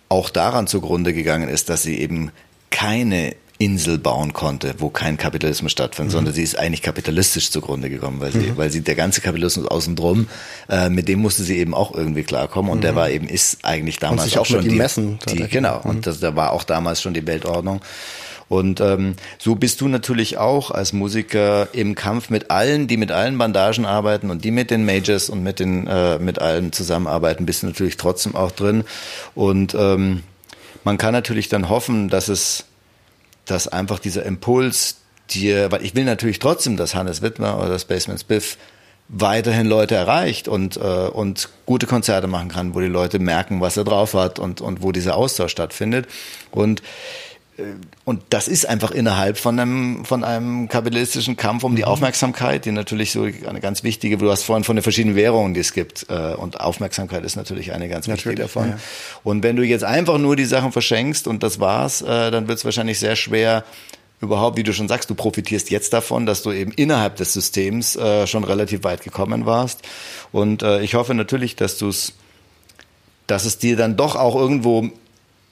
auch 0.09 0.29
daran 0.29 0.67
zugrunde 0.67 1.13
gegangen 1.13 1.47
ist, 1.47 1.69
dass 1.69 1.83
sie 1.83 1.99
eben 1.99 2.31
keine 2.69 3.35
Insel 3.59 3.97
bauen 3.97 4.31
konnte, 4.31 4.75
wo 4.77 4.89
kein 4.89 5.17
Kapitalismus 5.17 5.73
stattfindet, 5.73 6.11
mhm. 6.11 6.15
sondern 6.15 6.33
sie 6.33 6.43
ist 6.43 6.57
eigentlich 6.57 6.81
kapitalistisch 6.81 7.51
zugrunde 7.51 7.89
gekommen, 7.89 8.21
weil 8.21 8.31
sie, 8.31 8.39
mhm. 8.39 8.57
weil 8.57 8.71
sie 8.71 8.81
der 8.81 8.95
ganze 8.95 9.19
Kapitalismus 9.19 9.67
außen 9.67 9.97
drum, 9.97 10.29
äh, 10.69 10.89
mit 10.89 11.09
dem 11.09 11.19
musste 11.19 11.43
sie 11.43 11.57
eben 11.57 11.73
auch 11.73 11.93
irgendwie 11.93 12.23
klarkommen 12.23 12.71
und 12.71 12.77
mhm. 12.77 12.83
der 12.83 12.95
war 12.95 13.09
eben 13.09 13.27
ist 13.27 13.59
eigentlich 13.63 13.99
damals 13.99 14.21
und 14.21 14.29
sich 14.29 14.37
auch, 14.37 14.43
auch 14.43 14.45
schon 14.45 14.63
die, 14.63 14.75
Messen, 14.75 15.19
die, 15.27 15.45
genau 15.49 15.81
und 15.83 15.97
mhm. 15.97 16.01
das, 16.03 16.21
da 16.21 16.37
war 16.37 16.53
auch 16.53 16.63
damals 16.63 17.01
schon 17.01 17.13
die 17.13 17.27
Weltordnung 17.27 17.81
und 18.47 18.79
ähm, 18.79 19.15
so 19.37 19.55
bist 19.55 19.81
du 19.81 19.89
natürlich 19.89 20.37
auch 20.37 20.71
als 20.71 20.93
Musiker 20.93 21.67
im 21.73 21.95
Kampf 21.95 22.29
mit 22.29 22.49
allen, 22.51 22.87
die 22.87 22.95
mit 22.95 23.11
allen 23.11 23.37
Bandagen 23.37 23.85
arbeiten 23.85 24.31
und 24.31 24.45
die 24.45 24.51
mit 24.51 24.71
den 24.71 24.85
Majors 24.85 25.29
und 25.29 25.43
mit 25.43 25.59
den 25.59 25.85
äh, 25.85 26.17
mit 26.17 26.39
allen 26.39 26.71
zusammenarbeiten, 26.71 27.45
bist 27.45 27.63
du 27.63 27.67
natürlich 27.67 27.97
trotzdem 27.97 28.35
auch 28.35 28.51
drin 28.51 28.85
und 29.35 29.75
ähm, 29.77 30.23
man 30.83 30.97
kann 30.97 31.13
natürlich 31.13 31.49
dann 31.49 31.69
hoffen, 31.69 32.09
dass 32.09 32.27
es, 32.27 32.65
dass 33.45 33.67
einfach 33.67 33.99
dieser 33.99 34.25
Impuls 34.25 34.97
dir, 35.31 35.71
weil 35.71 35.83
ich 35.83 35.95
will 35.95 36.05
natürlich 36.05 36.39
trotzdem, 36.39 36.77
dass 36.77 36.95
Hannes 36.95 37.21
Wittmer 37.21 37.59
oder 37.63 37.77
Spaceman 37.77 38.17
Spiff 38.17 38.57
weiterhin 39.09 39.65
Leute 39.65 39.95
erreicht 39.95 40.47
und, 40.47 40.77
äh, 40.77 40.79
und 40.79 41.49
gute 41.65 41.87
Konzerte 41.87 42.27
machen 42.27 42.49
kann, 42.49 42.75
wo 42.75 42.79
die 42.79 42.87
Leute 42.87 43.17
merken, 43.19 43.59
was 43.59 43.75
er 43.75 43.83
drauf 43.83 44.13
hat 44.13 44.37
und, 44.37 44.61
und 44.61 44.83
wo 44.83 44.91
dieser 44.91 45.15
Austausch 45.15 45.51
stattfindet. 45.51 46.07
Und 46.51 46.83
und 48.05 48.21
das 48.29 48.47
ist 48.47 48.67
einfach 48.67 48.91
innerhalb 48.91 49.37
von 49.37 49.59
einem, 49.59 50.05
von 50.05 50.23
einem 50.23 50.67
kapitalistischen 50.67 51.37
Kampf 51.37 51.63
um 51.63 51.75
die 51.75 51.83
mhm. 51.83 51.89
Aufmerksamkeit, 51.89 52.65
die 52.65 52.71
natürlich 52.71 53.11
so 53.11 53.23
eine 53.23 53.59
ganz 53.59 53.83
wichtige, 53.83 54.17
du 54.17 54.29
hast 54.31 54.43
vorhin 54.43 54.63
von 54.63 54.75
den 54.75 54.83
verschiedenen 54.83 55.15
Währungen, 55.15 55.53
die 55.53 55.59
es 55.59 55.73
gibt, 55.73 56.07
äh, 56.09 56.33
und 56.33 56.59
Aufmerksamkeit 56.59 57.23
ist 57.23 57.35
natürlich 57.35 57.71
eine 57.71 57.89
ganz 57.89 58.07
wichtige 58.07 58.35
davon. 58.35 58.69
Ja. 58.69 58.79
Und 59.23 59.43
wenn 59.43 59.55
du 59.55 59.63
jetzt 59.63 59.83
einfach 59.83 60.17
nur 60.17 60.35
die 60.35 60.45
Sachen 60.45 60.71
verschenkst 60.71 61.27
und 61.27 61.43
das 61.43 61.59
war's, 61.59 62.01
äh, 62.01 62.31
dann 62.31 62.47
wird 62.47 62.59
es 62.59 62.65
wahrscheinlich 62.65 62.99
sehr 62.99 63.15
schwer, 63.15 63.63
überhaupt, 64.21 64.57
wie 64.57 64.63
du 64.63 64.73
schon 64.73 64.89
sagst, 64.89 65.09
du 65.09 65.15
profitierst 65.15 65.69
jetzt 65.69 65.93
davon, 65.93 66.25
dass 66.25 66.43
du 66.43 66.51
eben 66.51 66.73
innerhalb 66.73 67.15
des 67.15 67.31
Systems 67.31 67.95
äh, 67.95 68.27
schon 68.27 68.43
relativ 68.43 68.83
weit 68.83 69.01
gekommen 69.01 69.45
warst. 69.45 69.81
Und 70.31 70.61
ich 70.61 70.93
hoffe 70.93 71.15
natürlich, 71.15 71.55
dass 71.55 71.79
du 71.79 71.87
es 71.87 72.13
dass 73.29 73.45
es 73.45 73.59
dir 73.59 73.75
dann 73.75 73.95
doch 73.95 74.15
auch 74.15 74.35
irgendwo 74.35 74.89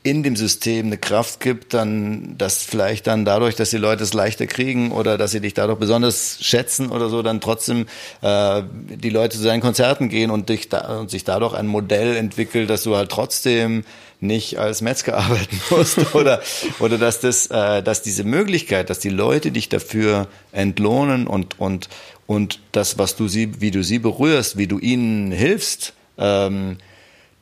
in 0.09 0.23
dem 0.23 0.35
System 0.35 0.87
eine 0.87 0.97
Kraft 0.97 1.41
gibt, 1.41 1.73
dann, 1.73 2.37
dass 2.37 2.63
vielleicht 2.63 3.07
dann 3.07 3.25
dadurch, 3.25 3.55
dass 3.55 3.71
die 3.71 3.77
Leute 3.77 4.03
es 4.03 4.13
leichter 4.13 4.47
kriegen 4.47 4.91
oder 4.91 5.17
dass 5.17 5.31
sie 5.31 5.41
dich 5.41 5.53
dadurch 5.53 5.79
besonders 5.79 6.37
schätzen 6.41 6.89
oder 6.91 7.09
so, 7.09 7.21
dann 7.21 7.41
trotzdem 7.41 7.87
äh, 8.21 8.63
die 8.73 9.09
Leute 9.09 9.35
zu 9.35 9.43
seinen 9.43 9.59
Konzerten 9.59 10.07
gehen 10.07 10.31
und, 10.31 10.47
dich 10.49 10.69
da, 10.69 10.99
und 10.99 11.09
sich 11.09 11.25
dadurch 11.25 11.53
ein 11.53 11.67
Modell 11.67 12.15
entwickelt, 12.15 12.69
dass 12.69 12.83
du 12.83 12.95
halt 12.95 13.09
trotzdem 13.09 13.83
nicht 14.19 14.57
als 14.57 14.81
Metzger 14.81 15.17
arbeiten 15.17 15.59
musst 15.69 15.97
oder 16.15 16.41
oder 16.79 16.97
dass 16.97 17.19
das 17.19 17.47
äh, 17.47 17.83
dass 17.83 18.01
diese 18.01 18.23
Möglichkeit, 18.23 18.89
dass 18.89 18.99
die 18.99 19.09
Leute 19.09 19.51
dich 19.51 19.67
dafür 19.69 20.27
entlohnen 20.53 21.27
und 21.27 21.59
und 21.59 21.89
und 22.27 22.59
das 22.71 22.97
was 22.97 23.15
du 23.15 23.27
sie 23.27 23.61
wie 23.61 23.71
du 23.71 23.83
sie 23.83 23.99
berührst, 23.99 24.57
wie 24.57 24.67
du 24.67 24.79
ihnen 24.79 25.31
hilfst, 25.31 25.93
ähm, 26.17 26.77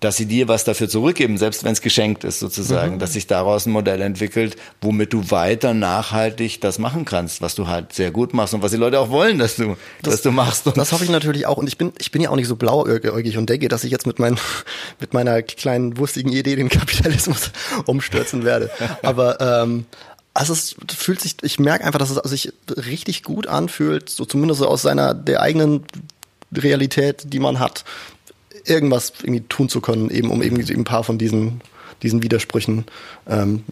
dass 0.05 0.17
sie 0.17 0.27
dir 0.27 0.47
was 0.47 0.63
dafür 0.63 0.87
zurückgeben, 0.87 1.39
selbst 1.39 1.63
wenn 1.63 1.73
es 1.73 1.81
geschenkt 1.81 2.23
ist 2.23 2.39
sozusagen, 2.39 2.93
mhm. 2.93 2.99
dass 2.99 3.13
sich 3.13 3.25
daraus 3.25 3.65
ein 3.65 3.71
Modell 3.71 4.01
entwickelt, 4.01 4.55
womit 4.79 5.11
du 5.13 5.31
weiter 5.31 5.73
nachhaltig 5.73 6.61
das 6.61 6.77
machen 6.77 7.05
kannst, 7.05 7.41
was 7.41 7.55
du 7.55 7.67
halt 7.67 7.91
sehr 7.91 8.11
gut 8.11 8.31
machst 8.31 8.53
und 8.53 8.61
was 8.61 8.69
die 8.69 8.77
Leute 8.77 8.99
auch 8.99 9.09
wollen, 9.09 9.39
dass 9.39 9.55
du, 9.55 9.75
das, 10.03 10.13
dass 10.13 10.21
du 10.21 10.31
machst. 10.31 10.67
das 10.67 10.91
hoffe 10.91 11.03
ich 11.03 11.09
natürlich 11.09 11.47
auch 11.47 11.57
und 11.57 11.67
ich 11.67 11.79
bin, 11.79 11.91
ich 11.97 12.11
bin 12.11 12.21
ja 12.21 12.29
auch 12.29 12.35
nicht 12.35 12.47
so 12.47 12.55
blauäugig 12.55 13.35
und 13.37 13.49
denke, 13.49 13.67
dass 13.67 13.83
ich 13.83 13.91
jetzt 13.91 14.05
mit, 14.05 14.19
mein, 14.19 14.37
mit 14.99 15.15
meiner 15.15 15.41
kleinen 15.41 15.97
wurstigen 15.97 16.31
Idee 16.31 16.55
den 16.55 16.69
Kapitalismus 16.69 17.49
umstürzen 17.87 18.43
werde. 18.43 18.69
Aber 19.01 19.41
ähm, 19.41 19.85
also 20.35 20.53
es 20.53 20.75
fühlt 20.95 21.19
sich, 21.19 21.37
ich 21.41 21.57
merke 21.57 21.83
einfach, 21.83 21.97
dass 21.97 22.11
es 22.11 22.29
sich 22.29 22.53
richtig 22.69 23.23
gut 23.23 23.47
anfühlt, 23.47 24.09
so 24.11 24.25
zumindest 24.25 24.59
so 24.59 24.67
aus 24.67 24.83
seiner 24.83 25.15
der 25.15 25.41
eigenen 25.41 25.83
Realität, 26.55 27.33
die 27.33 27.39
man 27.39 27.59
hat, 27.59 27.85
irgendwas 28.65 29.13
irgendwie 29.21 29.43
tun 29.47 29.69
zu 29.69 29.81
können, 29.81 30.09
eben 30.09 30.29
um 30.29 30.41
irgendwie 30.41 30.73
ein 30.73 30.83
paar 30.83 31.03
von 31.03 31.17
diesen, 31.17 31.61
diesen 32.03 32.23
Widersprüchen, 32.23 32.85
ähm, 33.27 33.63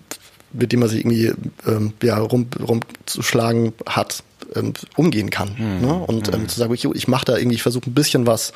mit 0.51 0.71
denen 0.71 0.81
man 0.81 0.89
sich 0.89 0.99
irgendwie 0.99 1.33
ähm, 1.65 1.93
ja, 2.01 2.17
rum, 2.19 2.47
rumzuschlagen 2.59 3.73
hat, 3.85 4.23
ähm, 4.55 4.73
umgehen 4.95 5.29
kann. 5.29 5.55
Mhm. 5.57 5.81
Ne? 5.81 5.93
Und 5.93 6.27
ähm, 6.29 6.41
hm. 6.41 6.49
zu 6.49 6.59
sagen, 6.59 6.73
ich, 6.73 6.85
ich 6.85 7.07
mache 7.07 7.25
da 7.25 7.37
irgendwie, 7.37 7.55
ich 7.55 7.63
versuche 7.63 7.89
ein 7.89 7.93
bisschen 7.93 8.27
was, 8.27 8.53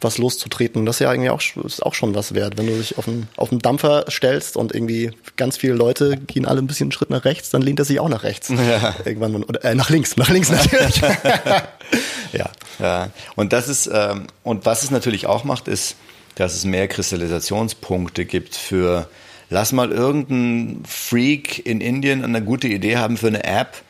was 0.00 0.18
loszutreten. 0.18 0.84
Das 0.86 0.96
ist 0.96 1.00
ja 1.00 1.12
irgendwie 1.12 1.30
auch, 1.30 1.42
ist 1.64 1.82
auch 1.82 1.94
schon 1.94 2.14
was 2.14 2.34
wert. 2.34 2.58
Wenn 2.58 2.66
du 2.66 2.76
dich 2.76 2.98
auf 2.98 3.08
einen, 3.08 3.28
auf 3.36 3.50
einen 3.50 3.60
Dampfer 3.60 4.04
stellst 4.10 4.56
und 4.56 4.74
irgendwie 4.74 5.12
ganz 5.36 5.56
viele 5.56 5.74
Leute 5.74 6.16
gehen 6.16 6.46
alle 6.46 6.60
ein 6.60 6.66
bisschen 6.66 6.86
einen 6.86 6.92
Schritt 6.92 7.10
nach 7.10 7.24
rechts, 7.24 7.50
dann 7.50 7.62
lehnt 7.62 7.78
er 7.78 7.84
sich 7.84 8.00
auch 8.00 8.08
nach 8.08 8.22
rechts. 8.22 8.48
Ja. 8.48 8.94
Irgendwann, 9.04 9.42
oder 9.42 9.64
äh, 9.64 9.74
nach 9.74 9.90
links, 9.90 10.16
nach 10.16 10.28
links 10.28 10.50
natürlich. 10.50 11.00
ja. 12.32 12.50
ja. 12.78 13.10
Und 13.36 13.52
das 13.52 13.68
ist, 13.68 13.90
ähm, 13.92 14.26
und 14.42 14.66
was 14.66 14.82
es 14.82 14.90
natürlich 14.90 15.26
auch 15.26 15.44
macht, 15.44 15.68
ist, 15.68 15.96
dass 16.34 16.54
es 16.54 16.64
mehr 16.64 16.88
Kristallisationspunkte 16.88 18.24
gibt 18.24 18.56
für, 18.56 19.08
lass 19.50 19.72
mal 19.72 19.90
irgendein 19.90 20.82
Freak 20.86 21.64
in 21.66 21.80
Indien 21.80 22.24
eine 22.24 22.42
gute 22.42 22.68
Idee 22.68 22.96
haben 22.96 23.16
für 23.16 23.28
eine 23.28 23.44
App, 23.44 23.82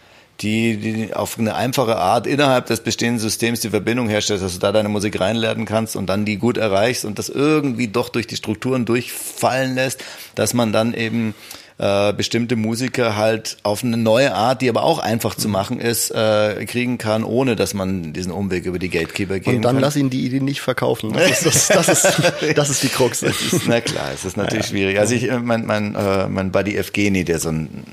die, 0.42 0.76
die 0.76 1.14
auf 1.14 1.38
eine 1.38 1.54
einfache 1.54 1.96
Art 1.96 2.26
innerhalb 2.26 2.66
des 2.66 2.80
bestehenden 2.80 3.20
Systems 3.20 3.60
die 3.60 3.70
Verbindung 3.70 4.08
herstellt, 4.08 4.42
dass 4.42 4.52
du 4.52 4.58
da 4.58 4.72
deine 4.72 4.88
Musik 4.88 5.20
reinlernen 5.20 5.64
kannst 5.64 5.96
und 5.96 6.06
dann 6.06 6.24
die 6.24 6.36
gut 6.36 6.56
erreichst 6.56 7.04
und 7.04 7.18
das 7.18 7.28
irgendwie 7.28 7.88
doch 7.88 8.08
durch 8.08 8.26
die 8.26 8.36
Strukturen 8.36 8.84
durchfallen 8.84 9.74
lässt, 9.74 10.04
dass 10.34 10.54
man 10.54 10.72
dann 10.72 10.94
eben 10.94 11.34
äh, 11.78 12.12
bestimmte 12.12 12.56
Musiker 12.56 13.16
halt 13.16 13.56
auf 13.62 13.84
eine 13.84 13.96
neue 13.96 14.34
Art, 14.34 14.62
die 14.62 14.68
aber 14.68 14.82
auch 14.82 14.98
einfach 14.98 15.34
zu 15.34 15.48
machen 15.48 15.80
ist, 15.80 16.10
äh, 16.10 16.64
kriegen 16.66 16.98
kann, 16.98 17.24
ohne 17.24 17.56
dass 17.56 17.74
man 17.74 18.12
diesen 18.12 18.32
Umweg 18.32 18.66
über 18.66 18.78
die 18.78 18.88
Gatekeeper 18.88 19.34
gehen 19.34 19.44
kann. 19.44 19.56
Und 19.56 19.62
dann 19.62 19.74
kann. 19.76 19.82
lass 19.82 19.96
ihn 19.96 20.10
die 20.10 20.24
Idee 20.24 20.40
nicht 20.40 20.60
verkaufen. 20.60 21.12
Das 21.12 21.42
ist, 21.42 21.70
das, 21.70 21.86
das 21.86 22.04
ist, 22.04 22.22
das 22.56 22.70
ist 22.70 22.82
die 22.82 22.88
Krux. 22.88 23.22
Ist, 23.22 23.62
na 23.66 23.80
klar, 23.80 24.10
es 24.14 24.24
ist 24.24 24.36
natürlich 24.36 24.66
ja. 24.66 24.70
schwierig. 24.70 24.98
Also 24.98 25.14
ich, 25.14 25.30
äh, 25.30 25.38
mein, 25.38 25.66
mein, 25.66 25.94
äh, 25.94 26.28
mein 26.28 26.52
Buddy 26.52 26.76
Evgeny, 26.76 27.24
der 27.24 27.38
so 27.38 27.50
ein 27.50 27.84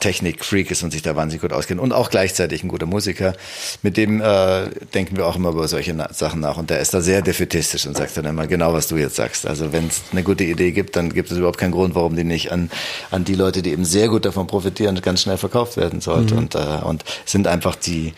Technik-Freak 0.00 0.70
ist 0.70 0.82
und 0.82 0.90
sich 0.90 1.02
da 1.02 1.14
wahnsinnig 1.14 1.42
gut 1.42 1.52
auskennt 1.52 1.80
und 1.80 1.92
auch 1.92 2.10
gleichzeitig 2.10 2.64
ein 2.64 2.68
guter 2.68 2.86
Musiker. 2.86 3.34
Mit 3.82 3.96
dem 3.96 4.20
äh, 4.20 4.68
denken 4.94 5.16
wir 5.16 5.26
auch 5.26 5.36
immer 5.36 5.50
über 5.50 5.68
solche 5.68 5.94
Na 5.94 6.12
Sachen 6.12 6.40
nach 6.40 6.56
und 6.56 6.70
der 6.70 6.80
ist 6.80 6.94
da 6.94 7.00
sehr 7.00 7.22
defetistisch 7.22 7.86
und 7.86 7.96
sagt 7.96 8.16
dann 8.16 8.24
immer 8.24 8.46
genau, 8.46 8.72
was 8.72 8.88
du 8.88 8.96
jetzt 8.96 9.16
sagst. 9.16 9.46
Also 9.46 9.72
wenn 9.72 9.86
es 9.86 10.02
eine 10.10 10.22
gute 10.22 10.44
Idee 10.44 10.72
gibt, 10.72 10.96
dann 10.96 11.12
gibt 11.12 11.30
es 11.30 11.38
überhaupt 11.38 11.58
keinen 11.58 11.72
Grund, 11.72 11.94
warum 11.94 12.16
die 12.16 12.24
nicht 12.24 12.50
an, 12.50 12.70
an 13.10 13.19
die 13.24 13.34
Leute, 13.34 13.62
die 13.62 13.70
eben 13.70 13.84
sehr 13.84 14.08
gut 14.08 14.24
davon 14.24 14.46
profitieren, 14.46 15.00
ganz 15.00 15.22
schnell 15.22 15.38
verkauft 15.38 15.76
werden 15.76 16.00
sollte. 16.00 16.34
Mhm. 16.34 16.40
Und, 16.40 16.54
äh, 16.54 16.80
und 16.84 17.04
sind 17.24 17.46
einfach 17.46 17.76
die 17.76 18.12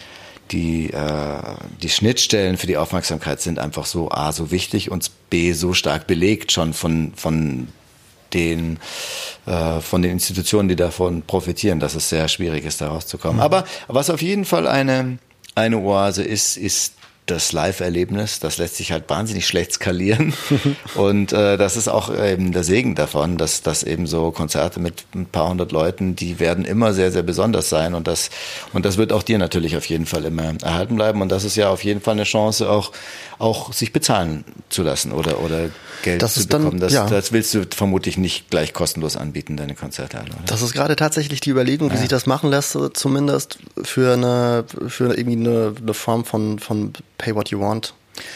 die, 0.53 0.93
äh, 0.93 1.57
die 1.83 1.89
Schnittstellen 1.89 2.57
für 2.59 2.67
die 2.67 2.77
Aufmerksamkeit 2.77 3.41
sind 3.41 3.59
einfach 3.59 3.87
so 3.87 4.11
A, 4.11 4.33
so 4.33 4.51
wichtig 4.51 4.91
und 4.91 5.11
B, 5.31 5.53
so 5.53 5.73
stark 5.73 6.07
belegt 6.07 6.53
schon 6.53 6.75
von, 6.75 7.13
von 7.17 7.69
den, 8.35 8.79
äh, 9.47 9.81
von 9.81 10.03
den 10.03 10.13
Institutionen, 10.13 10.69
die 10.69 10.77
davon 10.77 11.23
profitieren, 11.23 11.81
dass 11.81 11.95
es 11.95 12.09
sehr 12.09 12.29
schwierig 12.29 12.65
ist, 12.65 12.81
da 12.81 12.89
rauszukommen. 12.89 13.37
Mhm. 13.37 13.43
Aber 13.43 13.65
was 13.89 14.11
auf 14.11 14.23
jeden 14.23 14.45
Fall 14.45 14.67
eine, 14.67 15.19
eine 15.55 15.79
Oase 15.79 16.23
ist, 16.23 16.57
ist 16.57 16.95
das 17.27 17.53
Live-Erlebnis, 17.53 18.41
das 18.41 18.59
lässt 18.59 18.77
sich 18.77 18.91
halt 18.91 19.09
wahnsinnig 19.09 19.47
schlecht 19.47 19.73
skalieren. 19.73 20.35
und 20.97 21.33
äh, 21.33 21.57
das 21.57 21.77
ist 21.77 21.89
auch 21.89 22.13
eben 22.13 22.53
der 22.53 22.65
Segen 22.65 22.97
davon, 22.97 23.39
dass, 23.39 23.63
dass 23.63 23.85
eben 23.85 24.09
so 24.09 24.33
Konzerte 24.33 24.81
mit 24.81 25.05
ein 25.15 25.27
paar 25.27 25.49
hundert 25.49 25.71
Leuten, 25.71 26.17
die 26.17 26.41
werden 26.41 26.65
immer 26.65 26.93
sehr, 26.95 27.13
sehr 27.13 27.23
besonders 27.23 27.69
sein. 27.69 27.95
Und 27.95 28.09
das, 28.09 28.31
und 28.73 28.85
das 28.85 28.97
wird 28.97 29.13
auch 29.13 29.23
dir 29.23 29.39
natürlich 29.39 29.77
auf 29.77 29.87
jeden 29.87 30.07
Fall 30.07 30.25
immer 30.25 30.55
erhalten 30.63 30.97
bleiben. 30.97 31.23
Und 31.23 31.31
das 31.31 31.45
ist 31.45 31.57
ja 31.57 31.71
auf 31.71 31.85
jeden 31.85 32.01
Fall 32.01 32.15
eine 32.15 32.25
Chance, 32.25 32.69
auch, 32.69 32.91
auch 33.39 33.73
sich 33.73 33.93
bezahlen 33.93 34.45
zu 34.69 34.83
lassen 34.83 35.13
oder, 35.13 35.41
oder 35.41 35.71
Geld 36.03 36.23
das 36.23 36.35
zu 36.35 36.47
bekommen. 36.47 36.73
Dann, 36.73 36.81
das, 36.81 36.93
ja. 36.93 37.07
das 37.07 37.31
willst 37.33 37.55
du 37.55 37.65
vermutlich 37.71 38.19
nicht 38.19 38.51
gleich 38.51 38.73
kostenlos 38.73 39.17
anbieten, 39.17 39.57
deine 39.57 39.75
Konzerte. 39.75 40.19
Oder? 40.19 40.31
Das 40.47 40.63
ist 40.63 40.73
gerade 40.73 40.97
tatsächlich 40.97 41.41
die 41.41 41.51
Überlegung, 41.51 41.91
wie 41.91 41.95
ja. 41.95 42.01
sich 42.01 42.09
das 42.09 42.27
machen 42.27 42.51
lässt, 42.51 42.77
zumindest 42.95 43.59
für 43.83 44.15
eine, 44.15 44.65
für 44.89 45.15
irgendwie 45.17 45.39
eine, 45.39 45.75
eine 45.81 45.95
Form 45.95 46.25
von, 46.25 46.59
von 46.59 46.93
Pay 47.23 47.35
What 47.35 47.51
You 47.51 47.61
Want. 47.61 47.95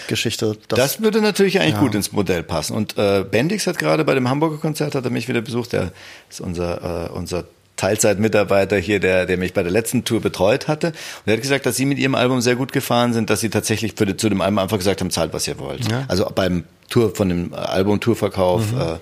Geschichte. 0.09 0.57
Das, 0.68 1.03
würde 1.03 1.20
natürlich 1.20 1.61
eigentlich 1.61 1.74
ja. 1.74 1.80
gut 1.80 1.95
ins 1.95 2.11
Modell 2.12 2.43
passen. 2.43 2.74
Und 2.74 2.97
äh, 2.97 3.24
Bendix 3.30 3.66
hat 3.66 3.78
gerade 3.78 4.05
bei 4.05 4.14
dem 4.14 4.28
Hamburger 4.28 4.57
Konzert, 4.57 4.95
hat 4.95 5.05
er 5.05 5.11
mich 5.11 5.28
wieder 5.28 5.43
besucht, 5.43 5.74
der 5.74 5.93
ist 6.30 6.41
unser, 6.41 7.09
äh, 7.09 7.11
unser 7.11 7.45
Teilzeitmitarbeiter 7.76 8.78
hier, 8.78 9.01
der, 9.01 9.26
der 9.26 9.37
mich 9.37 9.53
bei 9.53 9.62
der 9.62 9.70
letzten 9.70 10.05
Tour 10.05 10.20
betreut 10.20 10.66
hatte. 10.66 10.89
Und 10.89 10.95
er 11.26 11.34
hat 11.34 11.43
gesagt, 11.43 11.66
dass 11.66 11.76
sie 11.76 11.84
mit 11.84 11.99
ihrem 11.99 12.14
Album 12.14 12.41
sehr 12.41 12.57
gut 12.57 12.72
gefahren 12.72 13.12
sind, 13.12 13.28
dass 13.28 13.41
sie 13.41 13.51
tatsächlich 13.51 13.93
für 13.97 14.07
die, 14.07 14.16
zu 14.16 14.30
dem 14.30 14.41
Album 14.41 14.59
einfach 14.59 14.78
gesagt 14.78 15.01
haben, 15.01 15.11
zahlt, 15.11 15.34
was 15.34 15.47
ihr 15.47 15.59
wollt. 15.59 15.91
Ja. 15.91 16.05
Also 16.09 16.24
beim 16.34 16.64
Tour, 16.89 17.14
von 17.14 17.28
dem 17.28 17.53
Album 17.53 18.01
Tourverkauf. 18.01 18.72
Mhm. 18.72 18.80
Äh, 18.80 18.99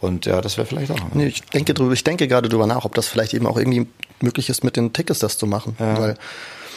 und 0.00 0.26
ja, 0.26 0.42
das 0.42 0.58
wäre 0.58 0.66
vielleicht 0.66 0.90
auch. 0.90 0.98
Nee, 1.14 1.28
ich 1.28 1.42
denke 1.44 1.72
drüber, 1.72 1.92
ich 1.92 2.04
denke 2.04 2.28
gerade 2.28 2.48
drüber 2.50 2.66
nach, 2.66 2.84
ob 2.84 2.94
das 2.94 3.06
vielleicht 3.06 3.32
eben 3.32 3.46
auch 3.46 3.56
irgendwie 3.56 3.86
möglich 4.20 4.50
ist, 4.50 4.64
mit 4.64 4.76
den 4.76 4.92
Tickets 4.92 5.20
das 5.20 5.38
zu 5.38 5.46
machen. 5.46 5.76
Ja. 5.78 5.98
Weil 5.98 6.16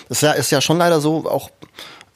es 0.10 0.22
ja, 0.22 0.32
ist 0.32 0.52
ja 0.52 0.62
schon 0.62 0.78
leider 0.78 1.02
so, 1.02 1.30
auch 1.30 1.50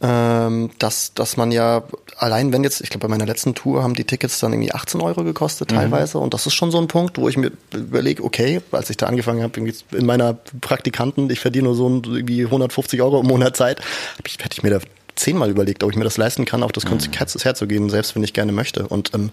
ähm, 0.01 0.69
dass, 0.77 1.13
dass 1.13 1.37
man 1.37 1.51
ja 1.51 1.83
allein 2.17 2.53
wenn 2.53 2.63
jetzt, 2.63 2.81
ich 2.81 2.89
glaube 2.89 3.07
bei 3.07 3.09
meiner 3.09 3.25
letzten 3.25 3.55
Tour 3.55 3.83
haben 3.83 3.95
die 3.95 4.03
Tickets 4.03 4.39
dann 4.39 4.53
irgendwie 4.53 4.71
18 4.71 5.01
Euro 5.01 5.23
gekostet 5.23 5.71
mhm. 5.71 5.75
teilweise 5.75 6.17
mhm. 6.17 6.25
und 6.25 6.33
das 6.33 6.45
ist 6.45 6.53
schon 6.53 6.71
so 6.71 6.77
ein 6.77 6.87
Punkt, 6.87 7.17
wo 7.17 7.27
ich 7.29 7.37
mir 7.37 7.51
überlege, 7.73 8.23
okay, 8.23 8.61
als 8.71 8.89
ich 8.89 8.97
da 8.97 9.07
angefangen 9.07 9.41
habe, 9.41 9.59
in 9.59 10.05
meiner 10.05 10.33
Praktikanten, 10.61 11.29
ich 11.29 11.39
verdiene 11.39 11.65
nur 11.65 11.75
so 11.75 11.89
irgendwie 11.89 12.45
150 12.45 13.01
Euro 13.01 13.21
im 13.21 13.27
Monat 13.27 13.57
Zeit, 13.57 13.81
ich, 14.25 14.37
hätte 14.39 14.53
ich 14.53 14.63
mir 14.63 14.69
da 14.69 14.79
zehnmal 15.15 15.49
überlegt, 15.49 15.83
ob 15.83 15.91
ich 15.91 15.97
mir 15.97 16.03
das 16.03 16.17
leisten 16.17 16.45
kann, 16.45 16.61
auf 16.61 16.71
das 16.71 16.85
mhm. 16.85 16.89
Konzert 16.89 17.35
mhm. 17.35 17.41
herzugehen, 17.41 17.89
selbst 17.89 18.15
wenn 18.15 18.23
ich 18.23 18.33
gerne 18.33 18.51
möchte. 18.51 18.87
Und 18.87 19.13
ähm, 19.15 19.31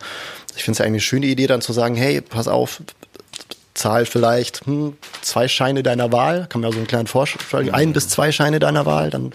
ich 0.57 0.65
finde 0.65 0.73
es 0.73 0.79
ja 0.79 0.87
eigentlich 0.87 1.03
eine 1.03 1.09
schöne 1.09 1.27
Idee, 1.27 1.47
dann 1.47 1.61
zu 1.61 1.75
sagen, 1.75 1.95
hey, 1.95 2.23
pass 2.23 2.49
auf, 2.49 2.83
zahl 3.75 4.07
vielleicht 4.07 4.67
hm, 4.67 4.97
zwei 5.25 5.49
Scheine 5.49 5.83
deiner 5.83 6.13
Wahl, 6.13 6.47
kann 6.49 6.61
man 6.61 6.71
ja 6.71 6.73
so 6.73 6.79
einen 6.79 6.87
kleinen 6.87 7.07
Vorschlag, 7.07 7.73
ein 7.73 7.93
bis 7.93 8.09
zwei 8.09 8.33
Scheine 8.33 8.59
deiner 8.59 8.87
Wahl, 8.87 9.11
dann, 9.11 9.33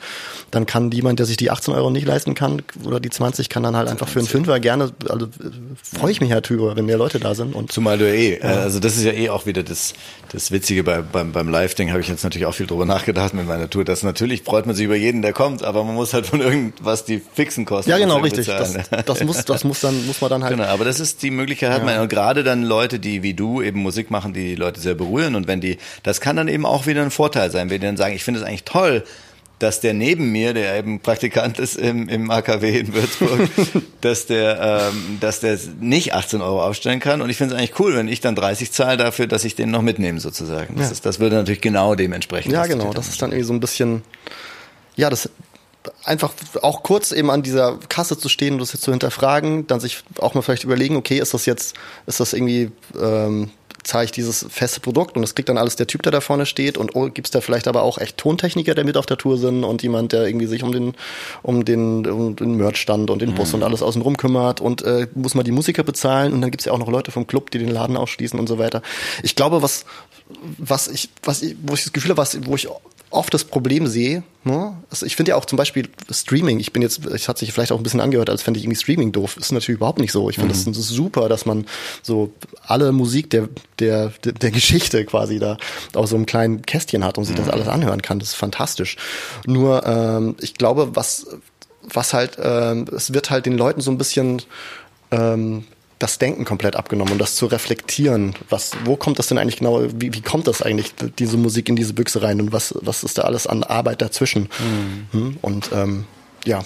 dann 0.51 0.65
kann 0.65 0.91
jemand, 0.91 1.19
der 1.19 1.25
sich 1.25 1.37
die 1.37 1.51
18 1.51 1.73
Euro 1.73 1.89
nicht 1.89 2.07
leisten 2.07 2.35
kann 2.35 2.61
oder 2.85 2.99
die 2.99 3.09
20, 3.09 3.49
kann 3.49 3.63
dann 3.63 3.75
halt 3.75 3.89
einfach 3.89 4.07
für 4.07 4.19
einen 4.19 4.27
Fünfer 4.27 4.59
gerne, 4.59 4.91
also 5.07 5.27
freue 5.81 6.11
ich 6.11 6.21
mich 6.21 6.31
halt 6.31 6.49
drüber, 6.49 6.75
wenn 6.75 6.85
mehr 6.85 6.97
Leute 6.97 7.19
da 7.19 7.35
sind. 7.35 7.55
Und, 7.55 7.71
Zumal 7.71 7.97
du 7.97 8.05
eh, 8.05 8.39
ja. 8.39 8.61
also 8.61 8.79
das 8.79 8.97
ist 8.97 9.03
ja 9.03 9.11
eh 9.11 9.29
auch 9.29 9.45
wieder 9.45 9.63
das, 9.63 9.93
das 10.31 10.51
Witzige 10.51 10.83
bei, 10.83 11.01
beim, 11.01 11.31
beim 11.31 11.49
Live-Ding, 11.49 11.89
habe 11.89 12.01
ich 12.01 12.07
jetzt 12.07 12.23
natürlich 12.23 12.45
auch 12.45 12.53
viel 12.53 12.67
drüber 12.67 12.85
nachgedacht 12.85 13.33
mit 13.33 13.47
meiner 13.47 13.69
Tour, 13.69 13.83
dass 13.83 14.03
natürlich 14.03 14.43
freut 14.43 14.65
man 14.65 14.75
sich 14.75 14.85
über 14.85 14.95
jeden, 14.95 15.21
der 15.21 15.33
kommt, 15.33 15.63
aber 15.63 15.83
man 15.83 15.95
muss 15.95 16.13
halt 16.13 16.27
von 16.27 16.41
irgendwas 16.41 17.05
die 17.05 17.19
fixen 17.19 17.65
Kosten 17.65 17.89
Ja 17.89 17.97
genau, 17.97 18.17
richtig, 18.17 18.45
das, 18.45 18.77
das, 19.05 19.23
muss, 19.23 19.45
das 19.45 19.63
muss 19.63 19.81
dann, 19.81 20.05
muss 20.05 20.21
man 20.21 20.29
dann 20.29 20.43
halt. 20.43 20.55
Genau, 20.55 20.67
aber 20.67 20.85
das 20.85 20.99
ist 20.99 21.23
die 21.23 21.31
Möglichkeit, 21.31 21.71
hat 21.71 21.79
ja. 21.79 21.85
man, 21.85 21.99
und 21.99 22.09
gerade 22.09 22.43
dann 22.43 22.63
Leute, 22.63 22.99
die 22.99 23.23
wie 23.23 23.33
du 23.33 23.61
eben 23.61 23.81
Musik 23.81 24.11
machen, 24.11 24.33
die, 24.33 24.49
die 24.49 24.55
Leute 24.55 24.79
sehr 24.79 24.95
berühren 24.95 25.35
und 25.35 25.47
wenn 25.47 25.61
die, 25.61 25.77
das 26.03 26.21
kann 26.21 26.35
dann 26.35 26.47
eben 26.47 26.65
auch 26.65 26.87
wieder 26.87 27.01
ein 27.01 27.11
Vorteil 27.11 27.51
sein, 27.51 27.69
wenn 27.69 27.81
die 27.81 27.87
dann 27.87 27.97
sagen, 27.97 28.15
ich 28.15 28.23
finde 28.23 28.39
es 28.39 28.45
eigentlich 28.45 28.63
toll, 28.63 29.03
dass 29.59 29.81
der 29.81 29.93
neben 29.93 30.31
mir, 30.31 30.53
der 30.53 30.77
eben 30.77 31.01
Praktikant 31.01 31.59
ist 31.59 31.77
im, 31.77 32.07
im 32.07 32.31
AKW 32.31 32.79
in 32.79 32.93
Würzburg, 32.93 33.49
dass 34.01 34.25
der, 34.25 34.91
ähm, 34.93 35.17
dass 35.19 35.41
der 35.41 35.59
nicht 35.79 36.13
18 36.13 36.41
Euro 36.41 36.63
aufstellen 36.63 37.01
kann. 37.01 37.21
Und 37.21 37.29
ich 37.29 37.37
finde 37.37 37.53
es 37.53 37.59
eigentlich 37.59 37.77
cool, 37.79 37.95
wenn 37.95 38.07
ich 38.07 38.21
dann 38.21 38.35
30 38.35 38.71
zahle 38.71 38.97
dafür, 38.97 39.27
dass 39.27 39.43
ich 39.43 39.55
den 39.55 39.69
noch 39.69 39.81
mitnehme 39.81 40.21
sozusagen. 40.21 40.75
Das, 40.77 40.87
ja. 40.87 40.91
ist, 40.93 41.05
das 41.05 41.19
würde 41.19 41.35
natürlich 41.35 41.61
genau 41.61 41.95
dementsprechend. 41.95 42.53
Ja, 42.53 42.65
genau. 42.65 42.93
Das 42.93 43.09
ist 43.09 43.21
dann 43.21 43.31
irgendwie 43.31 43.45
so 43.45 43.53
ein 43.53 43.59
bisschen, 43.59 44.01
ja, 44.95 45.09
das 45.09 45.29
einfach 46.03 46.31
auch 46.61 46.83
kurz 46.83 47.11
eben 47.11 47.29
an 47.29 47.41
dieser 47.41 47.77
Kasse 47.89 48.17
zu 48.17 48.29
stehen 48.29 48.53
und 48.53 48.59
das 48.59 48.73
jetzt 48.73 48.83
zu 48.83 48.91
hinterfragen, 48.91 49.67
dann 49.67 49.79
sich 49.79 50.03
auch 50.19 50.33
mal 50.33 50.41
vielleicht 50.41 50.63
überlegen, 50.63 50.95
okay, 50.95 51.19
ist 51.19 51.33
das 51.33 51.45
jetzt, 51.45 51.75
ist 52.05 52.19
das 52.19 52.33
irgendwie 52.33 52.71
ähm, 52.99 53.49
zahle 53.89 54.05
ich 54.05 54.11
dieses 54.11 54.45
feste 54.49 54.79
Produkt 54.79 55.15
und 55.15 55.23
das 55.23 55.35
kriegt 55.35 55.49
dann 55.49 55.57
alles 55.57 55.75
der 55.75 55.87
Typ, 55.87 56.03
der 56.03 56.11
da 56.11 56.21
vorne 56.21 56.45
steht 56.45 56.77
und 56.77 56.95
oh, 56.95 57.09
gibt's 57.09 57.31
da 57.31 57.41
vielleicht 57.41 57.67
aber 57.67 57.81
auch 57.81 57.97
echt 57.97 58.17
Tontechniker, 58.17 58.75
der 58.75 58.85
mit 58.85 58.97
auf 58.97 59.07
der 59.07 59.17
Tour 59.17 59.37
sind 59.37 59.63
und 59.63 59.81
jemand, 59.81 60.13
der 60.13 60.27
irgendwie 60.27 60.45
sich 60.45 60.63
um 60.63 60.71
den 60.71 60.93
um 61.41 61.65
den 61.65 62.05
um 62.05 62.35
den 62.35 62.55
Merchstand 62.55 63.09
und 63.09 63.21
den 63.21 63.33
Bus 63.33 63.49
mhm. 63.49 63.55
und 63.55 63.63
alles 63.63 63.81
außen 63.81 64.01
rum 64.01 64.15
kümmert 64.15 64.61
und 64.61 64.83
äh, 64.83 65.07
muss 65.15 65.33
man 65.33 65.43
die 65.43 65.51
Musiker 65.51 65.83
bezahlen 65.83 66.33
und 66.33 66.41
dann 66.41 66.51
gibt's 66.51 66.65
ja 66.65 66.71
auch 66.71 66.77
noch 66.77 66.89
Leute 66.89 67.11
vom 67.11 67.25
Club, 67.25 67.49
die 67.51 67.57
den 67.57 67.69
Laden 67.69 67.97
ausschließen 67.97 68.39
und 68.39 68.47
so 68.47 68.59
weiter. 68.59 68.83
Ich 69.23 69.35
glaube, 69.35 69.63
was 69.63 69.85
was 70.57 70.87
ich 70.87 71.09
was 71.23 71.41
ich, 71.41 71.55
wo 71.63 71.73
ich 71.73 71.83
das 71.83 71.91
Gefühl 71.91 72.11
habe, 72.11 72.21
was 72.21 72.45
wo 72.45 72.55
ich 72.55 72.67
oft 73.11 73.33
das 73.33 73.43
Problem 73.43 73.87
sehe. 73.87 74.23
Ne? 74.43 74.77
Also 74.89 75.05
ich 75.05 75.15
finde 75.15 75.31
ja 75.31 75.35
auch 75.35 75.45
zum 75.45 75.57
Beispiel 75.57 75.89
Streaming, 76.09 76.59
ich 76.59 76.71
bin 76.71 76.81
jetzt, 76.81 77.05
es 77.05 77.27
hat 77.27 77.37
sich 77.37 77.51
vielleicht 77.51 77.71
auch 77.71 77.77
ein 77.77 77.83
bisschen 77.83 77.99
angehört, 77.99 78.29
als 78.29 78.41
fände 78.41 78.59
ich 78.59 78.65
irgendwie 78.65 78.79
Streaming 78.79 79.11
doof. 79.11 79.37
Ist 79.37 79.51
natürlich 79.51 79.77
überhaupt 79.77 79.99
nicht 79.99 80.11
so. 80.11 80.29
Ich 80.29 80.37
finde 80.37 80.55
mhm. 80.55 80.73
das 80.73 80.87
super, 80.87 81.27
dass 81.29 81.45
man 81.45 81.65
so 82.01 82.31
alle 82.61 82.91
Musik 82.91 83.29
der, 83.29 83.49
der, 83.79 84.11
der 84.23 84.51
Geschichte 84.51 85.05
quasi 85.05 85.39
da 85.39 85.57
auf 85.93 86.07
so 86.07 86.15
einem 86.15 86.25
kleinen 86.25 86.61
Kästchen 86.61 87.03
hat 87.03 87.17
und 87.17 87.25
sich 87.25 87.35
mhm. 87.35 87.41
das 87.41 87.49
alles 87.49 87.67
anhören 87.67 88.01
kann. 88.01 88.19
Das 88.19 88.29
ist 88.29 88.35
fantastisch. 88.35 88.97
Nur 89.45 89.85
ähm, 89.85 90.35
ich 90.39 90.53
glaube, 90.53 90.95
was, 90.95 91.27
was 91.93 92.13
halt, 92.13 92.37
ähm, 92.41 92.85
es 92.95 93.13
wird 93.13 93.29
halt 93.29 93.45
den 93.45 93.57
Leuten 93.57 93.81
so 93.81 93.91
ein 93.91 93.97
bisschen 93.97 94.41
ähm, 95.11 95.65
das 95.99 96.17
Denken 96.17 96.45
komplett 96.45 96.77
abgenommen 96.77 97.13
und 97.13 97.19
das 97.19 97.35
zu 97.35 97.45
reflektieren. 97.45 98.33
Was, 98.49 98.71
wo 98.85 98.95
kommt 98.95 99.19
das 99.19 99.27
denn 99.27 99.37
eigentlich 99.37 99.57
genau, 99.57 99.83
wie, 99.93 100.13
wie 100.13 100.21
kommt 100.21 100.47
das 100.47 100.61
eigentlich, 100.61 100.93
diese 101.19 101.37
Musik 101.37 101.67
in 101.67 101.75
diese 101.75 101.93
Büchse 101.93 102.21
rein 102.21 102.39
und 102.39 102.53
was, 102.53 102.73
was 102.81 103.03
ist 103.03 103.17
da 103.17 103.23
alles 103.23 103.47
an 103.47 103.63
Arbeit 103.63 104.01
dazwischen? 104.01 104.49
Mhm. 105.11 105.37
Und 105.41 105.71
ähm, 105.73 106.05
ja, 106.45 106.63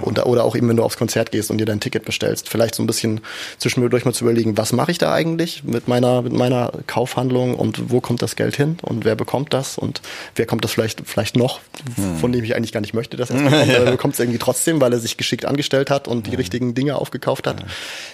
und, 0.00 0.24
oder 0.24 0.44
auch 0.44 0.56
eben, 0.56 0.68
wenn 0.68 0.76
du 0.76 0.82
aufs 0.82 0.96
Konzert 0.96 1.30
gehst 1.30 1.50
und 1.50 1.58
dir 1.58 1.64
dein 1.64 1.80
Ticket 1.80 2.04
bestellst, 2.04 2.48
vielleicht 2.48 2.74
so 2.74 2.82
ein 2.82 2.86
bisschen 2.86 3.20
zwischendurch 3.58 4.04
mal 4.04 4.12
zu 4.12 4.24
überlegen, 4.24 4.56
was 4.56 4.72
mache 4.72 4.90
ich 4.90 4.98
da 4.98 5.12
eigentlich 5.12 5.64
mit 5.64 5.88
meiner, 5.88 6.22
mit 6.22 6.32
meiner 6.32 6.72
Kaufhandlung 6.86 7.54
und 7.54 7.90
wo 7.90 8.00
kommt 8.00 8.22
das 8.22 8.36
Geld 8.36 8.56
hin 8.56 8.78
und 8.82 9.04
wer 9.04 9.14
bekommt 9.14 9.54
das 9.54 9.78
und 9.78 10.00
wer 10.34 10.46
kommt 10.46 10.64
das 10.64 10.72
vielleicht, 10.72 11.02
vielleicht 11.04 11.36
noch, 11.36 11.60
hm. 11.94 12.18
von 12.18 12.32
dem 12.32 12.44
ich 12.44 12.56
eigentlich 12.56 12.72
gar 12.72 12.80
nicht 12.80 12.94
möchte, 12.94 13.16
dass 13.16 13.30
er 13.30 13.36
es 13.36 13.42
bekommt, 13.50 13.62
aber 13.76 13.84
er 13.84 13.90
bekommt 13.92 14.14
es 14.14 14.20
irgendwie 14.20 14.38
trotzdem, 14.38 14.80
weil 14.80 14.92
er 14.92 14.98
sich 14.98 15.16
geschickt 15.16 15.44
angestellt 15.44 15.90
hat 15.90 16.08
und 16.08 16.26
die 16.26 16.32
ja. 16.32 16.36
richtigen 16.36 16.74
Dinge 16.74 16.96
aufgekauft 16.96 17.46
hat. 17.46 17.60
Ja. 17.60 17.66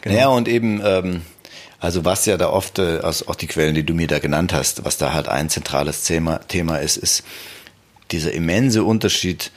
Genau. 0.02 0.16
Ja, 0.16 0.28
und 0.28 0.48
eben, 0.48 0.80
ähm, 0.84 1.22
also 1.80 2.04
was 2.04 2.26
ja 2.26 2.36
da 2.36 2.50
oft, 2.50 2.78
äh, 2.78 3.00
aus, 3.00 3.26
auch 3.26 3.34
die 3.34 3.46
Quellen, 3.46 3.74
die 3.74 3.84
du 3.84 3.94
mir 3.94 4.06
da 4.06 4.18
genannt 4.18 4.52
hast, 4.52 4.84
was 4.84 4.98
da 4.98 5.14
halt 5.14 5.28
ein 5.28 5.48
zentrales 5.48 6.04
Thema, 6.04 6.38
Thema 6.46 6.76
ist, 6.76 6.96
ist 6.96 7.24
dieser 8.12 8.32
immense 8.32 8.84
Unterschied 8.84 9.50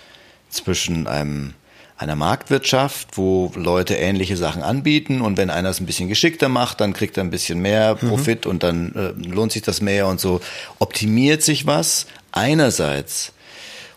zwischen 0.50 1.08
einem 1.08 1.54
einer 1.98 2.16
Marktwirtschaft, 2.16 3.18
wo 3.18 3.52
Leute 3.56 3.96
ähnliche 3.96 4.36
Sachen 4.36 4.64
anbieten 4.64 5.22
und 5.22 5.38
wenn 5.38 5.50
einer 5.50 5.70
es 5.70 5.80
ein 5.80 5.86
bisschen 5.86 6.10
geschickter 6.10 6.50
macht, 6.50 6.82
dann 6.82 6.94
kriegt 6.94 7.18
er 7.18 7.24
ein 7.24 7.30
bisschen 7.30 7.60
mehr 7.60 7.98
mhm. 8.02 8.10
Profit 8.10 8.46
mhm. 8.46 8.52
und 8.52 8.64
dann 8.64 8.96
äh, 8.96 9.28
lohnt 9.28 9.52
sich 9.52 9.62
das 9.62 9.82
mehr 9.82 10.08
und 10.08 10.20
so 10.20 10.42
optimiert 10.80 11.42
sich 11.42 11.66
was 11.66 12.06
einerseits 12.32 13.32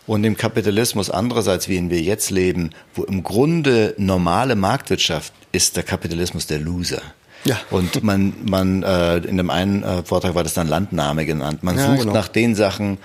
und 0.07 0.23
im 0.23 0.37
Kapitalismus 0.37 1.09
andererseits, 1.09 1.67
wie 1.67 1.75
ihn 1.75 1.89
wir 1.89 2.01
jetzt 2.01 2.31
leben, 2.31 2.71
wo 2.95 3.03
im 3.03 3.21
Grunde 3.21 3.93
normale 3.97 4.55
Marktwirtschaft 4.55 5.33
ist 5.51 5.75
der 5.75 5.83
Kapitalismus 5.83 6.47
der 6.47 6.59
Loser. 6.59 7.01
Ja. 7.45 7.59
Und 7.69 8.03
man, 8.03 8.33
man 8.45 8.83
äh, 8.83 9.17
in 9.17 9.37
dem 9.37 9.49
einen 9.49 9.83
äh, 9.83 10.03
Vortrag 10.03 10.35
war 10.35 10.43
das 10.43 10.53
dann 10.53 10.67
Landnahme 10.67 11.25
genannt. 11.25 11.63
Man 11.63 11.77
ja, 11.77 11.85
sucht 11.85 11.99
genau. 12.01 12.13
nach 12.13 12.27
den 12.27 12.55
Sachen, 12.55 12.97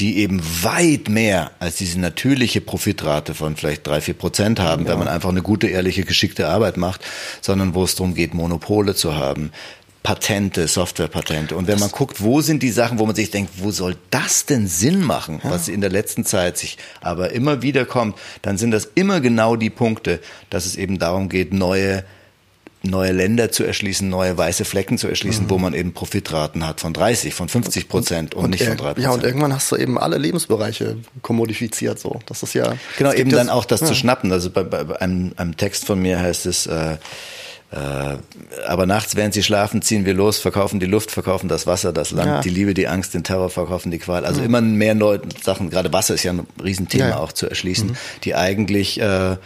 die 0.00 0.18
eben 0.18 0.40
weit 0.62 1.08
mehr 1.08 1.52
als 1.58 1.76
diese 1.76 2.00
natürliche 2.00 2.60
Profitrate 2.60 3.34
von 3.34 3.56
vielleicht 3.56 3.86
drei, 3.86 4.00
vier 4.00 4.14
Prozent 4.14 4.58
haben, 4.58 4.84
ja. 4.84 4.90
wenn 4.90 4.98
man 4.98 5.08
einfach 5.08 5.28
eine 5.28 5.42
gute, 5.42 5.68
ehrliche, 5.68 6.04
geschickte 6.04 6.48
Arbeit 6.48 6.78
macht, 6.78 7.02
sondern 7.40 7.74
wo 7.74 7.84
es 7.84 7.94
darum 7.94 8.14
geht, 8.14 8.32
Monopole 8.32 8.94
zu 8.94 9.14
haben, 9.14 9.52
Patente, 10.02 10.66
Softwarepatente. 10.66 11.54
Und 11.54 11.66
wenn 11.66 11.78
man 11.78 11.90
guckt, 11.90 12.22
wo 12.22 12.40
sind 12.40 12.62
die 12.62 12.70
Sachen, 12.70 12.98
wo 12.98 13.04
man 13.04 13.14
sich 13.14 13.30
denkt, 13.30 13.52
wo 13.58 13.70
soll 13.70 13.96
das 14.10 14.46
denn 14.46 14.66
Sinn 14.66 15.02
machen, 15.02 15.40
was 15.42 15.68
in 15.68 15.82
der 15.82 15.90
letzten 15.90 16.24
Zeit 16.24 16.56
sich 16.56 16.78
aber 17.02 17.32
immer 17.32 17.60
wieder 17.60 17.84
kommt, 17.84 18.16
dann 18.40 18.56
sind 18.56 18.70
das 18.70 18.86
immer 18.94 19.20
genau 19.20 19.56
die 19.56 19.68
Punkte, 19.68 20.20
dass 20.48 20.64
es 20.64 20.76
eben 20.76 20.98
darum 20.98 21.28
geht, 21.28 21.52
neue 21.52 22.04
neue 22.82 23.12
Länder 23.12 23.50
zu 23.52 23.64
erschließen, 23.64 24.08
neue 24.08 24.36
weiße 24.36 24.64
Flecken 24.64 24.96
zu 24.96 25.08
erschließen, 25.08 25.44
mhm. 25.44 25.50
wo 25.50 25.58
man 25.58 25.74
eben 25.74 25.92
Profitraten 25.92 26.66
hat 26.66 26.80
von 26.80 26.92
30, 26.92 27.34
von 27.34 27.48
50 27.48 27.88
Prozent 27.88 28.34
und, 28.34 28.44
und, 28.44 28.50
nicht 28.50 28.64
von 28.64 28.76
3 28.76 28.84
Prozent. 28.84 29.04
Ja, 29.04 29.10
und 29.10 29.22
irgendwann 29.22 29.52
hast 29.52 29.70
du 29.70 29.76
eben 29.76 29.98
alle 29.98 30.16
Lebensbereiche 30.16 30.96
kommodifiziert, 31.22 31.98
so. 31.98 32.20
Das 32.26 32.42
ist 32.42 32.54
ja. 32.54 32.74
Genau, 32.96 33.12
eben 33.12 33.30
dann 33.30 33.50
auch 33.50 33.64
das 33.64 33.80
ja. 33.80 33.86
zu 33.86 33.94
schnappen. 33.94 34.32
Also 34.32 34.50
bei, 34.50 34.62
bei 34.64 35.00
einem, 35.00 35.32
einem 35.36 35.56
Text 35.56 35.84
von 35.84 36.00
mir 36.00 36.20
heißt 36.20 36.46
es, 36.46 36.66
äh, 36.66 36.96
äh, 37.72 38.16
aber 38.66 38.86
nachts, 38.86 39.14
während 39.14 39.32
sie 39.32 39.44
schlafen, 39.44 39.80
ziehen 39.80 40.04
wir 40.04 40.14
los, 40.14 40.38
verkaufen 40.38 40.80
die 40.80 40.86
Luft, 40.86 41.10
verkaufen 41.10 41.48
das 41.48 41.66
Wasser, 41.66 41.92
das 41.92 42.10
Land, 42.10 42.26
ja. 42.26 42.40
die 42.40 42.48
Liebe, 42.48 42.74
die 42.74 42.88
Angst, 42.88 43.14
den 43.14 43.22
Terror, 43.22 43.48
verkaufen 43.48 43.92
die 43.92 43.98
Qual. 43.98 44.24
Also 44.24 44.40
mhm. 44.40 44.46
immer 44.46 44.60
mehr 44.60 44.94
neue 44.94 45.20
Sachen, 45.42 45.70
gerade 45.70 45.92
Wasser 45.92 46.14
ist 46.14 46.24
ja 46.24 46.32
ein 46.32 46.46
Riesenthema 46.62 47.08
ja. 47.10 47.18
auch 47.18 47.32
zu 47.32 47.46
erschließen, 47.48 47.88
mhm. 47.88 47.96
die 48.24 48.34
eigentlich 48.34 49.00
äh, 49.00 49.36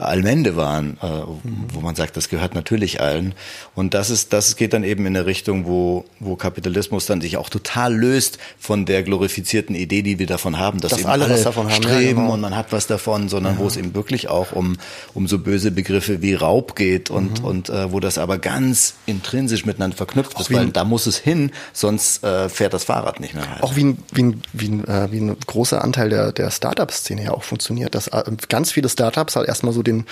Allmende 0.00 0.56
waren, 0.56 0.98
äh, 1.02 1.06
mhm. 1.06 1.66
wo 1.72 1.80
man 1.80 1.94
sagt, 1.94 2.16
das 2.16 2.28
gehört 2.28 2.54
natürlich 2.54 3.00
allen. 3.00 3.34
Und 3.74 3.94
das 3.94 4.10
ist, 4.10 4.32
das 4.32 4.56
geht 4.56 4.72
dann 4.72 4.84
eben 4.84 5.06
in 5.06 5.16
eine 5.16 5.26
Richtung, 5.26 5.66
wo, 5.66 6.04
wo 6.18 6.36
Kapitalismus 6.36 7.06
dann 7.06 7.20
sich 7.20 7.36
auch 7.36 7.48
total 7.48 7.94
löst 7.94 8.38
von 8.58 8.86
der 8.86 9.02
glorifizierten 9.02 9.74
Idee, 9.74 10.02
die 10.02 10.18
wir 10.18 10.26
davon 10.26 10.58
haben, 10.58 10.80
dass, 10.80 10.90
dass 10.90 11.00
eben 11.00 11.08
alle, 11.08 11.24
alle 11.24 11.34
was 11.34 11.42
davon 11.44 11.66
haben, 11.66 11.82
streben 11.82 12.02
ja, 12.02 12.12
genau. 12.12 12.34
und 12.34 12.40
man 12.40 12.56
hat 12.56 12.72
was 12.72 12.86
davon, 12.86 13.28
sondern 13.28 13.54
ja. 13.54 13.60
wo 13.60 13.66
es 13.66 13.76
eben 13.76 13.94
wirklich 13.94 14.28
auch 14.28 14.52
um, 14.52 14.76
um 15.14 15.28
so 15.28 15.38
böse 15.38 15.70
Begriffe 15.70 16.22
wie 16.22 16.34
Raub 16.34 16.76
geht 16.76 17.10
und, 17.10 17.40
mhm. 17.40 17.44
und 17.44 17.68
äh, 17.68 17.92
wo 17.92 18.00
das 18.00 18.18
aber 18.18 18.38
ganz 18.38 18.94
intrinsisch 19.06 19.64
miteinander 19.64 19.96
verknüpft 19.96 20.36
auch 20.36 20.40
ist, 20.40 20.52
weil 20.52 20.68
da 20.68 20.84
muss 20.84 21.06
es 21.06 21.18
hin, 21.18 21.52
sonst 21.72 22.24
äh, 22.24 22.48
fährt 22.48 22.74
das 22.74 22.84
Fahrrad 22.84 23.20
nicht 23.20 23.34
mehr. 23.34 23.48
Halt. 23.48 23.62
Auch 23.62 23.76
wie 23.76 23.84
ein, 23.84 23.98
wie 24.12 24.22
ein, 24.22 24.42
wie 24.52 24.68
ein, 24.68 24.84
äh, 24.86 25.12
wie 25.12 25.20
ein 25.20 25.36
großer 25.46 25.82
Anteil 25.82 26.10
der, 26.10 26.32
der 26.32 26.50
Startup-Szene 26.50 27.24
ja 27.24 27.30
auch 27.32 27.42
funktioniert, 27.42 27.94
dass 27.94 28.08
äh, 28.08 28.22
ganz 28.48 28.72
viele 28.72 28.88
Startups 28.88 29.36
halt 29.36 29.48
erstmal 29.48 29.72
so 29.72 29.82
den, 29.92 30.06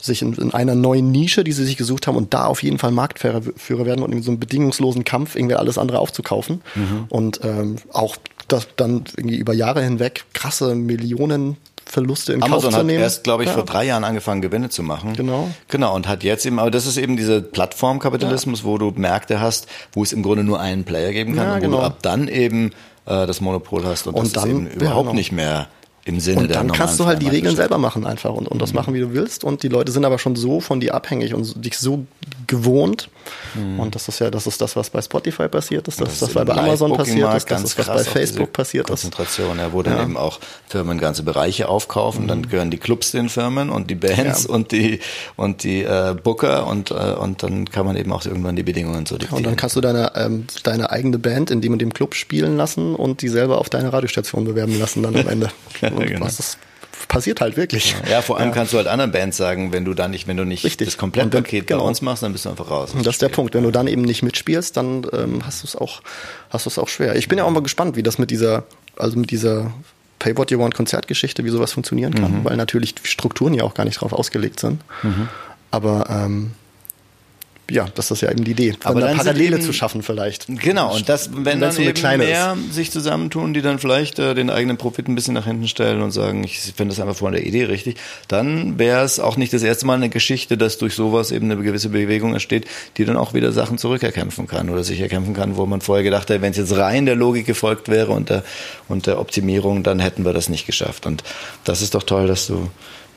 sich 0.00 0.22
in, 0.22 0.34
in, 0.34 0.52
einer 0.52 0.74
neuen 0.74 1.10
Nische, 1.10 1.44
die 1.44 1.52
sie 1.52 1.64
sich 1.64 1.76
gesucht 1.76 2.06
haben 2.06 2.16
und 2.16 2.34
da 2.34 2.46
auf 2.46 2.62
jeden 2.62 2.78
Fall 2.78 2.90
Marktführer 2.90 3.86
werden 3.86 4.02
und 4.02 4.12
in 4.12 4.22
so 4.22 4.30
einem 4.30 4.40
bedingungslosen 4.40 5.04
Kampf 5.04 5.36
irgendwie 5.36 5.56
alles 5.56 5.78
andere 5.78 5.98
aufzukaufen. 5.98 6.62
Mhm. 6.74 7.06
Und 7.08 7.40
ähm, 7.44 7.76
auch 7.92 8.16
das 8.48 8.68
dann 8.76 9.04
irgendwie 9.16 9.36
über 9.36 9.54
Jahre 9.54 9.82
hinweg 9.82 10.24
krasse 10.32 10.74
Millionen 10.74 11.56
Verluste 11.90 12.32
in 12.32 12.42
Amazon 12.42 12.70
Kauf 12.70 12.80
zu 12.80 12.86
nehmen. 12.86 12.98
hat 12.98 13.04
erst, 13.04 13.24
glaube 13.24 13.42
ich, 13.42 13.48
ja. 13.48 13.54
vor 13.54 13.64
drei 13.64 13.84
Jahren 13.84 14.04
angefangen, 14.04 14.42
Gewinne 14.42 14.68
zu 14.70 14.82
machen. 14.82 15.14
Genau. 15.14 15.50
Genau, 15.68 15.94
und 15.94 16.06
hat 16.06 16.22
jetzt 16.22 16.46
eben, 16.46 16.60
aber 16.60 16.70
das 16.70 16.86
ist 16.86 16.96
eben 16.96 17.16
dieser 17.16 17.40
Plattformkapitalismus, 17.40 18.60
ja. 18.60 18.64
wo 18.66 18.78
du 18.78 18.92
Märkte 18.94 19.40
hast, 19.40 19.66
wo 19.92 20.02
es 20.04 20.12
im 20.12 20.22
Grunde 20.22 20.44
nur 20.44 20.60
einen 20.60 20.84
Player 20.84 21.12
geben 21.12 21.34
kann 21.34 21.46
ja, 21.46 21.54
und 21.54 21.60
wo 21.60 21.64
genau. 21.64 21.78
du 21.78 21.82
ab 21.82 21.98
dann 22.02 22.28
eben 22.28 22.70
äh, 23.06 23.26
das 23.26 23.40
Monopol 23.40 23.84
hast 23.84 24.06
und, 24.06 24.14
und 24.14 24.36
das 24.36 24.44
dann, 24.44 24.50
ist 24.50 24.56
eben 24.56 24.66
überhaupt 24.80 25.06
genau. 25.06 25.14
nicht 25.14 25.32
mehr 25.32 25.68
im 26.04 26.18
Sinne 26.18 26.40
und 26.40 26.54
dann 26.54 26.72
kannst 26.72 26.98
du 26.98 27.04
halt 27.04 27.20
die 27.20 27.28
Regeln 27.28 27.54
selber 27.54 27.76
machen 27.76 28.06
einfach 28.06 28.32
und, 28.32 28.48
und 28.48 28.60
das 28.60 28.70
mhm. 28.70 28.76
machen, 28.76 28.94
wie 28.94 29.00
du 29.00 29.12
willst. 29.12 29.44
Und 29.44 29.62
die 29.62 29.68
Leute 29.68 29.92
sind 29.92 30.06
aber 30.06 30.18
schon 30.18 30.34
so 30.34 30.60
von 30.60 30.80
dir 30.80 30.94
abhängig 30.94 31.34
und 31.34 31.62
dich 31.62 31.78
so 31.78 32.06
gewohnt. 32.46 33.10
Mhm. 33.54 33.78
Und 33.78 33.94
das 33.94 34.08
ist 34.08 34.18
ja, 34.18 34.30
das 34.30 34.46
ist 34.46 34.60
das, 34.60 34.76
was 34.76 34.88
bei 34.88 35.02
Spotify 35.02 35.48
passiert 35.48 35.86
ist, 35.88 36.00
das, 36.00 36.08
das 36.08 36.14
ist 36.14 36.22
das, 36.22 36.34
was 36.34 36.46
bei 36.46 36.54
Amazon 36.54 36.94
passiert 36.94 37.34
ist, 37.34 37.50
das 37.50 37.62
ist, 37.62 37.78
was 37.78 37.86
bei 37.86 38.04
Facebook 38.04 38.52
passiert 38.52 38.86
Konzentration, 38.86 39.50
ist. 39.50 39.56
Konzentration, 39.56 39.58
ja, 39.58 39.72
wo 39.72 39.82
dann 39.82 39.96
ja. 39.96 40.02
eben 40.04 40.16
auch 40.16 40.40
Firmen 40.68 40.98
ganze 40.98 41.22
Bereiche 41.22 41.68
aufkaufen, 41.68 42.24
mhm. 42.24 42.28
dann 42.28 42.48
gehören 42.48 42.70
die 42.70 42.78
Clubs 42.78 43.10
den 43.12 43.28
Firmen 43.28 43.68
und 43.68 43.90
die 43.90 43.94
Bands 43.94 44.44
ja. 44.44 44.54
und 44.54 44.72
die 44.72 45.00
und 45.36 45.64
die 45.64 45.82
äh, 45.82 46.14
Booker 46.20 46.66
und, 46.66 46.90
äh, 46.90 46.94
und 46.94 47.42
dann 47.42 47.66
kann 47.70 47.84
man 47.84 47.96
eben 47.96 48.10
auch 48.12 48.24
irgendwann 48.24 48.56
die 48.56 48.62
Bedingungen 48.62 49.04
so 49.04 49.18
diktieren. 49.18 49.38
Und 49.38 49.46
dann 49.46 49.56
kannst 49.56 49.76
du 49.76 49.82
deine, 49.82 50.12
ähm, 50.16 50.46
deine 50.62 50.90
eigene 50.90 51.18
Band 51.18 51.50
in 51.50 51.60
dem 51.60 51.74
und 51.74 51.78
dem 51.80 51.92
Club 51.92 52.14
spielen 52.14 52.56
lassen 52.56 52.94
und 52.94 53.20
die 53.20 53.28
selber 53.28 53.58
auf 53.58 53.68
deine 53.68 53.92
Radiostation 53.92 54.44
bewerben 54.44 54.78
lassen 54.78 55.02
dann 55.02 55.14
am 55.14 55.28
Ende. 55.28 55.50
genau. 55.96 56.26
Das 56.26 56.58
passiert 57.08 57.40
halt 57.40 57.56
wirklich. 57.56 57.96
Ja, 58.08 58.22
vor 58.22 58.38
allem 58.38 58.48
ja. 58.48 58.54
kannst 58.54 58.72
du 58.72 58.76
halt 58.76 58.86
anderen 58.86 59.10
Bands 59.10 59.36
sagen, 59.36 59.72
wenn 59.72 59.84
du 59.84 59.94
dann 59.94 60.10
nicht, 60.10 60.26
wenn 60.26 60.36
du 60.36 60.44
nicht 60.44 60.64
Richtig. 60.64 60.88
das 60.88 60.96
Komplettpaket 60.96 61.66
genau. 61.66 61.82
bei 61.82 61.88
uns 61.88 62.02
machst, 62.02 62.22
dann 62.22 62.32
bist 62.32 62.44
du 62.44 62.50
einfach 62.50 62.70
raus. 62.70 62.94
Und 62.94 63.06
das 63.06 63.16
ist 63.16 63.22
der 63.22 63.28
Punkt. 63.28 63.54
Wenn 63.54 63.64
du 63.64 63.70
dann 63.70 63.86
eben 63.86 64.02
nicht 64.02 64.22
mitspielst, 64.22 64.76
dann 64.76 65.06
ähm, 65.12 65.44
hast 65.44 65.62
du 65.62 65.66
es 65.66 65.76
auch, 65.76 66.02
hast 66.50 66.66
du 66.66 66.70
es 66.70 66.78
auch 66.78 66.88
schwer. 66.88 67.16
Ich 67.16 67.28
bin 67.28 67.38
ja 67.38 67.44
auch 67.44 67.50
mal 67.50 67.62
gespannt, 67.62 67.96
wie 67.96 68.02
das 68.02 68.18
mit 68.18 68.30
dieser, 68.30 68.64
also 68.96 69.18
mit 69.18 69.30
dieser 69.30 69.72
Pay 70.18 70.36
What 70.36 70.50
You 70.50 70.58
Want 70.58 70.74
Konzertgeschichte, 70.74 71.44
wie 71.44 71.48
sowas 71.48 71.72
funktionieren 71.72 72.14
kann, 72.14 72.40
mhm. 72.40 72.44
weil 72.44 72.56
natürlich 72.56 72.94
die 72.94 73.06
Strukturen 73.06 73.54
ja 73.54 73.64
auch 73.64 73.74
gar 73.74 73.84
nicht 73.84 74.00
drauf 74.00 74.12
ausgelegt 74.12 74.60
sind. 74.60 74.82
Mhm. 75.02 75.28
Aber 75.70 76.06
ähm, 76.10 76.52
ja, 77.70 77.86
das 77.94 78.10
ist 78.10 78.20
ja 78.20 78.30
eben 78.30 78.44
die 78.44 78.50
Idee, 78.50 78.74
aber 78.82 79.04
eine 79.04 79.16
Parallele 79.16 79.56
eben, 79.56 79.64
zu 79.64 79.72
schaffen 79.72 80.02
vielleicht. 80.02 80.46
Genau, 80.48 80.94
und 80.94 81.08
das, 81.08 81.30
wenn 81.32 81.60
dann 81.60 81.72
so 81.72 81.82
eben 81.82 82.00
mehr 82.18 82.56
ist. 82.56 82.74
sich 82.74 82.90
zusammentun, 82.90 83.54
die 83.54 83.62
dann 83.62 83.78
vielleicht 83.78 84.18
äh, 84.18 84.34
den 84.34 84.50
eigenen 84.50 84.76
Profit 84.76 85.08
ein 85.08 85.14
bisschen 85.14 85.34
nach 85.34 85.46
hinten 85.46 85.68
stellen 85.68 86.02
und 86.02 86.10
sagen, 86.10 86.44
ich 86.44 86.58
finde 86.58 86.94
das 86.94 87.00
einfach 87.00 87.16
von 87.16 87.32
der 87.32 87.46
Idee 87.46 87.64
richtig, 87.64 87.96
dann 88.28 88.78
wäre 88.78 89.04
es 89.04 89.20
auch 89.20 89.36
nicht 89.36 89.52
das 89.52 89.62
erste 89.62 89.86
Mal 89.86 89.94
eine 89.94 90.08
Geschichte, 90.08 90.58
dass 90.58 90.78
durch 90.78 90.94
sowas 90.94 91.30
eben 91.30 91.50
eine 91.50 91.62
gewisse 91.62 91.90
Bewegung 91.90 92.32
entsteht, 92.32 92.66
die 92.96 93.04
dann 93.04 93.16
auch 93.16 93.34
wieder 93.34 93.52
Sachen 93.52 93.78
zurückerkämpfen 93.78 94.46
kann 94.46 94.70
oder 94.70 94.82
sich 94.82 95.00
erkämpfen 95.00 95.34
kann, 95.34 95.56
wo 95.56 95.66
man 95.66 95.80
vorher 95.80 96.04
gedacht 96.04 96.30
hat, 96.30 96.42
wenn 96.42 96.50
es 96.50 96.56
jetzt 96.56 96.76
rein 96.76 97.06
der 97.06 97.16
Logik 97.16 97.46
gefolgt 97.46 97.88
wäre 97.88 98.12
und 98.12 98.30
der, 98.30 98.42
und 98.88 99.06
der 99.06 99.20
Optimierung, 99.20 99.82
dann 99.82 100.00
hätten 100.00 100.24
wir 100.24 100.32
das 100.32 100.48
nicht 100.48 100.66
geschafft. 100.66 101.06
Und 101.06 101.22
das 101.64 101.82
ist 101.82 101.94
doch 101.94 102.02
toll, 102.02 102.26
dass 102.26 102.46
du 102.46 102.68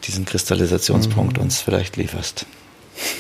diesen 0.06 0.26
Kristallisationspunkt 0.26 1.38
mhm. 1.38 1.44
uns 1.44 1.62
vielleicht 1.62 1.98
lieferst. 1.98 2.46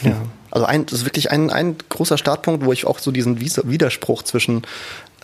Ja. 0.03 0.21
Also 0.53 0.67
ein, 0.67 0.85
das 0.85 0.99
ist 0.99 1.05
wirklich 1.05 1.31
ein, 1.31 1.49
ein 1.49 1.77
großer 1.89 2.15
Startpunkt, 2.15 2.63
wo 2.63 2.71
ich 2.71 2.85
auch 2.85 2.99
so 2.99 3.09
diesen 3.09 3.41
Widerspruch 3.41 4.21
zwischen 4.21 4.61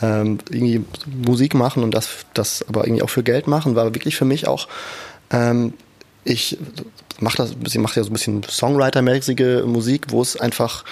ähm, 0.01 0.39
irgendwie 0.49 0.84
Musik 1.05 1.53
machen 1.53 1.84
und 1.84 1.93
das, 1.93 2.09
das 2.34 2.65
aber 2.67 2.86
irgendwie 2.86 3.03
auch 3.03 3.11
für 3.11 3.21
Geld 3.21 3.45
machen, 3.45 3.75
war 3.75 3.93
wirklich 3.93 4.15
für 4.15 4.25
mich 4.25 4.47
auch, 4.47 4.67
ähm, 5.30 5.73
ich 6.23 6.57
mache 7.19 7.38
das, 7.38 7.53
ich 7.63 7.77
mache 7.77 7.99
ja 7.99 8.03
so 8.03 8.09
ein 8.09 8.13
bisschen 8.13 8.41
Songwriter-mäßige 8.41 9.65
Musik, 9.67 10.07
wo 10.09 10.23
es 10.23 10.36
einfach 10.36 10.84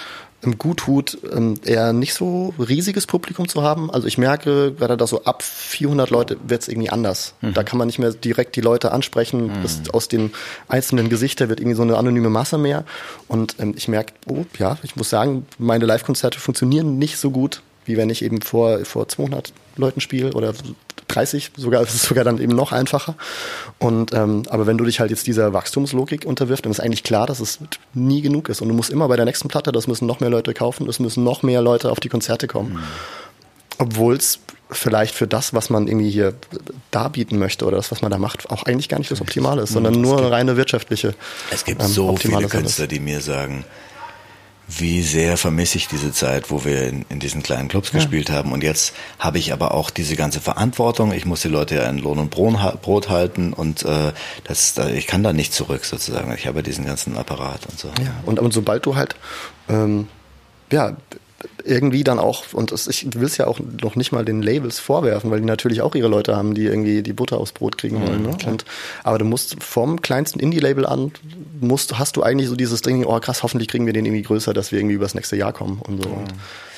gut 0.56 0.78
tut, 0.78 1.18
ähm, 1.32 1.54
eher 1.64 1.92
nicht 1.92 2.14
so 2.14 2.54
riesiges 2.58 3.06
Publikum 3.06 3.48
zu 3.48 3.62
haben. 3.62 3.90
Also 3.90 4.06
ich 4.06 4.18
merke, 4.18 4.72
gerade 4.72 4.96
da 4.96 5.06
so 5.06 5.24
ab 5.24 5.42
400 5.42 6.10
Leute 6.10 6.36
wird 6.46 6.62
es 6.62 6.68
irgendwie 6.68 6.90
anders. 6.90 7.34
Mhm. 7.40 7.54
Da 7.54 7.64
kann 7.64 7.78
man 7.78 7.88
nicht 7.88 7.98
mehr 7.98 8.12
direkt 8.12 8.54
die 8.54 8.60
Leute 8.60 8.92
ansprechen. 8.92 9.46
Mhm. 9.46 9.66
Aus 9.92 10.08
den 10.08 10.32
einzelnen 10.68 11.08
Gesichtern 11.08 11.48
wird 11.48 11.60
irgendwie 11.60 11.76
so 11.76 11.82
eine 11.82 11.96
anonyme 11.96 12.30
Masse 12.30 12.56
mehr. 12.56 12.84
Und 13.26 13.56
ähm, 13.58 13.74
ich 13.76 13.88
merke, 13.88 14.12
oh 14.28 14.44
ja, 14.58 14.78
ich 14.82 14.94
muss 14.94 15.10
sagen, 15.10 15.46
meine 15.58 15.86
Live-Konzerte 15.86 16.38
funktionieren 16.38 16.98
nicht 16.98 17.18
so 17.18 17.30
gut, 17.30 17.62
wie 17.84 17.96
wenn 17.96 18.10
ich 18.10 18.22
eben 18.22 18.40
vor, 18.40 18.84
vor 18.84 19.08
200 19.08 19.52
Leuten 19.76 20.00
spiele 20.00 20.32
oder 20.34 20.54
30, 21.08 21.52
sogar, 21.56 21.82
es 21.82 21.94
ist 21.94 22.04
sogar 22.04 22.24
dann 22.24 22.38
eben 22.38 22.54
noch 22.54 22.72
einfacher. 22.72 23.14
Und, 23.78 24.12
ähm, 24.12 24.44
aber 24.48 24.66
wenn 24.66 24.78
du 24.78 24.84
dich 24.84 25.00
halt 25.00 25.10
jetzt 25.10 25.26
dieser 25.26 25.52
Wachstumslogik 25.52 26.24
unterwirft, 26.24 26.64
dann 26.64 26.72
ist 26.72 26.80
eigentlich 26.80 27.02
klar, 27.02 27.26
dass 27.26 27.40
es 27.40 27.58
nie 27.94 28.22
genug 28.22 28.48
ist. 28.48 28.60
Und 28.60 28.68
du 28.68 28.74
musst 28.74 28.90
immer 28.90 29.08
bei 29.08 29.16
der 29.16 29.24
nächsten 29.24 29.48
Platte, 29.48 29.72
das 29.72 29.86
müssen 29.86 30.06
noch 30.06 30.20
mehr 30.20 30.30
Leute 30.30 30.54
kaufen, 30.54 30.88
es 30.88 31.00
müssen 31.00 31.24
noch 31.24 31.42
mehr 31.42 31.62
Leute 31.62 31.90
auf 31.90 32.00
die 32.00 32.08
Konzerte 32.08 32.46
kommen. 32.46 32.74
Mhm. 32.74 32.82
Obwohl 33.78 34.16
es 34.16 34.40
vielleicht 34.70 35.14
für 35.14 35.26
das, 35.26 35.54
was 35.54 35.70
man 35.70 35.88
irgendwie 35.88 36.10
hier 36.10 36.34
darbieten 36.90 37.38
möchte 37.38 37.64
oder 37.64 37.76
das, 37.76 37.90
was 37.90 38.02
man 38.02 38.10
da 38.10 38.18
macht, 38.18 38.50
auch 38.50 38.64
eigentlich 38.64 38.88
gar 38.88 38.98
nicht 38.98 39.10
das 39.10 39.20
Optimale 39.20 39.62
ist, 39.62 39.72
sondern 39.72 40.00
nur 40.00 40.18
eine 40.18 40.30
reine 40.30 40.56
wirtschaftliche. 40.56 41.14
Es 41.50 41.64
gibt 41.64 41.82
ähm, 41.82 41.88
so 41.88 42.16
viele 42.16 42.48
Künstler, 42.48 42.86
die 42.86 43.00
mir 43.00 43.20
sagen, 43.20 43.64
wie 44.68 45.02
sehr 45.02 45.36
vermisse 45.38 45.78
ich 45.78 45.88
diese 45.88 46.12
Zeit, 46.12 46.50
wo 46.50 46.64
wir 46.64 46.86
in, 46.86 47.06
in 47.08 47.20
diesen 47.20 47.42
kleinen 47.42 47.68
Clubs 47.68 47.88
ja. 47.88 47.98
gespielt 47.98 48.30
haben. 48.30 48.52
Und 48.52 48.62
jetzt 48.62 48.94
habe 49.18 49.38
ich 49.38 49.52
aber 49.52 49.72
auch 49.72 49.88
diese 49.90 50.14
ganze 50.14 50.40
Verantwortung. 50.40 51.12
Ich 51.12 51.24
muss 51.24 51.40
die 51.40 51.48
Leute 51.48 51.76
ja 51.76 51.88
in 51.88 51.98
Lohn 51.98 52.18
und 52.18 52.30
Brot 52.30 53.08
halten 53.08 53.52
und 53.54 53.84
äh, 53.84 54.12
das, 54.44 54.76
ich 54.94 55.06
kann 55.06 55.22
da 55.22 55.32
nicht 55.32 55.54
zurück 55.54 55.84
sozusagen. 55.84 56.32
Ich 56.34 56.46
habe 56.46 56.62
diesen 56.62 56.84
ganzen 56.84 57.16
Apparat 57.16 57.66
und 57.66 57.78
so. 57.78 57.88
Ja, 57.88 58.12
und, 58.26 58.38
und 58.38 58.52
sobald 58.52 58.84
du 58.84 58.94
halt 58.94 59.16
ähm, 59.68 60.08
ja, 60.70 60.96
irgendwie 61.68 62.04
dann 62.04 62.18
auch, 62.18 62.44
und 62.52 62.72
das, 62.72 62.86
ich 62.86 63.06
will 63.14 63.26
es 63.26 63.36
ja 63.36 63.46
auch 63.46 63.60
noch 63.82 63.96
nicht 63.96 64.12
mal 64.12 64.24
den 64.24 64.42
Labels 64.42 64.78
vorwerfen, 64.78 65.30
weil 65.30 65.40
die 65.40 65.46
natürlich 65.46 65.82
auch 65.82 65.94
ihre 65.94 66.08
Leute 66.08 66.36
haben, 66.36 66.54
die 66.54 66.64
irgendwie 66.64 67.02
die 67.02 67.12
Butter 67.12 67.38
aufs 67.38 67.52
Brot 67.52 67.78
kriegen 67.78 68.00
wollen. 68.00 68.22
Mhm, 68.22 68.30
ne? 68.30 68.36
und, 68.46 68.64
aber 69.04 69.18
du 69.18 69.24
musst 69.24 69.62
vom 69.62 70.02
kleinsten 70.02 70.40
Indie-Label 70.40 70.86
an, 70.86 71.12
musst, 71.60 71.98
hast 71.98 72.16
du 72.16 72.22
eigentlich 72.22 72.48
so 72.48 72.56
dieses 72.56 72.82
Ding, 72.82 73.04
oh 73.04 73.18
krass, 73.20 73.42
hoffentlich 73.42 73.68
kriegen 73.68 73.86
wir 73.86 73.92
den 73.92 74.04
irgendwie 74.04 74.22
größer, 74.22 74.54
dass 74.54 74.72
wir 74.72 74.78
irgendwie 74.78 74.96
übers 74.96 75.14
nächste 75.14 75.36
Jahr 75.36 75.52
kommen 75.52 75.80
und 75.86 76.02
so. 76.02 76.08
Mhm. 76.08 76.24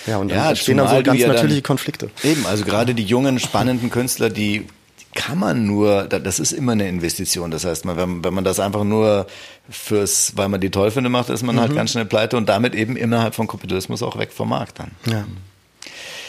Ja, 0.07 0.17
und 0.19 0.31
dann 0.31 0.39
ja, 0.39 0.49
entstehen 0.51 0.79
dann 0.79 0.89
so 0.89 1.03
ganz 1.03 1.21
natürliche 1.21 1.63
Konflikte. 1.63 2.11
Eben, 2.25 2.47
also 2.47 2.65
gerade 2.65 2.95
die 2.95 3.05
jungen, 3.05 3.39
spannenden 3.39 3.91
Künstler, 3.91 4.31
die 4.31 4.67
kann 5.15 5.39
man 5.39 5.67
nur, 5.67 6.05
das 6.05 6.39
ist 6.39 6.53
immer 6.53 6.73
eine 6.73 6.89
Investition. 6.89 7.51
Das 7.51 7.65
heißt, 7.65 7.85
wenn, 7.87 8.23
wenn 8.23 8.35
man 8.35 8.45
das 8.45 8.61
einfach 8.61 8.85
nur 8.85 9.27
fürs, 9.69 10.33
weil 10.37 10.49
man 10.49 10.61
die 10.61 10.71
toll 10.71 10.91
findet, 10.91 11.11
macht, 11.11 11.31
ist 11.31 11.43
man 11.43 11.57
halt 11.57 11.71
mhm. 11.71 11.71
halt 11.71 11.77
ganz 11.77 11.91
schnell 11.93 12.05
pleite 12.05 12.37
und 12.37 12.49
damit 12.49 12.75
eben 12.75 12.97
innerhalb 12.97 13.35
von 13.35 13.49
Kapitalismus 13.49 14.03
auch 14.03 14.19
weg 14.19 14.33
vom 14.33 14.51
Markt 14.51 14.79
dann. 14.79 14.93
Ja. 15.07 15.25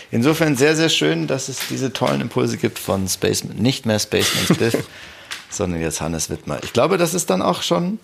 Insofern 0.09 0.57
sehr, 0.57 0.75
sehr 0.75 0.89
schön, 0.89 1.27
dass 1.27 1.47
es 1.47 1.67
diese 1.69 1.93
tollen 1.93 2.21
Impulse 2.21 2.57
gibt 2.57 2.79
von 2.79 3.07
Spaceman, 3.07 3.57
nicht 3.57 3.85
mehr 3.85 3.99
Spaceman 3.99 4.45
Spiff, 4.45 4.87
sondern 5.49 5.79
jetzt 5.79 6.01
Hannes 6.01 6.29
Wittmer. 6.29 6.59
Ich 6.63 6.73
glaube, 6.73 6.97
das 6.97 7.13
ist 7.13 7.29
dann 7.29 7.41
auch 7.41 7.61
schon 7.61 7.99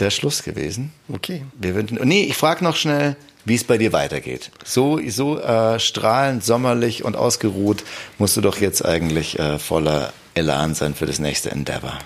der 0.00 0.10
Schluss 0.10 0.42
gewesen. 0.42 0.92
Okay. 1.08 1.44
Wir 1.58 1.74
würden, 1.74 1.98
nee, 2.02 2.24
ich 2.24 2.36
frage 2.36 2.64
noch 2.64 2.76
schnell, 2.76 3.16
wie 3.44 3.54
es 3.54 3.64
bei 3.64 3.78
dir 3.78 3.92
weitergeht. 3.92 4.50
So, 4.64 5.00
so 5.08 5.38
äh, 5.40 5.78
strahlend, 5.78 6.44
sommerlich 6.44 7.04
und 7.04 7.16
ausgeruht 7.16 7.84
musst 8.18 8.36
du 8.36 8.40
doch 8.40 8.58
jetzt 8.58 8.84
eigentlich 8.84 9.38
äh, 9.38 9.58
voller 9.58 10.12
Elan 10.34 10.74
sein 10.74 10.94
für 10.94 11.06
das 11.06 11.18
nächste 11.18 11.50
Endeavor. 11.50 11.98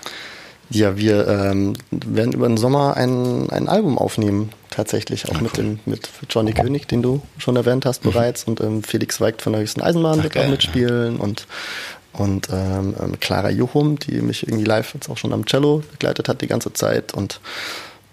Ja, 0.71 0.97
wir 0.97 1.27
ähm, 1.27 1.73
werden 1.89 2.31
über 2.33 2.47
den 2.47 2.57
Sommer 2.57 2.95
ein, 2.95 3.49
ein 3.49 3.67
Album 3.67 3.97
aufnehmen, 3.97 4.51
tatsächlich, 4.69 5.27
auch 5.27 5.35
Ah, 5.35 5.41
mit, 5.41 5.57
cool. 5.57 5.63
dem, 5.63 5.79
mit 5.85 6.09
Johnny 6.29 6.53
König, 6.53 6.87
den 6.87 7.01
du 7.01 7.21
schon 7.39 7.55
erwähnt 7.55 7.87
hast 7.87 8.03
bereits, 8.03 8.43
und 8.43 8.61
ähm, 8.61 8.83
Felix 8.83 9.19
Weigt 9.19 9.41
von 9.41 9.53
der 9.53 9.63
höchsten 9.63 9.81
Eisenbahn 9.81 10.19
Ach, 10.19 10.23
wird 10.23 10.33
geil, 10.33 10.45
auch 10.45 10.51
mitspielen 10.51 11.17
und, 11.17 11.47
und 12.13 12.49
ähm, 12.51 12.93
ähm, 13.01 13.19
Clara 13.19 13.49
Juchum, 13.49 13.97
die 13.97 14.21
mich 14.21 14.43
irgendwie 14.47 14.65
live 14.65 14.93
jetzt 14.93 15.09
auch 15.09 15.17
schon 15.17 15.33
am 15.33 15.47
Cello 15.47 15.81
begleitet 15.91 16.29
hat 16.29 16.41
die 16.41 16.47
ganze 16.47 16.71
Zeit 16.71 17.15
und 17.15 17.39